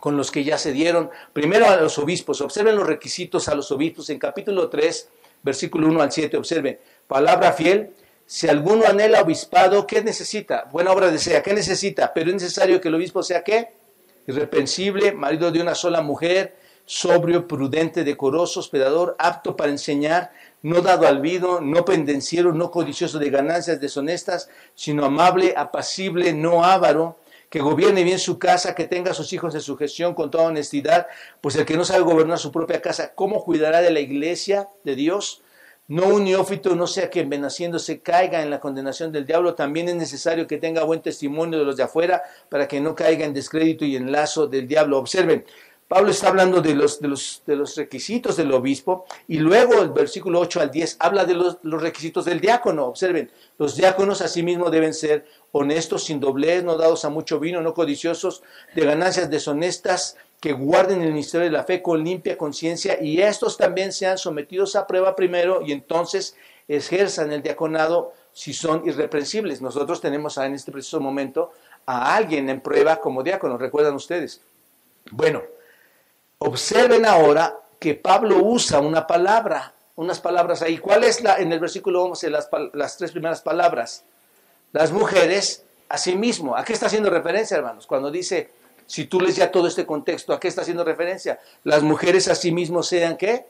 con 0.00 0.16
los 0.16 0.30
que 0.30 0.44
ya 0.44 0.58
se 0.58 0.72
dieron. 0.72 1.10
Primero 1.32 1.68
a 1.68 1.76
los 1.76 1.98
obispos, 1.98 2.40
observen 2.40 2.76
los 2.76 2.86
requisitos 2.86 3.48
a 3.48 3.54
los 3.54 3.70
obispos 3.72 4.10
en 4.10 4.18
capítulo 4.18 4.68
3, 4.68 5.08
versículo 5.42 5.88
1 5.88 6.02
al 6.02 6.12
7, 6.12 6.36
observen, 6.36 6.78
palabra 7.06 7.52
fiel, 7.52 7.90
si 8.26 8.48
alguno 8.48 8.86
anhela 8.86 9.20
obispado, 9.20 9.86
¿qué 9.86 10.02
necesita? 10.02 10.66
Buena 10.72 10.92
obra 10.92 11.10
desea, 11.10 11.42
¿qué 11.42 11.52
necesita? 11.52 12.12
Pero 12.14 12.30
es 12.30 12.34
necesario 12.34 12.80
que 12.80 12.88
el 12.88 12.94
obispo 12.94 13.22
sea 13.22 13.44
qué? 13.44 13.83
Irrepensible, 14.26 15.12
marido 15.12 15.50
de 15.50 15.60
una 15.60 15.74
sola 15.74 16.02
mujer, 16.02 16.56
sobrio, 16.86 17.48
prudente, 17.48 18.04
decoroso, 18.04 18.60
hospedador, 18.60 19.16
apto 19.18 19.56
para 19.56 19.70
enseñar, 19.70 20.32
no 20.62 20.80
dado 20.80 21.06
al 21.06 21.20
vino, 21.20 21.60
no 21.60 21.84
pendenciero, 21.84 22.52
no 22.52 22.70
codicioso 22.70 23.18
de 23.18 23.30
ganancias 23.30 23.80
deshonestas, 23.80 24.48
sino 24.74 25.04
amable, 25.04 25.54
apacible, 25.56 26.32
no 26.32 26.64
avaro, 26.64 27.18
que 27.48 27.60
gobierne 27.60 28.02
bien 28.02 28.18
su 28.18 28.38
casa, 28.38 28.74
que 28.74 28.88
tenga 28.88 29.12
a 29.12 29.14
sus 29.14 29.32
hijos 29.32 29.54
en 29.54 29.60
su 29.60 29.76
gestión 29.76 30.14
con 30.14 30.30
toda 30.30 30.48
honestidad, 30.48 31.06
pues 31.40 31.54
el 31.54 31.64
que 31.64 31.76
no 31.76 31.84
sabe 31.84 32.02
gobernar 32.02 32.38
su 32.38 32.50
propia 32.50 32.82
casa, 32.82 33.14
¿cómo 33.14 33.44
cuidará 33.44 33.80
de 33.80 33.92
la 33.92 34.00
iglesia 34.00 34.68
de 34.82 34.96
Dios? 34.96 35.43
No 35.86 36.06
un 36.06 36.24
neófito 36.24 36.74
no 36.74 36.86
sea 36.86 37.10
que 37.10 37.26
naciéndose 37.26 38.00
caiga 38.00 38.42
en 38.42 38.48
la 38.48 38.58
condenación 38.58 39.12
del 39.12 39.26
diablo, 39.26 39.54
también 39.54 39.88
es 39.90 39.94
necesario 39.96 40.46
que 40.46 40.56
tenga 40.56 40.82
buen 40.82 41.02
testimonio 41.02 41.58
de 41.58 41.64
los 41.66 41.76
de 41.76 41.82
afuera 41.82 42.22
para 42.48 42.66
que 42.66 42.80
no 42.80 42.94
caiga 42.94 43.26
en 43.26 43.34
descrédito 43.34 43.84
y 43.84 43.96
en 43.96 44.10
lazo 44.10 44.46
del 44.46 44.66
diablo. 44.66 44.96
Observen, 44.96 45.44
Pablo 45.86 46.10
está 46.10 46.28
hablando 46.28 46.62
de 46.62 46.74
los, 46.74 47.00
de 47.00 47.08
los, 47.08 47.42
de 47.46 47.56
los 47.56 47.76
requisitos 47.76 48.36
del 48.36 48.52
obispo 48.52 49.04
y 49.28 49.38
luego 49.38 49.82
el 49.82 49.90
versículo 49.90 50.40
8 50.40 50.62
al 50.62 50.70
10 50.70 50.96
habla 50.98 51.26
de 51.26 51.34
los, 51.34 51.58
los 51.62 51.82
requisitos 51.82 52.24
del 52.24 52.40
diácono. 52.40 52.86
Observen, 52.86 53.30
los 53.58 53.76
diáconos 53.76 54.22
asimismo 54.22 54.70
deben 54.70 54.94
ser 54.94 55.26
honestos, 55.52 56.04
sin 56.04 56.18
doblez, 56.18 56.64
no 56.64 56.78
dados 56.78 57.04
a 57.04 57.10
mucho 57.10 57.38
vino, 57.38 57.60
no 57.60 57.74
codiciosos 57.74 58.42
de 58.74 58.86
ganancias 58.86 59.28
deshonestas, 59.28 60.16
que 60.44 60.52
guarden 60.52 61.00
el 61.00 61.08
ministerio 61.08 61.46
de 61.46 61.50
la 61.50 61.64
fe 61.64 61.80
con 61.80 62.04
limpia 62.04 62.36
conciencia 62.36 63.02
y 63.02 63.22
estos 63.22 63.56
también 63.56 63.94
sean 63.94 64.18
sometidos 64.18 64.76
a 64.76 64.86
prueba 64.86 65.16
primero 65.16 65.62
y 65.62 65.72
entonces 65.72 66.36
ejerzan 66.68 67.32
el 67.32 67.40
diaconado 67.40 68.12
si 68.34 68.52
son 68.52 68.86
irreprensibles. 68.86 69.62
Nosotros 69.62 70.02
tenemos 70.02 70.36
en 70.36 70.52
este 70.52 70.70
preciso 70.70 71.00
momento 71.00 71.52
a 71.86 72.14
alguien 72.14 72.50
en 72.50 72.60
prueba 72.60 73.00
como 73.00 73.22
diácono, 73.22 73.56
recuerdan 73.56 73.94
ustedes. 73.94 74.42
Bueno, 75.12 75.40
observen 76.36 77.06
ahora 77.06 77.58
que 77.78 77.94
Pablo 77.94 78.36
usa 78.42 78.80
una 78.80 79.06
palabra, 79.06 79.72
unas 79.96 80.20
palabras 80.20 80.60
ahí. 80.60 80.76
¿Cuál 80.76 81.04
es 81.04 81.22
la, 81.22 81.36
en 81.36 81.54
el 81.54 81.58
versículo 81.58 82.04
11, 82.04 82.28
las, 82.28 82.50
las 82.74 82.98
tres 82.98 83.12
primeras 83.12 83.40
palabras? 83.40 84.04
Las 84.72 84.92
mujeres, 84.92 85.64
a 85.88 85.96
sí. 85.96 86.20
¿A 86.54 86.64
qué 86.64 86.74
está 86.74 86.84
haciendo 86.84 87.08
referencia, 87.08 87.56
hermanos? 87.56 87.86
Cuando 87.86 88.10
dice, 88.10 88.50
si 88.86 89.06
tú 89.06 89.20
lees 89.20 89.36
ya 89.36 89.50
todo 89.50 89.66
este 89.66 89.86
contexto, 89.86 90.32
¿a 90.32 90.40
qué 90.40 90.48
está 90.48 90.62
haciendo 90.62 90.84
referencia? 90.84 91.38
Las 91.64 91.82
mujeres 91.82 92.28
a 92.28 92.34
sí 92.34 92.52
mismos 92.52 92.86
sean 92.86 93.16
qué? 93.16 93.46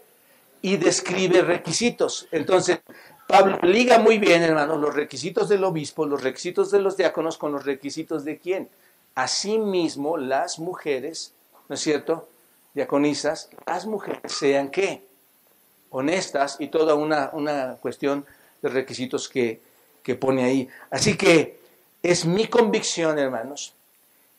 Y 0.62 0.76
describe 0.76 1.43
requisitos. 1.43 2.28
Entonces, 2.30 2.80
Pablo 3.26 3.59
liga 3.62 3.99
muy 3.99 4.18
bien, 4.18 4.43
hermanos, 4.43 4.80
los 4.80 4.95
requisitos 4.95 5.49
del 5.49 5.64
obispo, 5.64 6.07
los 6.07 6.22
requisitos 6.22 6.70
de 6.70 6.80
los 6.80 6.97
diáconos 6.97 7.39
con 7.39 7.53
los 7.53 7.64
requisitos 7.64 8.24
de 8.24 8.39
quién. 8.39 8.68
Asimismo, 9.14 10.16
las 10.16 10.59
mujeres, 10.59 11.32
¿no 11.68 11.74
es 11.74 11.80
cierto? 11.80 12.28
Diaconisas, 12.74 13.51
las 13.66 13.87
mujeres 13.87 14.32
sean 14.32 14.70
qué? 14.70 15.03
Honestas 15.91 16.57
y 16.59 16.68
toda 16.68 16.95
una, 16.95 17.30
una 17.32 17.76
cuestión 17.80 18.26
de 18.62 18.68
requisitos 18.68 19.28
que, 19.28 19.61
que 20.03 20.14
pone 20.14 20.45
ahí. 20.45 20.68
Así 20.91 21.16
que 21.16 21.59
es 22.03 22.24
mi 22.24 22.47
convicción, 22.47 23.18
hermanos, 23.18 23.74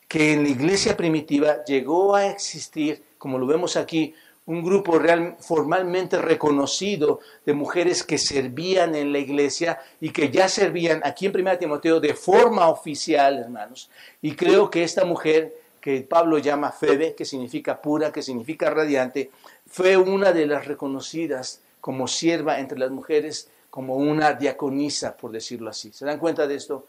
que 0.08 0.32
en 0.32 0.44
la 0.44 0.48
iglesia 0.50 0.96
primitiva 0.96 1.64
llegó 1.64 2.14
a 2.14 2.26
existir, 2.26 3.02
como 3.18 3.38
lo 3.38 3.46
vemos 3.46 3.76
aquí, 3.76 4.14
un 4.46 4.62
grupo 4.62 5.00
formalmente 5.40 6.18
reconocido 6.18 7.18
de 7.44 7.52
mujeres 7.52 8.04
que 8.04 8.16
servían 8.16 8.94
en 8.94 9.12
la 9.12 9.18
iglesia 9.18 9.80
y 10.00 10.10
que 10.10 10.30
ya 10.30 10.48
servían 10.48 11.00
aquí 11.04 11.26
en 11.26 11.36
1 11.36 11.58
Timoteo 11.58 11.98
de 11.98 12.14
forma 12.14 12.68
oficial, 12.68 13.38
hermanos. 13.38 13.90
Y 14.22 14.36
creo 14.36 14.70
que 14.70 14.84
esta 14.84 15.04
mujer, 15.04 15.52
que 15.80 16.00
Pablo 16.02 16.38
llama 16.38 16.70
Febe, 16.70 17.14
que 17.14 17.24
significa 17.24 17.82
pura, 17.82 18.12
que 18.12 18.22
significa 18.22 18.70
radiante, 18.70 19.30
fue 19.68 19.96
una 19.96 20.32
de 20.32 20.46
las 20.46 20.66
reconocidas 20.66 21.60
como 21.80 22.06
sierva 22.06 22.60
entre 22.60 22.78
las 22.78 22.92
mujeres, 22.92 23.48
como 23.68 23.96
una 23.96 24.32
diaconisa, 24.32 25.16
por 25.16 25.32
decirlo 25.32 25.70
así. 25.70 25.92
¿Se 25.92 26.04
dan 26.04 26.18
cuenta 26.20 26.46
de 26.46 26.54
esto? 26.54 26.86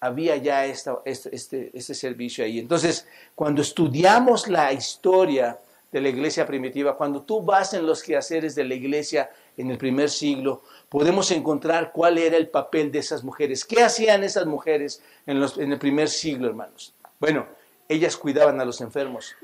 Había 0.00 0.36
ya 0.36 0.64
esta, 0.64 0.98
este, 1.04 1.34
este, 1.34 1.70
este, 1.74 1.94
servicio 1.94 2.42
ahí. 2.44 2.58
Entonces, 2.58 3.06
cuando 3.34 3.60
estudiamos 3.60 4.48
la 4.48 4.72
historia 4.72 5.58
de 5.92 6.00
la 6.00 6.08
iglesia 6.08 6.46
primitiva, 6.46 6.96
cuando 6.96 7.22
tú 7.22 7.42
vas 7.42 7.74
en 7.74 7.84
los 7.84 8.02
quehaceres 8.02 8.54
de 8.54 8.64
la 8.64 8.74
iglesia 8.74 9.30
en 9.56 9.70
el 9.70 9.76
primer 9.76 10.08
siglo, 10.08 10.62
podemos 10.88 11.30
encontrar 11.30 11.92
cuál 11.92 12.16
era 12.16 12.36
el 12.36 12.48
papel 12.48 12.90
de 12.90 13.00
esas 13.00 13.22
mujeres. 13.22 13.64
¿Qué 13.64 13.82
hacían 13.82 14.24
esas 14.24 14.46
mujeres 14.46 15.02
en, 15.26 15.38
los, 15.38 15.58
en 15.58 15.72
el 15.72 15.78
primer 15.78 16.08
siglo, 16.08 16.48
hermanos? 16.48 16.94
Bueno, 17.18 17.46
ellas 17.88 18.16
cuidaban 18.16 18.60
a 18.60 18.64
los 18.64 18.80
enfermos. 18.80 19.34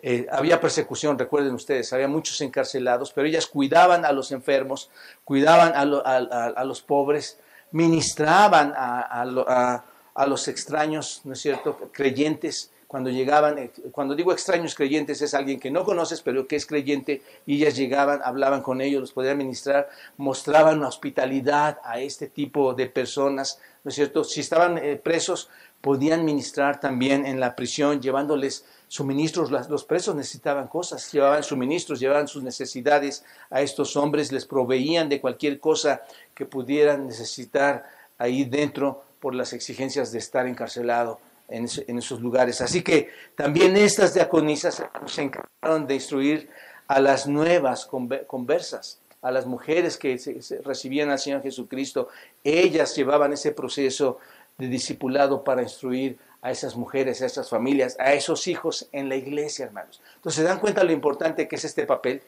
Eh, 0.00 0.28
había 0.30 0.60
persecución, 0.60 1.18
recuerden 1.18 1.54
ustedes, 1.54 1.92
había 1.92 2.06
muchos 2.06 2.40
encarcelados, 2.40 3.10
pero 3.12 3.26
ellas 3.26 3.46
cuidaban 3.46 4.04
a 4.04 4.12
los 4.12 4.30
enfermos, 4.30 4.90
cuidaban 5.24 5.72
a, 5.74 5.80
a 5.80 6.64
los 6.64 6.82
pobres, 6.82 7.40
ministraban 7.72 8.72
a, 8.76 10.26
los 10.26 10.48
extraños, 10.48 11.20
¿no 11.24 11.32
es 11.32 11.40
cierto?, 11.40 11.78
creyentes, 11.92 12.70
cuando 12.88 13.10
llegaban, 13.10 13.58
eh, 13.58 13.70
cuando 13.92 14.16
digo 14.16 14.32
extraños 14.32 14.74
creyentes, 14.74 15.20
es 15.20 15.34
alguien 15.34 15.60
que 15.60 15.70
no 15.70 15.84
conoces, 15.84 16.22
pero 16.22 16.48
que 16.48 16.56
es 16.56 16.64
creyente, 16.64 17.22
y 17.46 17.56
ellas 17.56 17.76
llegaban, 17.76 18.20
hablaban 18.24 18.62
con 18.62 18.80
ellos, 18.80 19.02
los 19.02 19.12
podían 19.12 19.36
ministrar, 19.36 19.90
mostraban 20.16 20.82
hospitalidad 20.82 21.78
a 21.84 22.00
este 22.00 22.28
tipo 22.28 22.72
de 22.72 22.86
personas, 22.86 23.60
¿no 23.84 23.90
es 23.90 23.94
cierto? 23.94 24.24
Si 24.24 24.40
estaban 24.40 24.78
eh, 24.78 24.96
presos, 24.96 25.50
podían 25.82 26.24
ministrar 26.24 26.80
también 26.80 27.26
en 27.26 27.38
la 27.38 27.54
prisión, 27.54 28.00
llevándoles 28.00 28.64
suministros, 28.88 29.50
los 29.50 29.84
presos 29.84 30.14
necesitaban 30.16 30.66
cosas, 30.66 31.12
llevaban 31.12 31.42
suministros, 31.42 32.00
llevaban 32.00 32.26
sus 32.26 32.42
necesidades 32.42 33.22
a 33.50 33.60
estos 33.60 33.96
hombres, 33.96 34.32
les 34.32 34.46
proveían 34.46 35.10
de 35.10 35.20
cualquier 35.20 35.60
cosa 35.60 36.02
que 36.34 36.46
pudieran 36.46 37.06
necesitar 37.06 37.84
ahí 38.16 38.44
dentro 38.44 39.04
por 39.20 39.34
las 39.34 39.52
exigencias 39.52 40.10
de 40.10 40.18
estar 40.18 40.46
encarcelado 40.46 41.20
en, 41.48 41.98
esos 41.98 42.20
lugares. 42.20 42.60
Así 42.60 42.82
que 42.82 43.10
también 43.34 43.76
estas 43.76 44.14
diaconisas 44.14 44.82
se 45.06 45.22
encargaron 45.22 45.86
de 45.86 45.94
instruir 45.94 46.48
a 46.86 47.00
las 47.00 47.26
nuevas 47.26 47.86
conversas, 48.26 49.00
a 49.22 49.30
las 49.30 49.46
mujeres 49.46 49.96
que 49.96 50.18
recibían 50.64 51.10
al 51.10 51.18
Señor 51.18 51.42
Jesucristo. 51.42 52.08
Ellas 52.44 52.94
llevaban 52.94 53.32
ese 53.32 53.52
proceso 53.52 54.18
de 54.56 54.68
discipulado 54.68 55.44
para 55.44 55.62
instruir 55.62 56.18
a 56.40 56.50
esas 56.50 56.76
mujeres, 56.76 57.20
a 57.22 57.26
esas 57.26 57.48
familias, 57.48 57.96
a 57.98 58.12
esos 58.12 58.46
hijos 58.46 58.88
en 58.92 59.08
la 59.08 59.16
iglesia, 59.16 59.66
hermanos. 59.66 60.00
Entonces, 60.16 60.42
¿se 60.42 60.48
dan 60.48 60.60
cuenta 60.60 60.84
lo 60.84 60.92
importante 60.92 61.48
que 61.48 61.56
es 61.56 61.64
este 61.64 61.84
papel? 61.84 62.22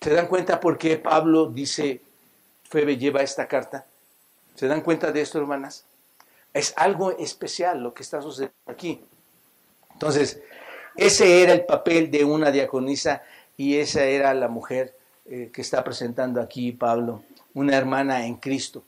¿Se 0.00 0.10
dan 0.10 0.26
cuenta 0.26 0.60
por 0.60 0.78
qué 0.78 0.96
Pablo 0.96 1.46
dice, 1.46 2.00
Febe 2.64 2.96
lleva 2.96 3.22
esta 3.22 3.48
carta? 3.48 3.86
¿Se 4.54 4.68
dan 4.68 4.82
cuenta 4.82 5.12
de 5.12 5.22
esto, 5.22 5.38
hermanas? 5.38 5.84
Es 6.52 6.72
algo 6.76 7.16
especial 7.18 7.82
lo 7.82 7.94
que 7.94 8.02
está 8.02 8.22
sucediendo 8.22 8.56
aquí. 8.66 9.04
Entonces, 9.92 10.40
ese 10.96 11.42
era 11.42 11.52
el 11.52 11.64
papel 11.64 12.10
de 12.10 12.24
una 12.24 12.50
diaconisa 12.50 13.22
y 13.56 13.76
esa 13.76 14.04
era 14.04 14.34
la 14.34 14.48
mujer 14.48 14.94
eh, 15.26 15.50
que 15.52 15.60
está 15.60 15.84
presentando 15.84 16.40
aquí 16.40 16.72
Pablo, 16.72 17.22
una 17.54 17.76
hermana 17.76 18.26
en 18.26 18.36
Cristo, 18.36 18.82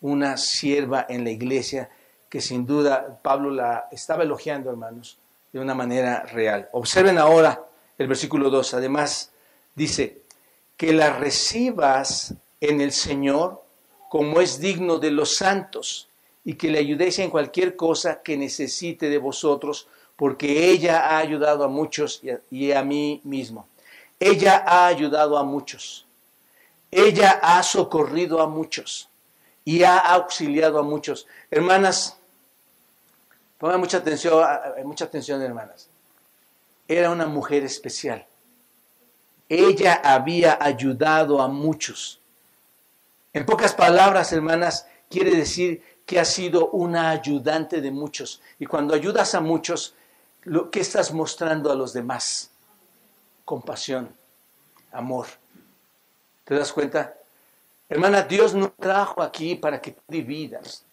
una 0.00 0.36
sierva 0.36 1.06
en 1.08 1.24
la 1.24 1.30
iglesia 1.30 1.90
que 2.28 2.40
sin 2.40 2.66
duda 2.66 3.20
Pablo 3.22 3.50
la 3.50 3.88
estaba 3.90 4.24
elogiando, 4.24 4.70
hermanos, 4.70 5.18
de 5.52 5.60
una 5.60 5.74
manera 5.74 6.22
real. 6.24 6.68
Observen 6.72 7.18
ahora 7.18 7.62
el 7.96 8.08
versículo 8.08 8.50
2. 8.50 8.74
Además, 8.74 9.32
dice, 9.74 10.22
que 10.76 10.92
la 10.92 11.16
recibas 11.16 12.34
en 12.60 12.80
el 12.80 12.92
Señor 12.92 13.64
como 14.08 14.40
es 14.40 14.60
digno 14.60 14.98
de 14.98 15.10
los 15.10 15.36
santos 15.36 16.08
y 16.46 16.54
que 16.54 16.70
le 16.70 16.78
ayudéis 16.78 17.18
en 17.18 17.28
cualquier 17.28 17.74
cosa 17.74 18.22
que 18.22 18.36
necesite 18.36 19.08
de 19.10 19.18
vosotros, 19.18 19.88
porque 20.14 20.70
ella 20.70 21.00
ha 21.00 21.18
ayudado 21.18 21.64
a 21.64 21.68
muchos 21.68 22.22
y 22.52 22.70
a, 22.70 22.84
mí 22.84 23.20
mismo. 23.24 23.66
Ella 24.20 24.62
ha 24.64 24.86
ayudado 24.86 25.38
a 25.38 25.42
muchos. 25.42 26.06
Ella 26.88 27.40
ha 27.42 27.60
socorrido 27.64 28.40
a 28.40 28.46
muchos 28.46 29.08
y 29.64 29.82
ha 29.82 29.98
auxiliado 29.98 30.78
a 30.78 30.84
muchos. 30.84 31.26
Hermanas, 31.50 32.16
pongan 33.58 33.80
mucha 33.80 33.96
atención, 33.96 34.46
mucha 34.84 35.06
atención, 35.06 35.42
hermanas. 35.42 35.88
Era 36.86 37.10
una 37.10 37.26
mujer 37.26 37.64
especial. 37.64 38.24
Ella 39.48 39.94
había 39.94 40.56
ayudado 40.60 41.42
a 41.42 41.48
muchos. 41.48 42.20
En 43.32 43.44
pocas 43.44 43.74
palabras, 43.74 44.32
hermanas, 44.32 44.86
quiere 45.10 45.32
decir 45.32 45.82
que 46.06 46.20
ha 46.20 46.24
sido 46.24 46.70
una 46.70 47.10
ayudante 47.10 47.80
de 47.80 47.90
muchos. 47.90 48.40
Y 48.60 48.66
cuando 48.66 48.94
ayudas 48.94 49.34
a 49.34 49.40
muchos, 49.40 49.94
lo 50.44 50.70
que 50.70 50.80
estás 50.80 51.12
mostrando 51.12 51.70
a 51.70 51.74
los 51.74 51.92
demás? 51.92 52.50
Compasión, 53.44 54.14
amor. 54.92 55.26
¿Te 56.44 56.54
das 56.54 56.72
cuenta? 56.72 57.16
Hermana, 57.88 58.22
Dios 58.22 58.54
no 58.54 58.70
trajo 58.70 59.20
aquí 59.20 59.56
para 59.56 59.80
que 59.80 59.90
tú 59.90 60.02
dividas. 60.06 60.84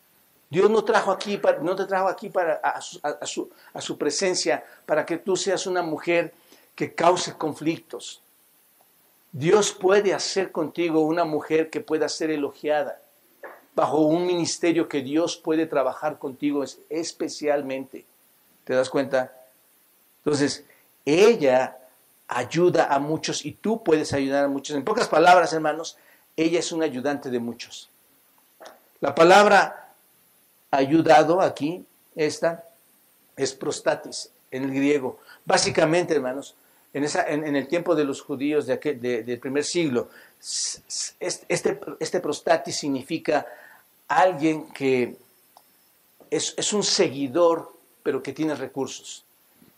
Dios 0.49 0.69
no, 0.69 0.83
trajo 0.83 1.11
aquí, 1.11 1.39
no 1.61 1.75
te 1.75 1.85
trajo 1.85 2.07
aquí 2.07 2.29
para, 2.29 2.59
su, 2.81 3.49
a 3.73 3.81
su 3.81 3.97
presencia 3.97 4.63
para 4.85 5.05
que 5.05 5.17
tú 5.17 5.35
seas 5.35 5.65
una 5.65 5.81
mujer 5.81 6.33
que 6.75 6.93
cause 6.93 7.35
conflictos. 7.35 8.21
Dios 9.31 9.71
puede 9.71 10.13
hacer 10.13 10.51
contigo 10.51 11.01
una 11.01 11.25
mujer 11.25 11.71
que 11.71 11.81
pueda 11.81 12.07
ser 12.07 12.29
elogiada 12.29 13.02
bajo 13.75 13.99
un 13.99 14.25
ministerio 14.25 14.87
que 14.87 15.01
Dios 15.01 15.37
puede 15.37 15.65
trabajar 15.65 16.19
contigo 16.19 16.63
especialmente. 16.89 18.05
¿Te 18.63 18.73
das 18.73 18.89
cuenta? 18.89 19.33
Entonces, 20.23 20.63
ella 21.05 21.77
ayuda 22.27 22.93
a 22.93 22.99
muchos 22.99 23.45
y 23.45 23.51
tú 23.51 23.83
puedes 23.83 24.13
ayudar 24.13 24.45
a 24.45 24.47
muchos. 24.47 24.75
En 24.75 24.83
pocas 24.83 25.07
palabras, 25.07 25.53
hermanos, 25.53 25.97
ella 26.35 26.59
es 26.59 26.71
un 26.71 26.83
ayudante 26.83 27.29
de 27.29 27.39
muchos. 27.39 27.89
La 28.99 29.13
palabra 29.13 29.93
ayudado 30.71 31.41
aquí, 31.41 31.85
esta, 32.15 32.63
es 33.35 33.53
prostatis 33.53 34.29
en 34.49 34.63
el 34.63 34.73
griego. 34.73 35.19
Básicamente, 35.45 36.15
hermanos, 36.15 36.55
en, 36.93 37.55
el 37.55 37.67
tiempo 37.67 37.95
de 37.95 38.03
los 38.03 38.21
judíos 38.21 38.67
de 38.67 38.77
del 38.77 39.39
primer 39.39 39.63
siglo, 39.63 40.09
este, 40.39 41.79
este 41.99 42.19
prostatis 42.19 42.75
significa 42.75 43.45
alguien 44.07 44.67
que 44.67 45.15
es, 46.29 46.73
un 46.73 46.83
seguidor, 46.83 47.71
pero 48.03 48.21
que 48.21 48.33
tiene 48.33 48.55
recursos, 48.55 49.23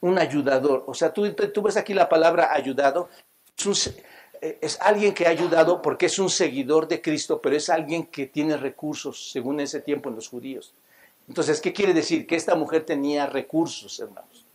un 0.02 0.18
ayudador. 0.18 0.84
O 0.88 0.94
sea, 0.94 1.14
tú, 1.14 1.32
tú 1.34 1.62
ves 1.62 1.78
aquí 1.78 1.94
la 1.94 2.10
palabra 2.10 2.54
ayudado, 2.54 3.10
es, 4.42 4.78
alguien 4.82 5.14
que 5.14 5.26
ha 5.26 5.30
ayudado 5.30 5.82
porque 5.82 6.08
es 6.08 6.20
un 6.20 6.30
seguidor 6.30 6.88
de 6.88 7.02
Cristo, 7.02 7.40
pero 7.42 7.56
es 7.56 7.70
alguien 7.70 8.06
que 8.06 8.28
tiene 8.28 8.58
recursos, 8.58 9.32
según 9.32 9.60
ese 9.60 9.82
tiempo 9.82 10.10
en 10.10 10.16
los 10.16 10.28
judíos. 10.28 10.74
Entonces, 11.28 11.60
¿qué 11.60 11.74
quiere 11.74 11.94
decir? 11.94 12.28
Que 12.28 12.36
esta 12.36 12.56
mujer 12.56 12.86
tenía 12.86 13.26
recursos, 13.26 14.00
hermanos. 14.00 14.46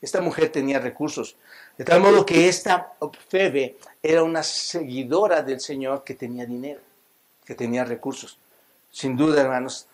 Esta 0.00 0.20
mujer 0.20 0.50
tenía 0.50 0.78
recursos. 0.78 1.36
De 1.78 1.84
tal 1.84 2.00
modo 2.00 2.26
que 2.26 2.48
esta 2.48 2.94
Febe 3.28 3.78
era 4.02 4.24
una 4.24 4.42
seguidora 4.42 5.42
del 5.42 5.60
Señor 5.60 6.02
que 6.02 6.14
tenía 6.14 6.44
dinero, 6.44 6.80
que 7.44 7.54
tenía 7.54 7.84
recursos. 7.84 8.36
Sin 8.90 9.16
duda, 9.16 9.42
hermanos, 9.42 9.86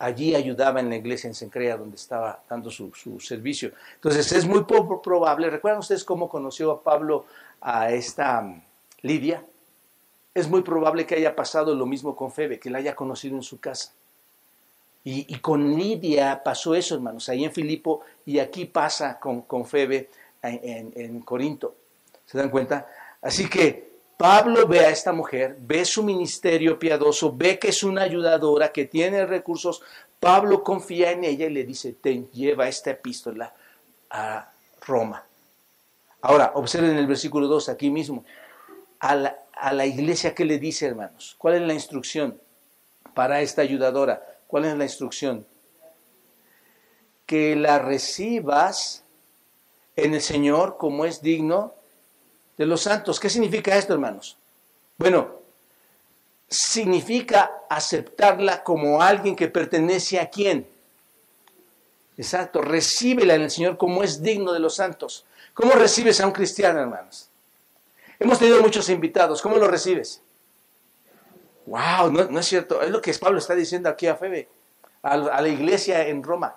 allí 0.00 0.34
ayudaba 0.34 0.80
en 0.80 0.88
la 0.88 0.96
iglesia 0.96 1.28
en 1.28 1.34
Sencrea, 1.34 1.76
donde 1.76 1.94
estaba 1.94 2.42
dando 2.50 2.68
su, 2.70 3.20
servicio. 3.20 3.70
Entonces, 3.94 4.32
es 4.32 4.44
muy 4.44 4.64
poco 4.64 5.00
probable. 5.00 5.48
¿Recuerdan 5.50 5.78
ustedes 5.78 6.02
cómo 6.02 6.28
conoció 6.28 6.72
a 6.72 6.82
Pablo 6.82 7.26
a 7.60 7.92
esta 7.92 8.40
um, 8.40 8.60
Lidia? 9.02 9.44
Es 10.34 10.48
muy 10.48 10.62
probable 10.62 11.06
que 11.06 11.14
haya 11.14 11.36
pasado 11.36 11.76
lo 11.76 11.86
mismo 11.86 12.16
con 12.16 12.32
Febe, 12.32 12.58
que 12.58 12.70
la 12.70 12.78
haya 12.78 12.96
conocido 12.96 13.36
en 13.36 13.42
su 13.44 13.60
casa. 13.60 13.92
Y, 15.04 15.38
con 15.38 15.74
Lidia 15.74 16.42
pasó 16.44 16.74
eso, 16.74 16.96
hermanos, 16.96 17.30
ahí 17.30 17.42
en 17.42 17.52
Filipo, 17.52 18.02
y 18.26 18.40
aquí 18.40 18.66
pasa 18.66 19.18
con, 19.18 19.40
con 19.42 19.64
Febe 19.64 20.10
en, 20.42 21.20
Corinto. 21.20 21.74
¿Se 22.26 22.38
dan 22.38 22.50
cuenta? 22.50 22.86
Así 23.22 23.48
que 23.48 23.88
Pablo 24.16 24.66
ve 24.66 24.80
a 24.80 24.90
esta 24.90 25.12
mujer, 25.12 25.56
ve 25.60 25.84
su 25.84 26.02
ministerio 26.02 26.78
piadoso, 26.78 27.34
ve 27.36 27.58
que 27.58 27.68
es 27.68 27.82
una 27.82 28.02
ayudadora, 28.02 28.72
que 28.72 28.84
tiene 28.84 29.26
recursos. 29.26 29.82
Pablo 30.20 30.62
confía 30.62 31.12
en 31.12 31.24
ella 31.24 31.46
y 31.46 31.50
le 31.50 31.64
dice, 31.64 31.92
ten, 31.92 32.30
lleva 32.32 32.68
esta 32.68 32.90
epístola 32.90 33.54
a 34.10 34.50
Roma. 34.86 35.24
Ahora, 36.20 36.52
observen 36.54 36.96
el 36.96 37.06
versículo 37.06 37.46
2 37.46 37.68
aquí 37.68 37.90
mismo. 37.90 38.24
A 39.00 39.14
la, 39.14 39.38
a 39.52 39.72
la 39.72 39.86
iglesia 39.86 40.34
que 40.34 40.44
le 40.44 40.58
dice, 40.58 40.86
hermanos, 40.86 41.36
¿cuál 41.38 41.54
es 41.54 41.62
la 41.62 41.74
instrucción 41.74 42.40
para 43.14 43.40
esta 43.40 43.62
ayudadora? 43.62 44.24
¿Cuál 44.48 44.64
es 44.64 44.76
la 44.76 44.84
instrucción? 44.84 45.46
Que 47.26 47.54
la 47.54 47.78
recibas 47.78 49.04
en 49.98 50.14
el 50.14 50.22
Señor 50.22 50.76
como 50.78 51.04
es 51.04 51.20
digno 51.22 51.74
de 52.56 52.66
los 52.66 52.82
santos. 52.82 53.18
¿Qué 53.18 53.28
significa 53.28 53.76
esto, 53.76 53.94
hermanos? 53.94 54.36
Bueno, 54.96 55.28
significa 56.48 57.50
aceptarla 57.68 58.62
como 58.62 59.02
alguien 59.02 59.34
que 59.34 59.48
pertenece 59.48 60.20
a 60.20 60.30
quién. 60.30 60.66
Exacto, 62.16 62.62
recíbela 62.62 63.34
en 63.34 63.42
el 63.42 63.50
Señor 63.50 63.76
como 63.76 64.02
es 64.02 64.22
digno 64.22 64.52
de 64.52 64.60
los 64.60 64.76
santos. 64.76 65.24
¿Cómo 65.52 65.72
recibes 65.72 66.20
a 66.20 66.26
un 66.26 66.32
cristiano, 66.32 66.80
hermanos? 66.80 67.28
Hemos 68.20 68.38
tenido 68.38 68.60
muchos 68.60 68.88
invitados, 68.88 69.42
¿cómo 69.42 69.56
lo 69.56 69.68
recibes? 69.68 70.20
Wow, 71.66 72.10
no, 72.10 72.38
es 72.38 72.46
cierto, 72.46 72.82
es 72.82 72.90
lo 72.90 73.00
que 73.02 73.12
Pablo 73.14 73.38
está 73.38 73.54
diciendo 73.54 73.88
aquí 73.88 74.06
a 74.06 74.14
Febe, 74.14 74.48
a, 75.02 75.12
a 75.12 75.42
la 75.42 75.48
iglesia 75.48 76.06
en 76.06 76.22
Roma. 76.22 76.54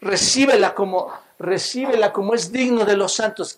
Recíbela 0.00 0.74
como, 0.74 1.12
recíbela 1.38 2.12
como 2.12 2.34
es 2.34 2.52
digno 2.52 2.84
de 2.84 2.96
los 2.96 3.14
santos. 3.14 3.56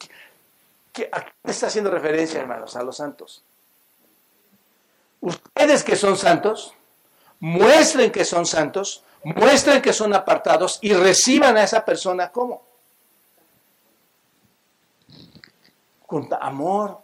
¿A 1.12 1.24
qué 1.24 1.32
está 1.44 1.68
haciendo 1.68 1.90
referencia, 1.90 2.40
hermanos? 2.40 2.76
A 2.76 2.82
los 2.82 2.96
santos. 2.96 3.42
Ustedes 5.20 5.84
que 5.84 5.96
son 5.96 6.16
santos, 6.16 6.72
muestren 7.40 8.10
que 8.10 8.24
son 8.24 8.46
santos, 8.46 9.02
muestren 9.22 9.82
que 9.82 9.92
son 9.92 10.14
apartados 10.14 10.78
y 10.80 10.94
reciban 10.94 11.56
a 11.56 11.64
esa 11.64 11.84
persona 11.84 12.30
como 12.30 12.62
con 16.06 16.28
amor, 16.40 16.98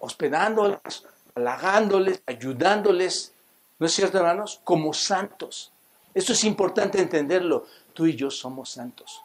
hospedándoles, 0.00 1.04
halagándoles, 1.34 2.22
ayudándoles. 2.26 3.32
¿No 3.78 3.86
es 3.86 3.92
cierto, 3.92 4.16
hermanos? 4.16 4.60
Como 4.64 4.94
santos. 4.94 5.70
Esto 6.14 6.32
es 6.32 6.44
importante 6.44 6.98
entenderlo. 6.98 7.66
Tú 7.92 8.06
y 8.06 8.16
yo 8.16 8.30
somos 8.30 8.70
santos. 8.70 9.20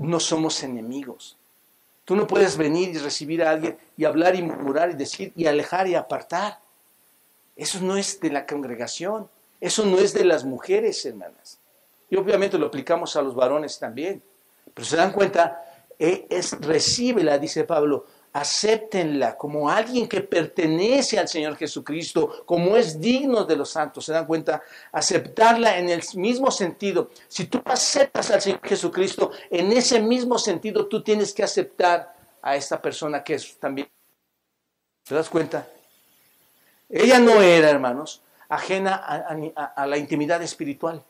No 0.00 0.18
somos 0.18 0.62
enemigos. 0.62 1.36
Tú 2.06 2.16
no 2.16 2.26
puedes 2.26 2.56
venir 2.56 2.88
y 2.88 2.98
recibir 2.98 3.42
a 3.42 3.50
alguien 3.50 3.78
y 3.96 4.06
hablar 4.06 4.34
y 4.34 4.42
murmurar 4.42 4.90
y 4.90 4.94
decir 4.94 5.32
y 5.36 5.46
alejar 5.46 5.86
y 5.86 5.94
apartar. 5.94 6.58
Eso 7.54 7.80
no 7.80 7.96
es 7.98 8.18
de 8.18 8.30
la 8.30 8.46
congregación. 8.46 9.28
Eso 9.60 9.84
no 9.84 9.98
es 9.98 10.14
de 10.14 10.24
las 10.24 10.44
mujeres, 10.44 11.04
hermanas. 11.04 11.58
Y 12.08 12.16
obviamente 12.16 12.56
lo 12.56 12.66
aplicamos 12.66 13.14
a 13.16 13.22
los 13.22 13.34
varones 13.34 13.78
también. 13.78 14.22
Pero 14.72 14.86
se 14.86 14.96
dan 14.96 15.12
cuenta, 15.12 15.62
eh, 15.98 16.26
es, 16.30 16.58
recíbela, 16.60 17.38
dice 17.38 17.64
Pablo, 17.64 18.06
acéptenla 18.32 19.36
como 19.36 19.68
alguien 19.68 20.08
que 20.08 20.20
pertenece 20.20 21.18
al 21.18 21.28
Señor 21.28 21.56
Jesucristo, 21.56 22.44
como 22.46 22.76
es 22.76 23.00
digno 23.00 23.44
de 23.44 23.56
los 23.56 23.70
santos. 23.70 24.04
¿Se 24.04 24.12
dan 24.12 24.26
cuenta? 24.26 24.62
Aceptarla 24.92 25.78
en 25.78 25.88
el 25.88 26.02
mismo 26.14 26.50
sentido. 26.50 27.10
Si 27.28 27.46
tú 27.46 27.60
aceptas 27.64 28.30
al 28.30 28.40
Señor 28.40 28.60
Jesucristo, 28.62 29.32
en 29.50 29.72
ese 29.72 30.00
mismo 30.00 30.38
sentido 30.38 30.86
tú 30.86 31.02
tienes 31.02 31.32
que 31.32 31.42
aceptar 31.42 32.14
a 32.42 32.56
esta 32.56 32.80
persona 32.80 33.22
que 33.24 33.34
es 33.34 33.58
también. 33.58 33.88
¿Te 35.04 35.14
das 35.14 35.28
cuenta? 35.28 35.66
Ella 36.88 37.18
no 37.18 37.42
era, 37.42 37.70
hermanos, 37.70 38.22
ajena 38.48 38.94
a 38.96 39.86
la 39.86 39.96
intimidad 39.96 40.42
espiritual. 40.42 41.02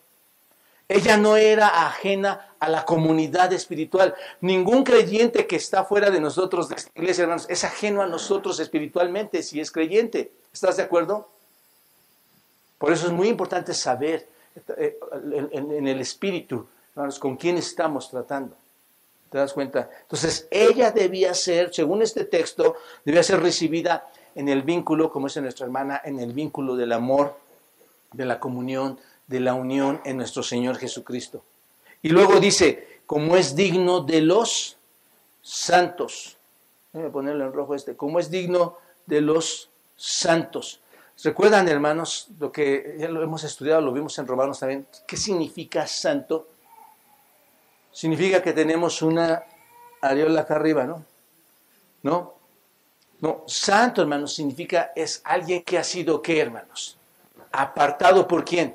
Ella 0.89 1.16
no 1.16 1.37
era 1.37 1.87
ajena 1.87 2.49
a 2.61 2.69
la 2.69 2.85
comunidad 2.85 3.53
espiritual. 3.53 4.15
Ningún 4.41 4.85
creyente 4.85 5.47
que 5.47 5.57
está 5.57 5.85
fuera 5.85 6.11
de 6.11 6.21
nosotros, 6.21 6.69
de 6.69 6.77
esta 6.77 6.91
iglesia, 6.95 7.23
hermanos, 7.23 7.47
es 7.49 7.65
ajeno 7.65 8.03
a 8.03 8.07
nosotros 8.07 8.61
espiritualmente 8.61 9.43
si 9.43 9.61
es 9.61 9.73
creyente. 9.73 10.31
¿Estás 10.53 10.77
de 10.77 10.85
acuerdo? 10.85 11.29
Por 12.79 12.93
eso 12.93 13.07
es 13.07 13.13
muy 13.13 13.29
importante 13.29 13.75
saber 13.75 14.29
eh, 14.77 14.99
en 15.53 15.89
el 15.89 16.01
espíritu, 16.01 16.67
hermanos, 16.95 17.19
con 17.19 17.37
quién 17.37 17.57
estamos 17.57 18.11
tratando. 18.11 18.55
¿Te 19.31 19.39
das 19.39 19.53
cuenta? 19.53 19.89
Entonces, 20.03 20.49
ella 20.51 20.91
debía 20.91 21.35
ser, 21.35 21.73
según 21.73 22.03
este 22.03 22.25
texto, 22.25 22.77
debía 23.05 23.23
ser 23.23 23.41
recibida 23.41 24.09
en 24.35 24.49
el 24.49 24.63
vínculo, 24.63 25.13
como 25.13 25.29
dice 25.29 25.41
nuestra 25.41 25.67
hermana, 25.67 26.01
en 26.05 26.19
el 26.19 26.33
vínculo 26.33 26.75
del 26.75 26.93
amor, 26.93 27.37
de 28.13 28.25
la 28.25 28.41
comunión, 28.41 28.99
de 29.29 29.39
la 29.39 29.55
unión 29.55 30.01
en 30.05 30.17
nuestro 30.17 30.43
Señor 30.43 30.77
Jesucristo. 30.79 31.45
Y 32.03 32.09
luego 32.09 32.40
dice, 32.40 33.01
como 33.07 33.36
es 33.36 33.57
digno 33.57 34.01
de 34.01 34.20
los 34.20 34.76
santos. 35.42 36.36
Déjame 36.92 37.11
ponerlo 37.11 37.44
en 37.44 37.53
rojo 37.53 37.74
este, 37.74 37.96
como 37.96 38.18
es 38.18 38.30
digno 38.30 38.76
de 39.07 39.20
los 39.20 39.70
santos. 39.96 40.80
¿Recuerdan, 41.22 41.68
hermanos, 41.68 42.28
lo 42.38 42.51
que 42.51 42.96
ya 42.98 43.09
lo 43.09 43.22
hemos 43.22 43.44
estudiado, 43.44 43.80
lo 43.82 43.92
vimos 43.92 44.18
en 44.18 44.26
Romanos 44.26 44.61
también? 44.61 44.86
¿Qué 45.07 45.16
significa 45.16 45.86
santo? 45.86 46.48
Significa 47.92 48.42
que 48.42 48.53
tenemos 48.53 49.03
una 49.03 49.42
areola 50.01 50.42
acá 50.42 50.55
arriba, 50.57 50.84
¿no? 50.84 51.05
¿No? 52.03 52.34
No, 53.20 53.44
santo, 53.46 54.01
hermanos, 54.01 54.34
significa 54.34 54.92
es 54.96 55.20
alguien 55.24 55.62
que 55.62 55.76
ha 55.76 55.84
sido, 55.84 56.22
¿qué, 56.22 56.40
hermanos? 56.40 56.96
Apartado 57.53 58.26
por 58.26 58.44
quién? 58.44 58.74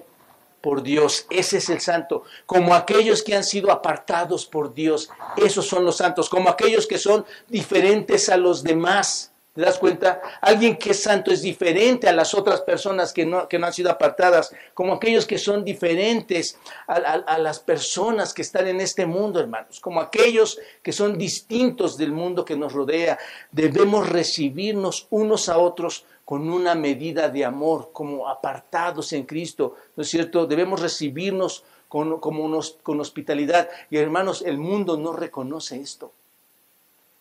Por 0.65 0.81
Dios. 0.81 1.27
Ese 1.29 1.57
es 1.57 1.69
el 1.69 1.79
santo. 1.79 2.23
Como 2.47 2.73
aquellos 2.73 3.21
que 3.21 3.35
han 3.35 3.43
sido 3.43 3.71
apartados 3.71 4.47
por 4.47 4.73
Dios. 4.73 5.11
Esos 5.37 5.67
son 5.67 5.85
los 5.85 5.97
santos. 5.97 6.27
Como 6.27 6.49
aquellos 6.49 6.87
que 6.87 6.97
son 6.97 7.23
diferentes 7.47 8.29
a 8.29 8.37
los 8.37 8.63
demás. 8.63 9.31
¿Te 9.53 9.61
das 9.61 9.77
cuenta? 9.77 10.19
Alguien 10.41 10.75
que 10.75 10.89
es 10.89 11.03
santo 11.03 11.31
es 11.31 11.43
diferente 11.43 12.09
a 12.09 12.13
las 12.13 12.33
otras 12.33 12.61
personas 12.61 13.13
que 13.13 13.27
no, 13.27 13.47
han 13.49 13.73
sido 13.73 13.91
apartadas, 13.91 14.51
como 14.73 14.95
aquellos 14.95 15.25
que 15.25 15.37
son 15.37 15.63
diferentes 15.63 16.57
a, 16.87 16.95
a, 16.95 17.37
las 17.37 17.59
personas 17.59 18.33
que 18.33 18.41
están 18.41 18.67
en 18.67 18.81
este 18.81 19.05
mundo, 19.05 19.39
hermanos, 19.39 19.79
como 19.79 20.01
aquellos 20.01 20.59
que 20.81 20.91
son 20.91 21.17
distintos 21.17 21.95
del 21.95 22.11
mundo 22.11 22.43
que 22.43 22.57
nos 22.57 22.73
rodea. 22.73 23.17
Debemos 23.51 24.09
recibirnos 24.09 25.07
unos 25.11 25.47
a 25.47 25.57
otros 25.57 26.05
con 26.25 26.49
una 26.49 26.73
medida 26.73 27.29
de 27.29 27.45
amor, 27.45 27.91
como 27.93 28.27
apartados 28.27 29.13
en 29.13 29.25
Cristo, 29.25 29.75
¿no 29.95 30.01
es 30.01 30.09
cierto? 30.09 30.47
Debemos 30.47 30.81
recibirnos 30.81 31.63
con, 31.87 32.19
con 32.19 32.99
hospitalidad. 32.99 33.69
Y 33.91 33.97
hermanos, 33.97 34.41
el 34.41 34.57
mundo 34.57 34.97
no 34.97 35.13
reconoce 35.13 35.79
esto. 35.79 36.11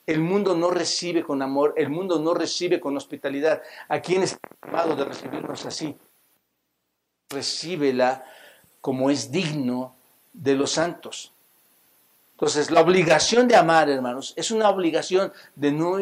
El 0.07 0.21
mundo 0.21 0.55
no 0.55 0.71
recibe 0.71 1.23
con 1.23 1.43
amor, 1.43 1.75
el 1.77 1.89
mundo 1.89 2.19
no 2.19 2.35
recibe 2.35 2.81
con 2.81 2.97
hospitalidad. 2.97 3.63
¿A 3.89 4.01
quién 4.01 4.23
es 4.23 4.39
llamado 4.63 4.97
de 4.97 5.05
recibirnos 5.05 5.65
así? 5.65 5.97
Recíbela 7.31 8.25
como 8.81 9.11
es 9.11 9.31
digno 9.31 9.97
de 10.33 10.55
los 10.55 10.73
santos. 10.73 11.33
Entonces, 12.33 12.71
la 12.71 12.81
obligación 12.81 13.49
de 13.49 13.57
amar, 13.57 13.89
hermanos, 13.89 14.35
es 14.37 14.51
una 14.51 14.69
obligación 14.69 15.33
de 15.55 15.73
no 15.73 15.99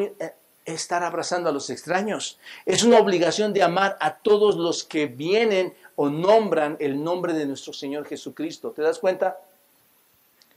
estar 0.65 1.03
abrazando 1.03 1.49
a 1.49 1.53
los 1.53 1.71
extraños. 1.71 2.39
Es 2.67 2.83
una 2.83 2.99
obligación 2.99 3.53
de 3.53 3.63
amar 3.63 3.97
a 4.01 4.15
todos 4.15 4.57
los 4.57 4.85
que 4.85 5.07
vienen 5.07 5.75
o 5.97 6.09
nombran 6.09 6.77
el 6.81 7.03
nombre 7.03 7.33
de 7.33 7.47
nuestro 7.47 7.73
Señor 7.73 8.07
Jesucristo. 8.07 8.71
¿Te 8.71 8.83
das 8.83 8.99
cuenta? 8.99 9.39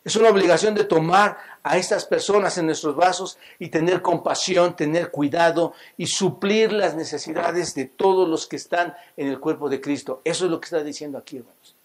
Es 0.03 0.16
una 0.16 0.30
obligación 0.30 0.76
de 0.76 0.84
tomar 0.84 1.38
a 1.64 1.78
estas 1.78 2.06
personas 2.06 2.56
en 2.60 2.68
nuestros 2.68 2.95
vasos 2.95 3.39
y 3.58 3.70
tener 3.70 4.03
compasión, 4.03 4.76
tener 4.76 5.10
cuidado 5.10 5.74
y 5.97 6.06
suplir 6.06 6.72
las 6.72 6.95
necesidades 6.95 7.74
de 7.74 7.86
todos 7.86 8.30
los 8.30 8.45
que 8.45 8.58
están 8.58 8.95
en 9.18 9.30
el 9.30 9.39
cuerpo 9.39 9.68
de 9.68 9.82
Cristo. 9.82 10.22
Eso 10.24 10.45
es 10.45 10.51
lo 10.51 10.60
que 10.60 10.66
está 10.66 10.84
diciendo 10.84 11.18
aquí, 11.18 11.38
hermanos. 11.38 11.76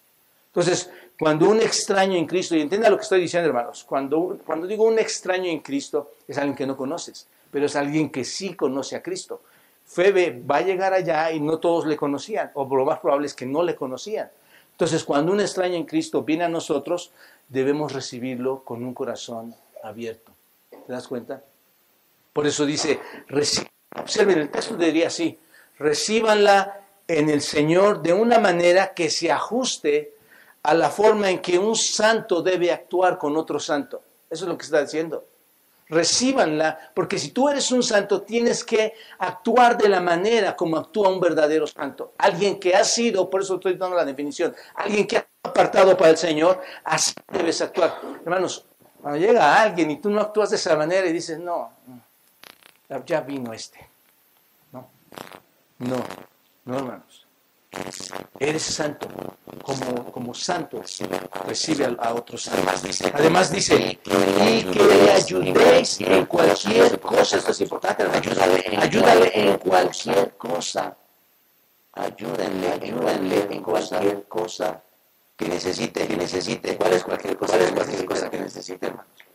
Entonces, 0.47 0.91
cuando 1.17 1.49
un 1.49 1.61
extraño 1.61 2.15
en 2.15 2.27
Cristo, 2.27 2.55
y 2.55 2.61
entienda 2.61 2.91
lo 2.91 2.97
que 2.97 3.03
estoy 3.03 3.21
diciendo, 3.21 3.47
hermanos, 3.47 3.83
cuando, 3.85 4.37
cuando 4.45 4.67
digo 4.67 4.83
un 4.83 4.99
extraño 4.99 5.49
en 5.49 5.61
Cristo, 5.61 6.11
es 6.27 6.37
alguien 6.37 6.55
que 6.55 6.67
no 6.67 6.77
conoces 6.77 7.27
pero 7.51 7.65
es 7.65 7.75
alguien 7.75 8.09
que 8.09 8.23
sí 8.23 8.55
conoce 8.55 8.95
a 8.95 9.03
Cristo. 9.03 9.41
Febe 9.85 10.41
va 10.49 10.57
a 10.57 10.61
llegar 10.61 10.93
allá 10.93 11.31
y 11.31 11.39
no 11.39 11.59
todos 11.59 11.85
le 11.85 11.97
conocían, 11.97 12.51
o 12.53 12.63
lo 12.75 12.85
más 12.85 12.99
probable 12.99 13.27
es 13.27 13.33
que 13.33 13.45
no 13.45 13.61
le 13.61 13.75
conocían. 13.75 14.31
Entonces, 14.71 15.03
cuando 15.03 15.33
un 15.33 15.41
extraño 15.41 15.75
en 15.75 15.85
Cristo 15.85 16.23
viene 16.23 16.45
a 16.45 16.49
nosotros, 16.49 17.11
debemos 17.49 17.91
recibirlo 17.91 18.63
con 18.63 18.83
un 18.83 18.93
corazón 18.93 19.53
abierto. 19.83 20.31
¿Te 20.69 20.93
das 20.93 21.07
cuenta? 21.07 21.43
Por 22.31 22.47
eso 22.47 22.65
dice, 22.65 22.99
observen, 23.95 24.39
el 24.39 24.49
texto 24.49 24.77
diría 24.77 25.07
así, 25.07 25.37
recíbanla 25.77 26.79
en 27.07 27.29
el 27.29 27.41
Señor 27.41 28.01
de 28.01 28.13
una 28.13 28.39
manera 28.39 28.93
que 28.93 29.09
se 29.09 29.29
ajuste 29.29 30.13
a 30.63 30.73
la 30.73 30.89
forma 30.89 31.29
en 31.29 31.41
que 31.41 31.59
un 31.59 31.75
santo 31.75 32.41
debe 32.41 32.71
actuar 32.71 33.17
con 33.17 33.35
otro 33.35 33.59
santo. 33.59 34.01
Eso 34.29 34.45
es 34.45 34.49
lo 34.49 34.57
que 34.57 34.63
está 34.63 34.81
diciendo 34.81 35.25
recíbanla, 35.91 36.91
porque 36.95 37.19
si 37.19 37.31
tú 37.31 37.49
eres 37.49 37.69
un 37.71 37.83
santo, 37.83 38.21
tienes 38.21 38.63
que 38.63 38.93
actuar 39.19 39.77
de 39.77 39.89
la 39.89 39.99
manera 39.99 40.55
como 40.55 40.77
actúa 40.77 41.09
un 41.09 41.19
verdadero 41.19 41.67
santo. 41.67 42.13
Alguien 42.17 42.59
que 42.59 42.73
ha 42.73 42.83
sido, 42.83 43.29
por 43.29 43.41
eso 43.41 43.55
estoy 43.55 43.75
dando 43.75 43.97
la 43.97 44.05
definición, 44.05 44.55
alguien 44.75 45.05
que 45.05 45.17
ha 45.17 45.27
apartado 45.43 45.97
para 45.97 46.11
el 46.11 46.17
Señor, 46.17 46.61
así 46.85 47.13
debes 47.27 47.61
actuar. 47.61 47.99
Hermanos, 48.23 48.65
cuando 49.01 49.19
llega 49.19 49.61
alguien 49.61 49.91
y 49.91 49.99
tú 49.99 50.09
no 50.09 50.21
actúas 50.21 50.49
de 50.51 50.55
esa 50.55 50.77
manera 50.77 51.05
y 51.07 51.13
dices, 51.13 51.37
no, 51.39 51.73
ya 53.05 53.21
vino 53.21 53.51
este. 53.51 53.89
No, 54.71 54.87
no, 55.79 55.97
no, 56.63 56.77
hermanos. 56.77 57.20
Eres 58.37 58.63
santo, 58.63 59.07
como, 59.63 60.11
como 60.11 60.33
santo 60.33 60.81
recibe 61.47 61.85
a, 61.99 62.13
otros 62.13 62.43
santos. 62.43 63.01
Además 63.13 63.51
dice, 63.51 63.75
y 63.77 63.95
que 63.95 64.83
le 64.83 65.11
ayudéis 65.11 66.01
en 66.01 66.25
cualquier 66.25 66.99
cosa. 66.99 67.37
Esto 67.37 67.51
es 67.51 67.61
importante, 67.61 68.03
ayúdale, 68.03 68.77
ayúdale 68.77 69.31
en 69.33 69.57
cualquier 69.57 70.35
cosa. 70.35 70.97
Ayúdenle, 71.93 72.71
ayúdenle 72.71 73.47
en 73.49 73.63
cualquier 73.63 74.23
cosa 74.27 74.81
que 75.37 75.47
necesite, 75.47 76.07
que 76.07 76.17
necesite. 76.17 76.75
¿Cuál 76.75 76.93
es 76.93 77.03
cualquier 77.03 77.37
cosa? 77.37 77.53
¿Cuál 77.53 77.67
es 77.67 77.71
cualquier 77.71 78.05
cosa 78.05 78.29
que 78.29 78.39
necesite, 78.39 78.87
hermanos? 78.87 79.30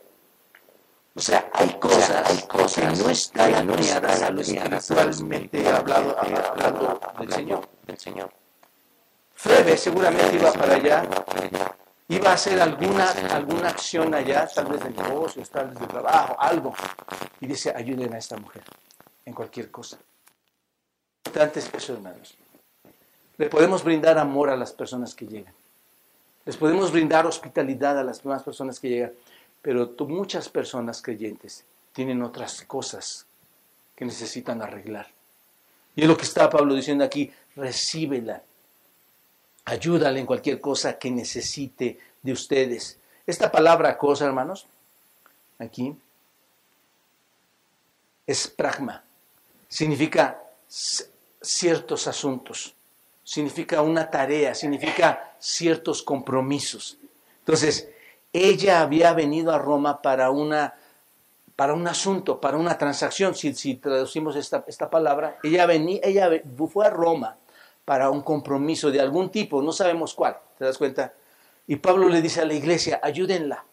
O 1.17 1.19
sea, 1.19 1.49
hay 1.51 1.69
cosas, 1.79 2.29
hay 2.29 2.47
cosas 2.47 2.93
que 2.93 3.03
no 3.03 3.09
están 3.09 3.53
alineadas 3.55 4.21
a 4.21 4.29
lo 4.29 4.41
espiritualmente 4.41 5.67
hablado, 5.67 6.15
hablado 6.15 6.99
del 7.19 7.33
Señor. 7.33 7.69
Del 7.87 7.97
Señor. 7.97 8.31
Febe 9.33 9.75
seguramente 9.77 10.35
iba 10.35 10.53
para 10.53 10.75
allá, 10.75 11.07
iba 12.07 12.29
a 12.29 12.33
hacer 12.33 12.61
alguna, 12.61 13.09
alguna 13.31 13.69
acción 13.69 14.13
allá, 14.13 14.47
tal 14.47 14.67
vez 14.67 14.83
de 14.83 14.91
negocios, 14.91 15.49
tal 15.49 15.69
vez 15.69 15.79
de 15.79 15.87
trabajo, 15.87 16.35
algo. 16.39 16.75
Y 17.41 17.47
dice, 17.47 17.73
ayuden 17.75 18.13
a 18.13 18.19
esta 18.19 18.37
mujer 18.37 18.61
en 19.25 19.33
cualquier 19.33 19.71
cosa. 19.71 19.97
Eso, 21.33 21.93
hermanos. 21.93 22.37
Le 23.37 23.49
podemos 23.49 23.83
brindar 23.83 24.19
amor 24.19 24.51
a 24.51 24.55
las 24.55 24.71
personas 24.71 25.15
que 25.15 25.25
llegan. 25.25 25.53
Les 26.45 26.57
podemos 26.57 26.91
brindar 26.91 27.25
hospitalidad 27.25 27.97
a 27.97 28.03
las 28.03 28.19
personas 28.19 28.79
que 28.79 28.89
llegan 28.89 29.13
pero 29.61 29.89
tú, 29.89 30.07
muchas 30.07 30.49
personas 30.49 31.01
creyentes 31.01 31.65
tienen 31.93 32.21
otras 32.21 32.61
cosas 32.61 33.25
que 33.95 34.05
necesitan 34.05 34.61
arreglar. 34.61 35.07
Y 35.95 36.03
es 36.03 36.07
lo 36.07 36.15
que 36.15 36.23
está 36.23 36.49
Pablo 36.49 36.75
diciendo 36.75 37.03
aquí, 37.03 37.31
recíbela, 37.55 38.43
ayúdale 39.65 40.19
en 40.19 40.25
cualquier 40.25 40.61
cosa 40.61 40.97
que 40.99 41.09
necesite 41.09 41.99
de 42.21 42.31
ustedes. 42.31 42.99
Esta 43.25 43.51
palabra 43.51 43.97
cosa, 43.97 44.25
hermanos, 44.25 44.67
aquí, 45.57 45.95
es 48.27 48.47
pragma, 48.47 49.03
significa 49.67 50.41
ciertos 51.41 52.07
asuntos, 52.07 52.75
significa 53.23 53.81
una 53.81 54.09
tarea, 54.09 54.53
significa 54.53 55.35
ciertos 55.39 56.03
compromisos. 56.03 56.97
Entonces, 57.39 57.89
ella 58.33 58.81
había 58.81 59.13
venido 59.13 59.51
a 59.51 59.57
Roma 59.57 60.01
para 60.01 60.31
una 60.31 60.75
para 61.57 61.73
un 61.73 61.87
asunto, 61.87 62.39
para 62.39 62.55
una 62.55 62.77
transacción, 62.77 63.33
si, 63.33 63.51
si 63.55 63.75
traducimos 63.75 64.35
esta, 64.35 64.63
esta, 64.67 64.91
palabra, 64.91 65.39
ella, 65.41 65.65
venía, 65.65 65.99
ella 66.03 66.29
fue 66.71 66.85
a 66.85 66.91
Roma 66.91 67.35
para 67.83 68.11
un 68.11 68.21
compromiso 68.21 68.91
de 68.91 69.01
algún 69.01 69.31
tipo, 69.31 69.59
no 69.63 69.71
sabemos 69.71 70.13
cuál, 70.13 70.37
¿te 70.59 70.65
das 70.65 70.77
cuenta? 70.77 71.13
Y 71.65 71.77
Pablo 71.77 72.09
le 72.09 72.21
dice 72.21 72.41
a 72.41 72.45
la 72.45 72.53
iglesia, 72.53 72.99
ayúdenla. 73.01 73.65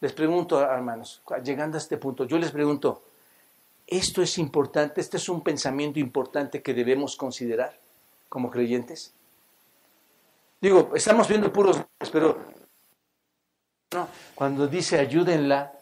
Les 0.00 0.12
pregunto, 0.12 0.60
hermanos, 0.60 1.22
llegando 1.42 1.76
a 1.76 1.80
este 1.80 1.96
punto, 1.96 2.24
yo 2.24 2.38
les 2.38 2.52
pregunto, 2.52 3.02
¿esto 3.88 4.22
es 4.22 4.38
importante? 4.38 5.00
¿Este 5.00 5.16
es 5.16 5.28
un 5.28 5.42
pensamiento 5.42 5.98
importante 5.98 6.62
que 6.62 6.72
debemos 6.72 7.16
considerar 7.16 7.78
como 8.28 8.48
creyentes? 8.48 9.12
Digo, 10.60 10.92
estamos 10.94 11.26
viendo 11.26 11.52
puros, 11.52 11.80
pero 12.12 12.38
no, 13.92 14.08
cuando 14.34 14.66
dice 14.66 14.98
ayúdenla, 14.98 15.72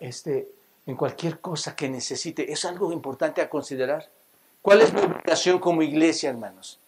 este, 0.00 0.48
en 0.86 0.96
cualquier 0.96 1.40
cosa 1.40 1.76
que 1.76 1.88
necesite, 1.88 2.50
es 2.50 2.64
algo 2.64 2.92
importante 2.92 3.40
a 3.40 3.48
considerar. 3.48 4.08
¿Cuál 4.62 4.82
es 4.82 4.92
mi 4.92 5.00
obligación 5.00 5.58
como 5.58 5.82
iglesia, 5.82 6.30
hermanos? 6.30 6.78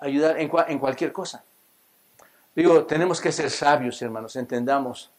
Ayudar 0.00 0.38
en, 0.38 0.50
en 0.68 0.78
cualquier 0.78 1.12
cosa. 1.12 1.44
Digo, 2.54 2.84
tenemos 2.84 3.20
que 3.20 3.32
ser 3.32 3.50
sabios, 3.50 4.00
hermanos, 4.02 4.36
entendamos. 4.36 5.10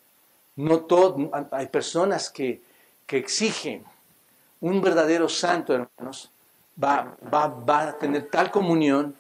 No 0.55 0.82
todo, 0.82 1.32
hay 1.51 1.68
personas 1.68 2.30
que, 2.30 2.61
que 3.05 3.18
exigen 3.18 3.84
un 4.61 4.82
verdadero 4.82 5.28
santo, 5.28 5.74
hermanos, 5.74 6.32
va, 6.82 7.16
va, 7.34 7.47
va 7.47 7.89
a 7.89 7.97
tener 7.97 8.30
tal 8.30 8.51
comunión 8.51 9.16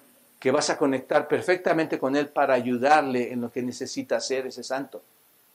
que 0.45 0.51
vas 0.51 0.69
a 0.69 0.77
conectar 0.77 1.27
perfectamente 1.27 1.97
con 1.97 2.15
Él 2.15 2.27
para 2.27 2.53
ayudarle 2.53 3.33
en 3.33 3.41
lo 3.41 3.51
que 3.51 3.63
necesita 3.63 4.17
hacer 4.17 4.45
ese 4.45 4.63
santo, 4.63 5.01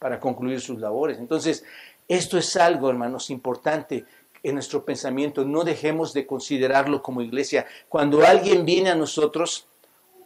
para 0.01 0.18
concluir 0.18 0.61
sus 0.61 0.80
labores. 0.80 1.18
Entonces, 1.18 1.62
esto 2.09 2.36
es 2.36 2.57
algo, 2.57 2.91
hermanos, 2.91 3.30
importante 3.30 4.05
en 4.43 4.55
nuestro 4.55 4.84
pensamiento. 4.84 5.45
No 5.45 5.62
dejemos 5.62 6.12
de 6.12 6.26
considerarlo 6.26 7.05
como 7.05 7.22
iglesia. 7.22 7.66
Cuando 7.88 8.26
alguien 8.26 8.64
viene 8.64 8.91
a 8.91 8.97
nosotros, 8.97 9.68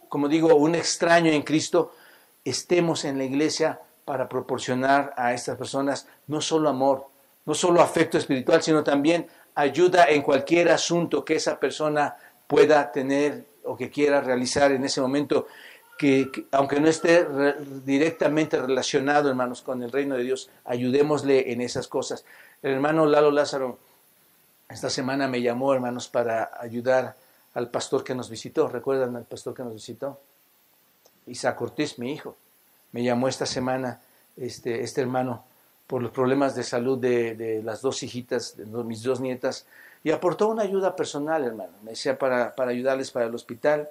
como 0.09 0.27
digo, 0.27 0.55
un 0.55 0.73
extraño 0.73 1.31
en 1.31 1.43
Cristo, 1.43 1.93
estemos 2.43 3.05
en 3.05 3.19
la 3.19 3.25
iglesia 3.25 3.81
para 4.03 4.27
proporcionar 4.27 5.13
a 5.15 5.35
estas 5.35 5.59
personas 5.59 6.07
no 6.25 6.41
solo 6.41 6.69
amor, 6.69 7.05
no 7.45 7.53
solo 7.53 7.81
afecto 7.81 8.17
espiritual, 8.17 8.63
sino 8.63 8.83
también 8.83 9.27
ayuda 9.53 10.05
en 10.05 10.23
cualquier 10.23 10.71
asunto 10.71 11.23
que 11.23 11.35
esa 11.35 11.59
persona 11.59 12.15
pueda 12.47 12.91
tener 12.91 13.53
o 13.65 13.75
que 13.75 13.89
quiera 13.89 14.21
realizar 14.21 14.71
en 14.71 14.85
ese 14.85 15.01
momento, 15.01 15.47
que, 15.97 16.29
aunque 16.51 16.79
no 16.79 16.87
esté 16.87 17.25
directamente 17.85 18.59
relacionado, 18.59 19.29
hermanos, 19.29 19.61
con 19.61 19.81
el 19.81 19.91
reino 19.91 20.15
de 20.15 20.23
Dios, 20.23 20.49
ayudémosle 20.65 21.51
en 21.51 21.61
esas 21.61 21.87
cosas. 21.87 22.25
El 22.61 22.73
hermano 22.73 23.05
Lalo 23.05 23.31
Lázaro 23.31 23.77
esta 24.69 24.89
semana 24.89 25.27
me 25.27 25.41
llamó, 25.41 25.73
hermanos, 25.73 26.07
para 26.07 26.51
ayudar 26.59 27.15
al 27.53 27.69
pastor 27.69 28.03
que 28.03 28.15
nos 28.15 28.29
visitó. 28.29 28.67
¿Recuerdan 28.67 29.15
al 29.15 29.25
pastor 29.25 29.53
que 29.53 29.63
nos 29.63 29.73
visitó? 29.73 30.19
Isaac 31.27 31.61
Ortiz, 31.61 31.99
mi 31.99 32.11
hijo. 32.11 32.35
Me 32.91 33.03
llamó 33.03 33.27
esta 33.27 33.45
semana 33.45 34.01
este, 34.37 34.83
este 34.83 35.01
hermano 35.01 35.45
por 35.87 36.01
los 36.01 36.11
problemas 36.11 36.55
de 36.55 36.63
salud 36.63 36.97
de, 36.97 37.61
las 37.63 37.81
dos 37.81 38.01
hijitas, 38.01 38.57
de 38.57 38.65
mis 38.65 39.03
dos 39.03 39.19
nietas, 39.19 39.67
y 40.05 40.11
aportó 40.11 40.49
una 40.49 40.61
ayuda 40.61 40.95
personal, 40.95 41.43
hermano. 41.43 41.73
Me 41.81 41.89
decía 41.89 42.15
para, 42.15 42.53
ayudarles 42.55 43.09
para 43.09 43.25
el 43.25 43.33
hospital. 43.33 43.89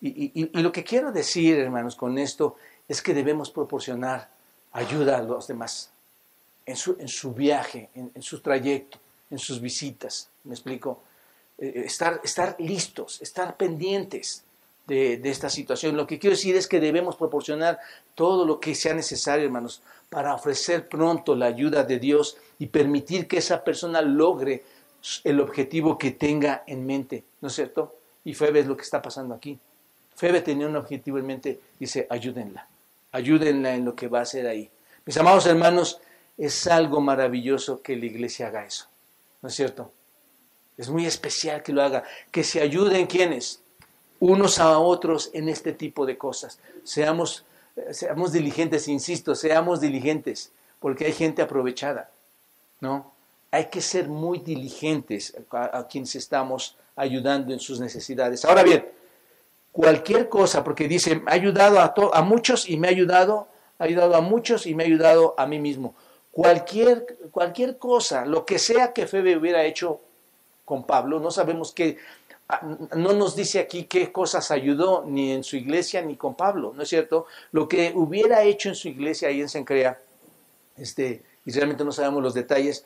Y, 0.00 0.48
lo 0.52 0.70
que 0.70 0.84
quiero 0.84 1.10
decir, 1.10 1.58
hermanos, 1.58 1.96
con 1.96 2.16
esto 2.16 2.54
es 2.86 3.02
que 3.02 3.12
debemos 3.12 3.50
proporcionar 3.50 4.28
ayuda 4.70 5.18
a 5.18 5.22
los 5.22 5.48
demás 5.48 5.90
en 6.64 6.76
su, 6.76 6.96
en 7.00 7.08
su 7.08 7.32
viaje, 7.34 7.90
en, 7.96 8.22
su 8.22 8.38
trayecto, 8.38 8.98
en 9.32 9.40
sus 9.40 9.60
visitas. 9.60 10.30
¿Me 10.44 10.54
explico? 10.54 11.02
Eh, 11.58 11.72
eh, 11.74 11.82
estar, 11.86 12.20
estar 12.22 12.54
listos, 12.60 13.20
estar 13.20 13.56
pendientes 13.56 14.44
de, 14.86 15.16
de 15.16 15.28
esta 15.28 15.50
situación. 15.50 15.96
Lo 15.96 16.06
que 16.06 16.20
quiero 16.20 16.36
decir 16.36 16.54
es 16.54 16.68
que 16.68 16.78
debemos 16.78 17.16
proporcionar 17.16 17.80
todo 18.14 18.46
lo 18.46 18.60
que 18.60 18.76
sea 18.76 18.94
necesario, 18.94 19.46
hermanos, 19.46 19.82
para 20.08 20.36
ofrecer 20.36 20.88
pronto 20.88 21.34
la 21.34 21.46
ayuda 21.46 21.82
de 21.82 21.98
Dios 21.98 22.36
y 22.60 22.66
permitir 22.66 23.26
que 23.26 23.38
esa 23.38 23.64
persona 23.64 24.00
logre 24.02 24.62
el 25.24 25.40
objetivo 25.40 25.98
que 25.98 26.12
tenga 26.12 26.64
en 26.66 26.86
mente, 26.86 27.24
¿no 27.40 27.48
es 27.48 27.54
cierto? 27.54 27.96
Y 28.24 28.34
Febe 28.34 28.60
es 28.60 28.66
lo 28.66 28.76
que 28.76 28.82
está 28.82 29.00
pasando 29.00 29.34
aquí. 29.34 29.58
Febe 30.14 30.40
tenía 30.40 30.66
un 30.66 30.76
objetivo 30.76 31.18
en 31.18 31.26
mente, 31.26 31.60
dice, 31.78 32.06
ayúdenla, 32.10 32.66
ayúdenla 33.12 33.74
en 33.74 33.84
lo 33.84 33.94
que 33.94 34.08
va 34.08 34.20
a 34.20 34.22
hacer 34.22 34.46
ahí. 34.46 34.70
Mis 35.04 35.16
amados 35.16 35.46
hermanos, 35.46 36.00
es 36.36 36.66
algo 36.66 37.00
maravilloso 37.00 37.82
que 37.82 37.96
la 37.96 38.06
iglesia 38.06 38.48
haga 38.48 38.64
eso, 38.64 38.86
¿no 39.42 39.48
es 39.48 39.54
cierto? 39.54 39.92
Es 40.76 40.88
muy 40.88 41.06
especial 41.06 41.62
que 41.62 41.72
lo 41.72 41.82
haga, 41.82 42.04
que 42.30 42.44
se 42.44 42.60
ayuden 42.60 43.06
quienes, 43.06 43.60
unos 44.20 44.58
a 44.58 44.78
otros 44.78 45.30
en 45.32 45.48
este 45.48 45.72
tipo 45.72 46.06
de 46.06 46.16
cosas. 46.16 46.60
Seamos, 46.84 47.44
seamos 47.90 48.32
diligentes, 48.32 48.86
insisto, 48.88 49.34
seamos 49.34 49.80
diligentes, 49.80 50.52
porque 50.78 51.06
hay 51.06 51.12
gente 51.12 51.42
aprovechada, 51.42 52.10
¿no? 52.80 53.12
Hay 53.50 53.66
que 53.66 53.80
ser 53.80 54.08
muy 54.08 54.38
diligentes 54.38 55.36
a, 55.50 55.86
quienes 55.88 56.14
estamos 56.14 56.76
ayudando 56.96 57.52
en 57.52 57.60
sus 57.60 57.80
necesidades. 57.80 58.44
Ahora 58.44 58.62
bien, 58.62 58.86
cualquier 59.72 60.28
cosa, 60.28 60.62
porque 60.62 60.88
dice, 60.88 61.22
ha 61.26 61.32
ayudado 61.32 61.80
a, 61.80 61.94
a 62.12 62.22
muchos 62.22 62.68
y 62.68 62.76
me 62.76 62.88
ha 62.88 62.90
ayudado, 62.90 63.48
ha 63.78 63.84
ayudado 63.84 64.14
a 64.16 64.20
muchos 64.20 64.66
y 64.66 64.74
me 64.74 64.82
ha 64.82 64.86
ayudado 64.86 65.34
a 65.38 65.46
mí 65.46 65.58
mismo. 65.58 65.94
Cualquier, 66.30 67.06
cualquier 67.30 67.78
cosa, 67.78 68.26
lo 68.26 68.44
que 68.44 68.58
sea 68.58 68.92
que 68.92 69.06
Febe 69.06 69.36
hubiera 69.36 69.64
hecho 69.64 70.00
con 70.64 70.84
Pablo, 70.84 71.18
no 71.18 71.30
sabemos 71.30 71.72
qué, 71.72 71.96
no 72.94 73.12
nos 73.12 73.36
dice 73.36 73.58
aquí 73.58 73.84
qué 73.84 74.12
cosas 74.12 74.50
ayudó 74.50 75.04
ni 75.06 75.32
en 75.32 75.44
su 75.44 75.56
iglesia 75.56 76.02
ni 76.02 76.16
con 76.16 76.34
Pablo, 76.34 76.72
¿no 76.76 76.82
es 76.82 76.88
cierto? 76.88 77.26
Lo 77.52 77.68
que 77.68 77.92
hubiera 77.94 78.42
hecho 78.42 78.68
en 78.68 78.74
su 78.74 78.88
iglesia 78.88 79.28
ahí 79.28 79.40
en 79.40 79.48
Sencrea, 79.48 79.98
este, 80.76 81.22
y 81.44 81.50
realmente 81.50 81.84
no 81.84 81.92
sabemos 81.92 82.22
los 82.22 82.34
detalles, 82.34 82.84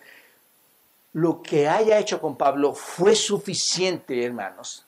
lo 1.13 1.43
que 1.43 1.69
haya 1.69 1.99
hecho 1.99 2.21
con 2.21 2.37
Pablo 2.37 2.73
fue 2.73 3.15
suficiente, 3.15 4.25
hermanos. 4.25 4.87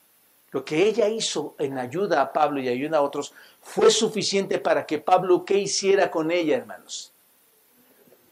Lo 0.51 0.65
que 0.65 0.87
ella 0.87 1.09
hizo 1.09 1.55
en 1.59 1.79
ayuda 1.79 2.23
a 2.23 2.33
Pablo 2.33 2.61
y 2.61 2.69
ayuda 2.69 2.99
a 2.99 3.03
otros 3.03 3.35
fue 3.61 3.91
suficiente 3.91 4.59
para 4.59 4.87
que 4.87 4.99
Pablo, 4.99 5.45
¿qué 5.45 5.59
hiciera 5.59 6.11
con 6.11 6.31
ella, 6.31 6.57
hermanos? 6.57 7.13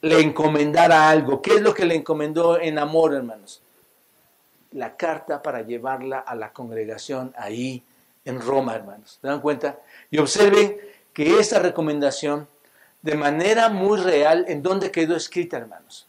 Le 0.00 0.20
encomendara 0.20 1.10
algo. 1.10 1.42
¿Qué 1.42 1.56
es 1.56 1.60
lo 1.60 1.74
que 1.74 1.84
le 1.84 1.96
encomendó 1.96 2.58
en 2.58 2.78
amor, 2.78 3.14
hermanos? 3.14 3.60
La 4.70 4.96
carta 4.96 5.42
para 5.42 5.62
llevarla 5.62 6.20
a 6.20 6.34
la 6.34 6.52
congregación 6.52 7.34
ahí 7.36 7.82
en 8.24 8.40
Roma, 8.40 8.74
hermanos. 8.74 9.18
¿Se 9.20 9.26
dan 9.26 9.40
cuenta? 9.40 9.80
Y 10.10 10.18
observen 10.18 10.78
que 11.12 11.38
esa 11.38 11.58
recomendación, 11.58 12.48
de 13.02 13.16
manera 13.16 13.68
muy 13.68 14.00
real, 14.00 14.44
¿en 14.48 14.62
dónde 14.62 14.90
quedó 14.90 15.16
escrita, 15.16 15.58
hermanos? 15.58 16.06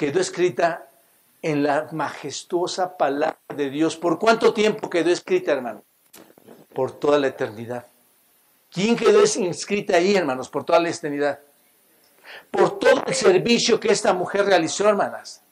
Quedó 0.00 0.18
escrita 0.18 0.88
en 1.42 1.62
la 1.62 1.86
majestuosa 1.92 2.96
palabra 2.96 3.36
de 3.54 3.68
Dios. 3.68 3.96
¿Por 3.96 4.18
cuánto 4.18 4.54
tiempo 4.54 4.88
quedó 4.88 5.10
escrita, 5.10 5.52
hermano? 5.52 5.82
Por 6.72 6.92
toda 6.92 7.18
la 7.18 7.26
eternidad. 7.26 7.84
¿Quién 8.70 8.96
quedó 8.96 9.22
inscrita 9.36 9.98
ahí, 9.98 10.16
hermanos? 10.16 10.48
Por 10.48 10.64
toda 10.64 10.80
la 10.80 10.88
eternidad. 10.88 11.38
Por 12.50 12.78
todo 12.78 13.02
el 13.06 13.14
servicio 13.14 13.78
que 13.78 13.92
esta 13.92 14.14
mujer 14.14 14.46
realizó, 14.46 14.88
hermanas. 14.88 15.42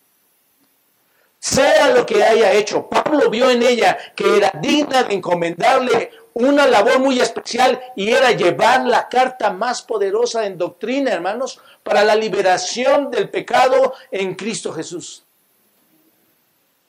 Sea 1.40 1.90
lo 1.90 2.04
que 2.04 2.22
haya 2.22 2.52
hecho, 2.52 2.88
Pablo 2.88 3.30
vio 3.30 3.48
en 3.50 3.62
ella 3.62 3.96
que 4.16 4.36
era 4.36 4.52
digna 4.60 5.04
de 5.04 5.14
encomendarle 5.14 6.10
una 6.34 6.66
labor 6.66 6.98
muy 6.98 7.20
especial 7.20 7.80
y 7.96 8.10
era 8.10 8.32
llevar 8.32 8.84
la 8.84 9.08
carta 9.08 9.50
más 9.52 9.82
poderosa 9.82 10.46
en 10.46 10.58
doctrina, 10.58 11.12
hermanos, 11.12 11.60
para 11.82 12.04
la 12.04 12.14
liberación 12.14 13.10
del 13.10 13.28
pecado 13.28 13.94
en 14.10 14.34
Cristo 14.34 14.72
Jesús. 14.72 15.24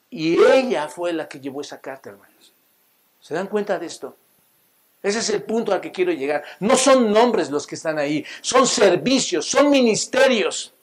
Y 0.10 0.42
ella 0.44 0.88
fue 0.88 1.14
la 1.14 1.28
que 1.28 1.40
llevó 1.40 1.62
esa 1.62 1.80
carta, 1.80 2.10
hermanos. 2.10 2.54
¿Se 3.22 3.36
dan 3.36 3.48
cuenta 3.48 3.78
de 3.78 3.86
esto? 3.86 4.16
Ese 5.02 5.20
es 5.20 5.30
el 5.30 5.44
punto 5.44 5.74
al 5.74 5.82
que 5.82 5.92
quiero 5.92 6.12
llegar. 6.12 6.44
No 6.60 6.76
son 6.76 7.12
nombres 7.12 7.52
los 7.52 7.68
que 7.68 7.76
están 7.76 8.00
ahí, 8.00 8.26
son 8.42 8.66
servicios, 8.68 9.46
son 9.46 9.70
ministerios. 9.70 10.74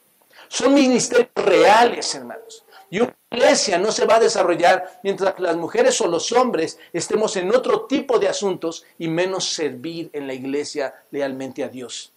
Son 0.48 0.72
ministerios 0.72 1.28
reales, 1.34 2.14
hermanos. 2.14 2.64
Y 2.90 3.00
una 3.00 3.14
iglesia 3.30 3.78
no 3.78 3.90
se 3.90 4.06
va 4.06 4.16
a 4.16 4.20
desarrollar 4.20 5.00
mientras 5.02 5.38
las 5.40 5.56
mujeres 5.56 6.00
o 6.00 6.06
los 6.06 6.30
hombres 6.32 6.78
estemos 6.92 7.36
en 7.36 7.54
otro 7.54 7.86
tipo 7.86 8.18
de 8.18 8.28
asuntos 8.28 8.84
y 8.98 9.08
menos 9.08 9.52
servir 9.52 10.10
en 10.12 10.26
la 10.26 10.34
iglesia 10.34 10.94
lealmente 11.10 11.64
a 11.64 11.68
Dios. 11.68 12.12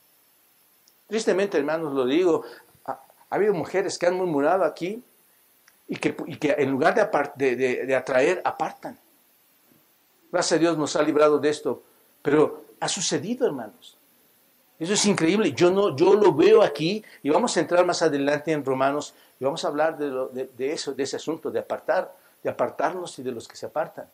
Tristemente, 1.08 1.58
hermanos, 1.58 1.94
lo 1.94 2.06
digo, 2.06 2.44
ha, 2.86 3.00
habido 3.30 3.54
mujeres 3.54 3.98
que 3.98 4.06
han 4.06 4.16
murmurado 4.16 4.64
aquí 4.64 5.02
y 5.88 5.96
que, 5.96 6.16
en 6.58 6.70
lugar 6.70 6.94
de, 7.36 7.56
de 7.56 7.96
atraer, 7.96 8.42
apartan. 8.46 9.00
Gracias 10.32 10.58
a 10.58 10.60
Dios 10.60 10.78
nos 10.78 10.96
ha 10.96 11.02
librado 11.02 11.40
de 11.40 11.50
esto, 11.50 11.82
pero 12.22 12.66
ha 12.80 12.88
sucedido, 12.88 13.48
hermanos. 13.48 13.98
Eso 14.80 14.94
es 14.94 15.06
increíble. 15.06 15.52
Yo, 15.52 15.72
no, 15.72 15.96
yo 15.96 16.14
lo 16.14 16.34
veo 16.34 16.64
aquí 16.64 17.04
y 17.22 17.30
vamos 17.30 17.56
a 17.58 17.60
entrar 17.60 17.86
más 17.86 18.02
adelante 18.02 18.54
en 18.54 18.64
Romanos 18.64 19.14
y 19.40 19.46
vamos 19.46 19.64
a 19.64 19.70
hablar 19.70 19.98
de, 19.98 20.50
de, 20.56 20.74
eso, 20.74 20.94
de 20.94 21.04
ese 21.04 21.16
asunto, 21.16 21.50
de 21.50 21.60
apartar, 21.60 22.14
de 22.44 22.50
apartarnos 22.50 23.18
y 23.20 23.24
de 23.24 23.32
los 23.32 23.48
que 23.48 23.56
se 23.56 23.68
apartan. 23.68 24.10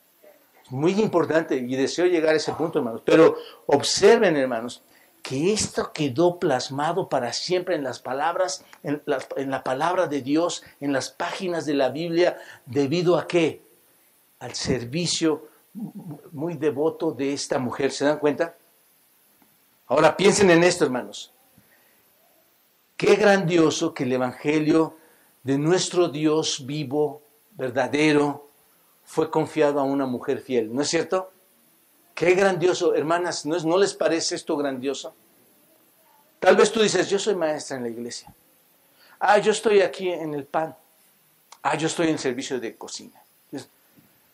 Es 0.63 0.71
muy 0.71 0.93
importante 1.01 1.55
y 1.55 1.75
deseo 1.75 2.05
llegar 2.05 2.33
a 2.33 2.37
ese 2.37 2.53
punto, 2.53 2.79
hermanos. 2.79 3.01
Pero 3.03 3.35
observen, 3.65 4.35
hermanos, 4.35 4.83
que 5.23 5.51
esto 5.51 5.91
quedó 5.91 6.37
plasmado 6.37 7.09
para 7.09 7.33
siempre 7.33 7.75
en 7.75 7.83
las 7.83 7.99
palabras, 7.99 8.63
en 8.83 9.01
la, 9.05 9.17
en 9.35 9.49
la 9.49 9.63
palabra 9.63 10.05
de 10.07 10.21
Dios, 10.21 10.63
en 10.79 10.93
las 10.93 11.09
páginas 11.09 11.65
de 11.65 11.73
la 11.73 11.89
Biblia, 11.89 12.37
debido 12.67 13.17
a 13.17 13.27
qué? 13.27 13.63
Al 14.39 14.53
servicio 14.53 15.47
muy 16.31 16.55
devoto 16.55 17.11
de 17.11 17.33
esta 17.33 17.57
mujer. 17.57 17.91
¿Se 17.91 18.05
dan 18.05 18.19
cuenta? 18.19 18.55
Ahora 19.87 20.15
piensen 20.15 20.51
en 20.51 20.63
esto, 20.63 20.85
hermanos. 20.85 21.31
Qué 22.95 23.15
grandioso 23.15 23.93
que 23.93 24.03
el 24.03 24.13
Evangelio 24.13 24.97
de 25.45 25.59
nuestro 25.59 26.09
Dios 26.09 26.65
vivo, 26.65 27.21
verdadero, 27.51 28.49
fue 29.05 29.29
confiado 29.29 29.79
a 29.79 29.83
una 29.83 30.07
mujer 30.07 30.41
fiel, 30.41 30.73
¿no 30.73 30.81
es 30.81 30.89
cierto? 30.89 31.31
Qué 32.15 32.33
grandioso, 32.33 32.95
hermanas, 32.95 33.45
¿no, 33.45 33.55
¿no 33.59 33.77
les 33.77 33.93
parece 33.93 34.33
esto 34.33 34.57
grandioso? 34.57 35.13
Tal 36.39 36.55
vez 36.55 36.71
tú 36.71 36.81
dices, 36.81 37.07
yo 37.09 37.19
soy 37.19 37.35
maestra 37.35 37.77
en 37.77 37.83
la 37.83 37.89
iglesia. 37.89 38.33
Ah, 39.19 39.37
yo 39.37 39.51
estoy 39.51 39.81
aquí 39.81 40.09
en 40.09 40.33
el 40.33 40.45
pan. 40.45 40.75
Ah, 41.61 41.75
yo 41.75 41.87
estoy 41.87 42.09
en 42.09 42.17
servicio 42.17 42.59
de 42.59 42.75
cocina. 42.75 43.21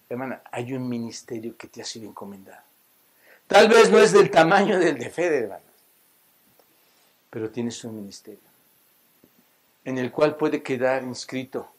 Hermana, 0.07 0.41
hay 0.49 0.73
un 0.73 0.87
ministerio 0.87 1.55
que 1.57 1.67
te 1.67 1.81
ha 1.81 1.85
sido 1.85 2.09
encomendado. 2.09 2.63
Tal 3.47 3.67
vez 3.67 3.89
no 3.91 3.99
es 3.99 4.13
del 4.13 4.31
tamaño 4.31 4.79
del 4.79 4.97
de 4.97 5.09
Fede, 5.09 5.39
hermano, 5.39 5.63
pero 7.29 7.49
tienes 7.49 7.83
un 7.83 7.97
ministerio 7.97 8.50
en 9.85 9.97
el 9.97 10.11
cual 10.11 10.35
puede 10.35 10.61
quedar 10.61 11.03
inscrito 11.03 11.69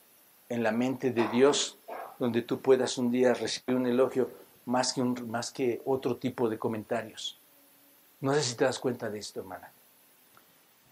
en 0.49 0.63
la 0.63 0.73
mente 0.73 1.13
de 1.13 1.29
Dios, 1.29 1.79
donde 2.19 2.43
tú 2.43 2.61
puedas 2.61 2.99
un 2.99 3.11
día 3.11 3.35
recibir 3.35 3.77
un 3.77 3.87
elogio 3.87 4.31
más 4.65 4.93
que, 4.93 5.03
un, 5.03 5.31
más 5.31 5.51
que 5.51 5.81
otro 5.85 6.17
tipo 6.17 6.49
de 6.49 6.59
comentarios. 6.59 7.41
No 8.21 8.35
sé 8.35 8.43
si 8.43 8.57
te 8.57 8.65
das 8.65 8.79
cuenta 8.79 9.11
de 9.11 9.19
esto, 9.19 9.41
hermana. 9.41 9.73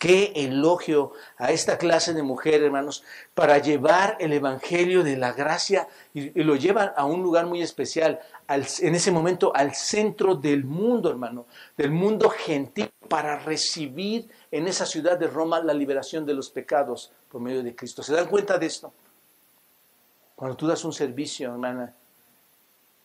Qué 0.01 0.33
elogio 0.35 1.13
a 1.37 1.51
esta 1.51 1.77
clase 1.77 2.15
de 2.15 2.23
mujer, 2.23 2.63
hermanos, 2.63 3.05
para 3.35 3.59
llevar 3.59 4.17
el 4.19 4.33
Evangelio 4.33 5.05
de 5.05 5.19
la 5.19 5.35
gracia 5.35 5.89
y, 6.15 6.43
lo 6.43 6.57
llevan 6.57 6.93
a 6.97 7.05
un 7.05 7.23
lugar 7.23 7.45
muy 7.45 7.61
especial, 7.61 8.19
en 8.49 8.95
ese 8.95 9.13
momento 9.13 9.55
al 9.55 9.75
centro 9.75 10.35
del 10.35 10.65
mundo, 10.65 11.11
hermano, 11.11 11.45
del 11.77 11.91
mundo 11.91 12.31
gentil, 12.31 12.91
para 13.09 13.41
recibir 13.41 14.27
en 14.51 14.69
esa 14.69 14.87
ciudad 14.87 15.19
de 15.19 15.27
Roma 15.27 15.61
la 15.61 15.75
liberación 15.75 16.25
de 16.25 16.33
los 16.33 16.49
pecados 16.49 17.13
por 17.29 17.43
medio 17.43 17.63
de 17.63 17.77
Cristo. 17.77 18.03
¿Se 18.03 18.15
dan 18.15 18.29
cuenta 18.29 18.57
de 18.57 18.65
esto? 18.65 18.95
Cuando 20.35 20.57
tú 20.57 20.67
das 20.67 20.83
un 20.83 20.95
servicio, 20.95 21.51
hermana, 21.53 21.95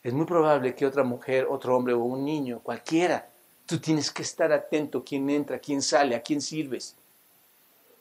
es 0.02 0.14
muy 0.14 0.24
probable 0.24 0.74
que 0.74 0.86
otra 0.86 1.04
mujer, 1.04 1.46
otro 1.50 1.76
hombre 1.76 1.92
o 1.92 1.98
un 1.98 2.24
niño, 2.24 2.60
cualquiera, 2.62 3.28
Tú 3.66 3.78
tienes 3.78 4.10
que 4.10 4.22
estar 4.22 4.52
atento 4.52 5.04
quién 5.04 5.28
entra, 5.28 5.58
quién 5.58 5.82
sale, 5.82 6.14
a 6.14 6.22
quién 6.22 6.40
sirves. 6.40 6.94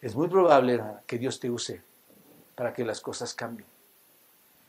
Es 0.01 0.15
muy 0.15 0.27
probable 0.27 0.81
que 1.07 1.17
Dios 1.17 1.39
te 1.39 1.49
use 1.49 1.81
para 2.55 2.73
que 2.73 2.85
las 2.85 3.01
cosas 3.01 3.33
cambien. 3.33 3.67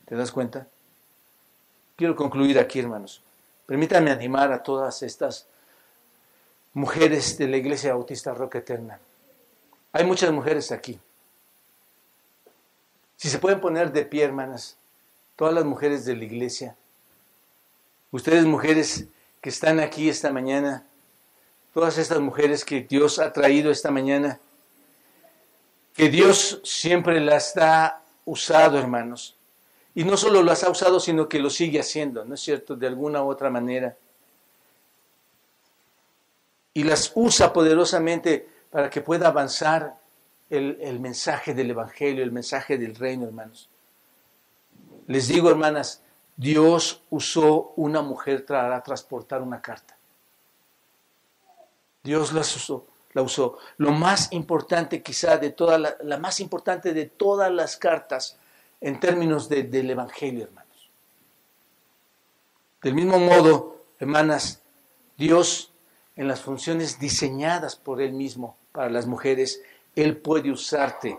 ¿Te 0.07 0.15
das 0.15 0.33
cuenta? 0.33 0.67
Quiero 1.97 2.17
concluir 2.17 2.59
aquí, 2.59 2.79
hermanos. 2.79 3.23
Permítanme 3.67 4.11
animar 4.11 4.53
a 4.53 4.63
todas 4.63 5.03
estas 5.03 5.47
mujeres 6.73 7.37
de 7.37 7.49
la 7.49 7.57
Iglesia 7.57 7.95
Bautista 7.95 8.33
Roca 8.33 8.59
Eterna. 8.59 8.99
Hay 9.93 10.05
muchas 10.05 10.31
mujeres 10.31 10.73
aquí. 10.73 11.01
Si 13.17 13.29
se 13.29 13.39
pueden 13.39 13.61
poner 13.61 13.93
de 13.93 14.05
pie, 14.05 14.25
hermanas, 14.25 14.77
todas 15.37 15.55
las 15.55 15.65
mujeres 15.65 16.05
de 16.05 16.15
la 16.17 16.25
iglesia, 16.25 16.77
ustedes 18.11 18.45
mujeres 18.45 19.07
que 19.41 19.51
están 19.51 19.81
aquí 19.81 20.09
esta 20.09 20.33
mañana, 20.33 20.87
todas 21.73 21.99
estas 21.99 22.21
mujeres 22.21 22.65
que 22.65 22.83
Dios 22.83 23.19
ha 23.19 23.33
traído 23.33 23.71
esta 23.71 23.91
mañana, 23.91 24.41
que 25.95 26.09
Dios 26.09 26.61
siempre 26.65 27.21
las 27.21 27.57
ha 27.57 28.01
usado, 28.25 28.79
hermanos. 28.79 29.37
Y 29.95 30.05
no 30.05 30.17
solo 30.17 30.43
las 30.43 30.63
ha 30.63 30.71
usado, 30.71 31.01
sino 31.01 31.29
que 31.29 31.39
lo 31.39 31.49
sigue 31.49 31.81
haciendo, 31.81 32.25
¿no 32.25 32.35
es 32.35 32.41
cierto? 32.41 32.77
De 32.77 32.87
alguna 32.87 33.23
u 33.23 33.31
otra 33.31 33.49
manera. 33.49 33.97
Y 36.75 36.85
las 36.85 37.13
usa 37.15 37.53
poderosamente 37.53 38.47
para 38.71 38.91
que 38.91 39.01
pueda 39.01 39.29
avanzar 39.29 39.97
el, 40.51 40.77
el 40.81 41.01
mensaje 41.01 41.55
del 41.55 41.71
Evangelio, 41.71 42.23
el 42.23 42.33
mensaje 42.33 42.77
del 42.77 42.95
reino, 42.95 43.25
hermanos. 43.25 43.71
Les 45.07 45.29
digo, 45.29 45.49
hermanas, 45.49 46.03
Dios 46.37 47.03
usó 47.11 47.73
una 47.77 48.03
mujer 48.03 48.45
para 48.45 48.83
transportar 48.83 49.41
una 49.41 49.63
carta. 49.63 49.97
Dios 52.03 52.33
la 52.33 52.41
usó, 52.43 52.87
la 53.15 53.23
usó. 53.23 53.59
Lo 53.79 53.91
más 53.91 54.33
importante 54.33 55.03
quizá 55.03 55.39
de 55.39 55.51
toda 55.51 55.79
la 55.79 56.19
más 56.19 56.41
importante 56.41 56.93
de 56.93 57.07
todas 57.07 57.51
las 57.51 57.77
cartas 57.77 58.39
en 58.81 59.01
términos 59.01 59.49
del 59.49 59.91
Evangelio, 59.91 60.45
hermanos. 60.45 60.91
Del 62.83 62.95
mismo 62.95 63.19
modo, 63.19 63.83
hermanas, 63.99 64.61
Dios 65.17 65.73
en 66.15 66.29
las 66.29 66.41
funciones 66.41 66.99
diseñadas 66.99 67.77
por 67.77 68.01
Él 68.01 68.13
mismo 68.13 68.57
para 68.73 68.91
las 68.91 69.07
mujeres, 69.07 69.63
Él 69.95 70.19
puede 70.19 70.51
usarte 70.51 71.19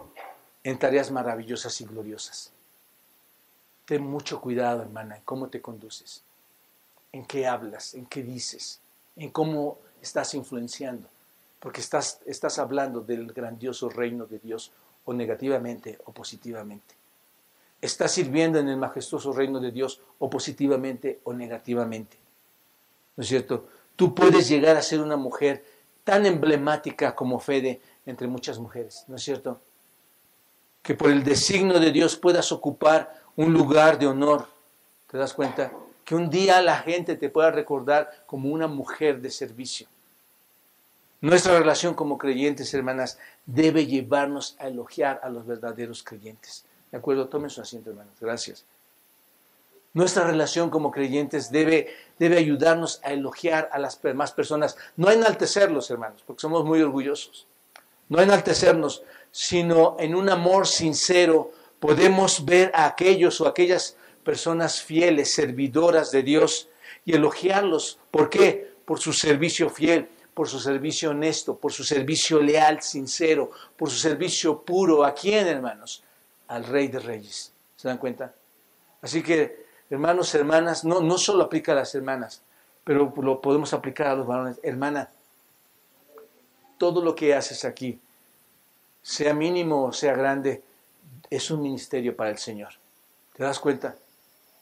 en 0.64 0.80
tareas 0.80 1.12
maravillosas 1.12 1.82
y 1.82 1.86
gloriosas. 1.86 2.54
Ten 3.88 4.04
mucho 4.04 4.42
cuidado, 4.42 4.82
hermana, 4.82 5.16
en 5.16 5.22
cómo 5.24 5.48
te 5.48 5.62
conduces, 5.62 6.22
en 7.14 7.26
qué 7.26 7.48
hablas, 7.48 7.94
en 7.94 8.06
qué 8.06 8.22
dices, 8.22 8.82
en 9.16 9.30
cómo 9.30 9.78
estás 10.02 10.34
influenciando, 10.34 11.08
porque 11.62 11.80
estás, 11.80 12.20
estás 12.26 12.60
hablando 12.60 13.00
del 13.00 13.32
grandioso 13.32 13.90
reino 13.90 14.26
de 14.26 14.40
Dios 14.40 14.74
o 15.06 15.14
negativamente 15.14 16.00
o 16.04 16.12
positivamente. 16.12 16.96
Estás 17.80 18.12
sirviendo 18.12 18.60
en 18.60 18.68
el 18.68 18.76
majestuoso 18.76 19.32
reino 19.32 19.62
de 19.62 19.72
Dios 19.72 20.02
o 20.20 20.30
positivamente 20.30 21.22
o 21.24 21.32
negativamente. 21.32 22.18
¿No 23.16 23.22
es 23.22 23.30
cierto? 23.30 23.70
Tú 23.96 24.14
puedes 24.14 24.50
llegar 24.50 24.76
a 24.76 24.82
ser 24.82 25.00
una 25.00 25.16
mujer 25.16 25.64
tan 26.04 26.26
emblemática 26.26 27.16
como 27.16 27.40
Fede 27.40 27.80
entre 28.06 28.28
muchas 28.28 28.60
mujeres, 28.60 29.06
¿no 29.08 29.16
es 29.16 29.24
cierto? 29.24 29.62
Que 30.84 30.94
por 30.94 31.10
el 31.10 31.24
designio 31.24 31.80
de 31.80 31.94
Dios 31.94 32.18
puedas 32.18 32.52
ocupar 32.52 33.27
un 33.38 33.54
lugar 33.54 33.98
de 33.98 34.08
honor. 34.08 34.48
¿Te 35.10 35.18
das 35.18 35.34
cuenta? 35.34 35.72
Que 36.04 36.16
un 36.16 36.30
día 36.30 36.62
la 36.62 36.80
gente 36.80 37.16
te 37.16 37.30
pueda 37.30 37.52
recordar 37.52 38.24
como 38.26 38.50
una 38.50 38.68
mujer 38.68 39.22
de 39.22 39.32
servicio. 39.32 39.88
Nuestra 41.22 41.58
relación 41.58 41.94
como 41.94 42.18
creyentes, 42.18 42.74
hermanas, 42.74 43.18
debe 43.46 43.86
llevarnos 43.86 44.56
a 44.60 44.68
elogiar 44.68 45.20
a 45.24 45.30
los 45.30 45.46
verdaderos 45.48 46.04
creyentes. 46.04 46.66
¿De 46.92 46.98
acuerdo? 46.98 47.28
Tomen 47.28 47.50
su 47.50 47.62
asiento, 47.62 47.90
hermanos. 47.90 48.14
Gracias. 48.20 48.66
Nuestra 49.94 50.26
relación 50.26 50.70
como 50.70 50.92
creyentes 50.92 51.52
debe, 51.52 51.96
debe 52.20 52.38
ayudarnos 52.38 53.02
a 53.04 53.14
elogiar 53.14 53.70
a 53.72 53.80
las 53.80 54.00
demás 54.02 54.32
personas, 54.32 54.78
no 54.96 55.10
enaltecerlos, 55.10 55.90
hermanos, 55.90 56.24
porque 56.26 56.42
somos 56.42 56.66
muy 56.66 56.82
orgullosos. 56.82 57.48
No 58.10 58.22
enaltecernos, 58.22 59.04
sino 59.32 59.96
en 60.00 60.16
un 60.16 60.30
amor 60.30 60.68
sincero 60.68 61.52
podemos 61.80 62.46
ver 62.46 62.72
a 62.74 62.86
aquellos 62.86 63.42
o 63.42 63.48
aquellas 63.48 63.98
personas 64.24 64.82
fieles, 64.82 65.34
servidoras 65.34 66.12
de 66.12 66.24
Dios, 66.24 66.70
y 67.06 67.14
elogiarlos. 67.14 68.00
¿Por 68.12 68.30
qué? 68.30 68.74
Por 68.86 69.00
su 69.00 69.14
servicio 69.14 69.70
fiel, 69.70 70.10
por 70.34 70.50
su 70.50 70.60
servicio 70.60 71.12
honesto, 71.12 71.58
por 71.58 71.72
su 71.72 71.84
servicio 71.84 72.42
leal, 72.42 72.82
sincero, 72.82 73.52
por 73.78 73.90
su 73.90 73.98
servicio 73.98 74.62
puro. 74.62 75.06
¿A 75.06 75.14
quién, 75.14 75.48
hermanos? 75.48 76.04
Al 76.50 76.66
Rey 76.66 76.90
de 76.90 77.00
Reyes. 77.00 77.54
¿Se 77.78 77.88
dan 77.88 77.98
cuenta? 77.98 78.34
Así 79.02 79.24
que, 79.24 79.66
hermanos, 79.90 80.36
hermanas, 80.36 80.84
no, 80.84 81.00
no 81.00 81.18
solo 81.18 81.44
aplica 81.44 81.72
a 81.72 81.76
las 81.76 81.96
hermanas, 81.96 82.42
pero 82.84 83.14
lo 83.22 83.40
podemos 83.42 83.74
aplicar 83.74 84.08
a 84.08 84.16
los 84.16 84.28
varones. 84.28 84.60
Hermana, 84.64 85.10
todo 86.78 87.02
lo 87.02 87.16
que 87.16 87.34
haces 87.34 87.64
aquí, 87.64 88.00
sea 89.02 89.34
mínimo 89.34 89.86
o 89.86 89.94
sea 89.94 90.14
grande, 90.14 90.62
es 91.30 91.52
un 91.52 91.62
ministerio 91.62 92.16
para 92.16 92.30
el 92.30 92.38
Señor. 92.38 92.74
¿Te 93.36 93.44
das 93.44 93.60
cuenta? 93.60 93.96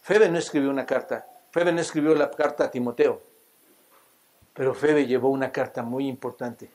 Febe 0.01 0.29
no 0.29 0.37
escribió 0.37 0.69
una 0.69 0.85
carta. 0.85 1.25
Febe 1.51 1.71
no 1.71 1.81
escribió 1.81 2.13
la 2.15 2.29
carta 2.29 2.65
a 2.65 2.71
Timoteo. 2.71 3.21
Pero 4.53 4.73
Febe 4.73 5.05
llevó 5.05 5.29
una 5.29 5.51
carta 5.51 5.83
muy 5.83 6.07
importante. 6.07 6.69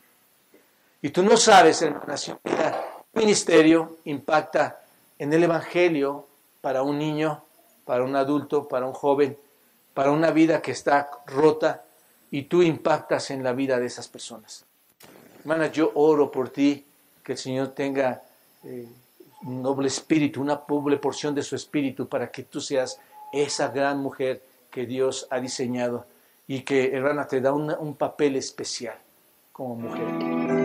Y 1.02 1.10
tú 1.10 1.22
no 1.22 1.36
sabes, 1.36 1.80
hermana, 1.82 2.16
si 2.16 2.30
un 2.30 2.38
ministerio 3.14 3.98
impacta 4.04 4.82
en 5.18 5.32
el 5.32 5.44
Evangelio 5.44 6.26
para 6.60 6.82
un 6.82 6.98
niño, 6.98 7.44
para 7.84 8.04
un 8.04 8.14
adulto, 8.16 8.68
para 8.68 8.86
un 8.86 8.92
joven, 8.92 9.38
para 9.94 10.10
una 10.10 10.30
vida 10.30 10.60
que 10.60 10.72
está 10.72 11.10
rota 11.26 11.84
y 12.30 12.42
tú 12.42 12.62
impactas 12.62 13.30
en 13.30 13.42
la 13.42 13.52
vida 13.52 13.78
de 13.78 13.86
esas 13.86 14.08
personas. 14.08 14.64
Hermana, 15.40 15.68
yo 15.68 15.90
oro 15.94 16.30
por 16.30 16.50
ti, 16.50 16.86
que 17.24 17.32
el 17.32 17.38
Señor 17.38 17.68
tenga 17.68 18.22
eh, 18.64 18.88
un 19.42 19.62
noble 19.62 19.88
espíritu, 19.88 20.40
una 20.40 20.62
doble 20.68 20.96
porción 20.96 21.34
de 21.34 21.42
su 21.42 21.56
espíritu 21.56 22.08
para 22.08 22.30
que 22.30 22.42
tú 22.42 22.60
seas 22.60 23.00
esa 23.32 23.68
gran 23.68 23.98
mujer 23.98 24.42
que 24.70 24.86
Dios 24.86 25.26
ha 25.30 25.40
diseñado 25.40 26.06
y 26.46 26.60
que, 26.60 26.92
hermana, 26.92 27.26
te 27.26 27.40
da 27.40 27.52
un 27.52 27.94
papel 27.94 28.36
especial 28.36 28.96
como 29.52 29.76
mujer. 29.76 30.59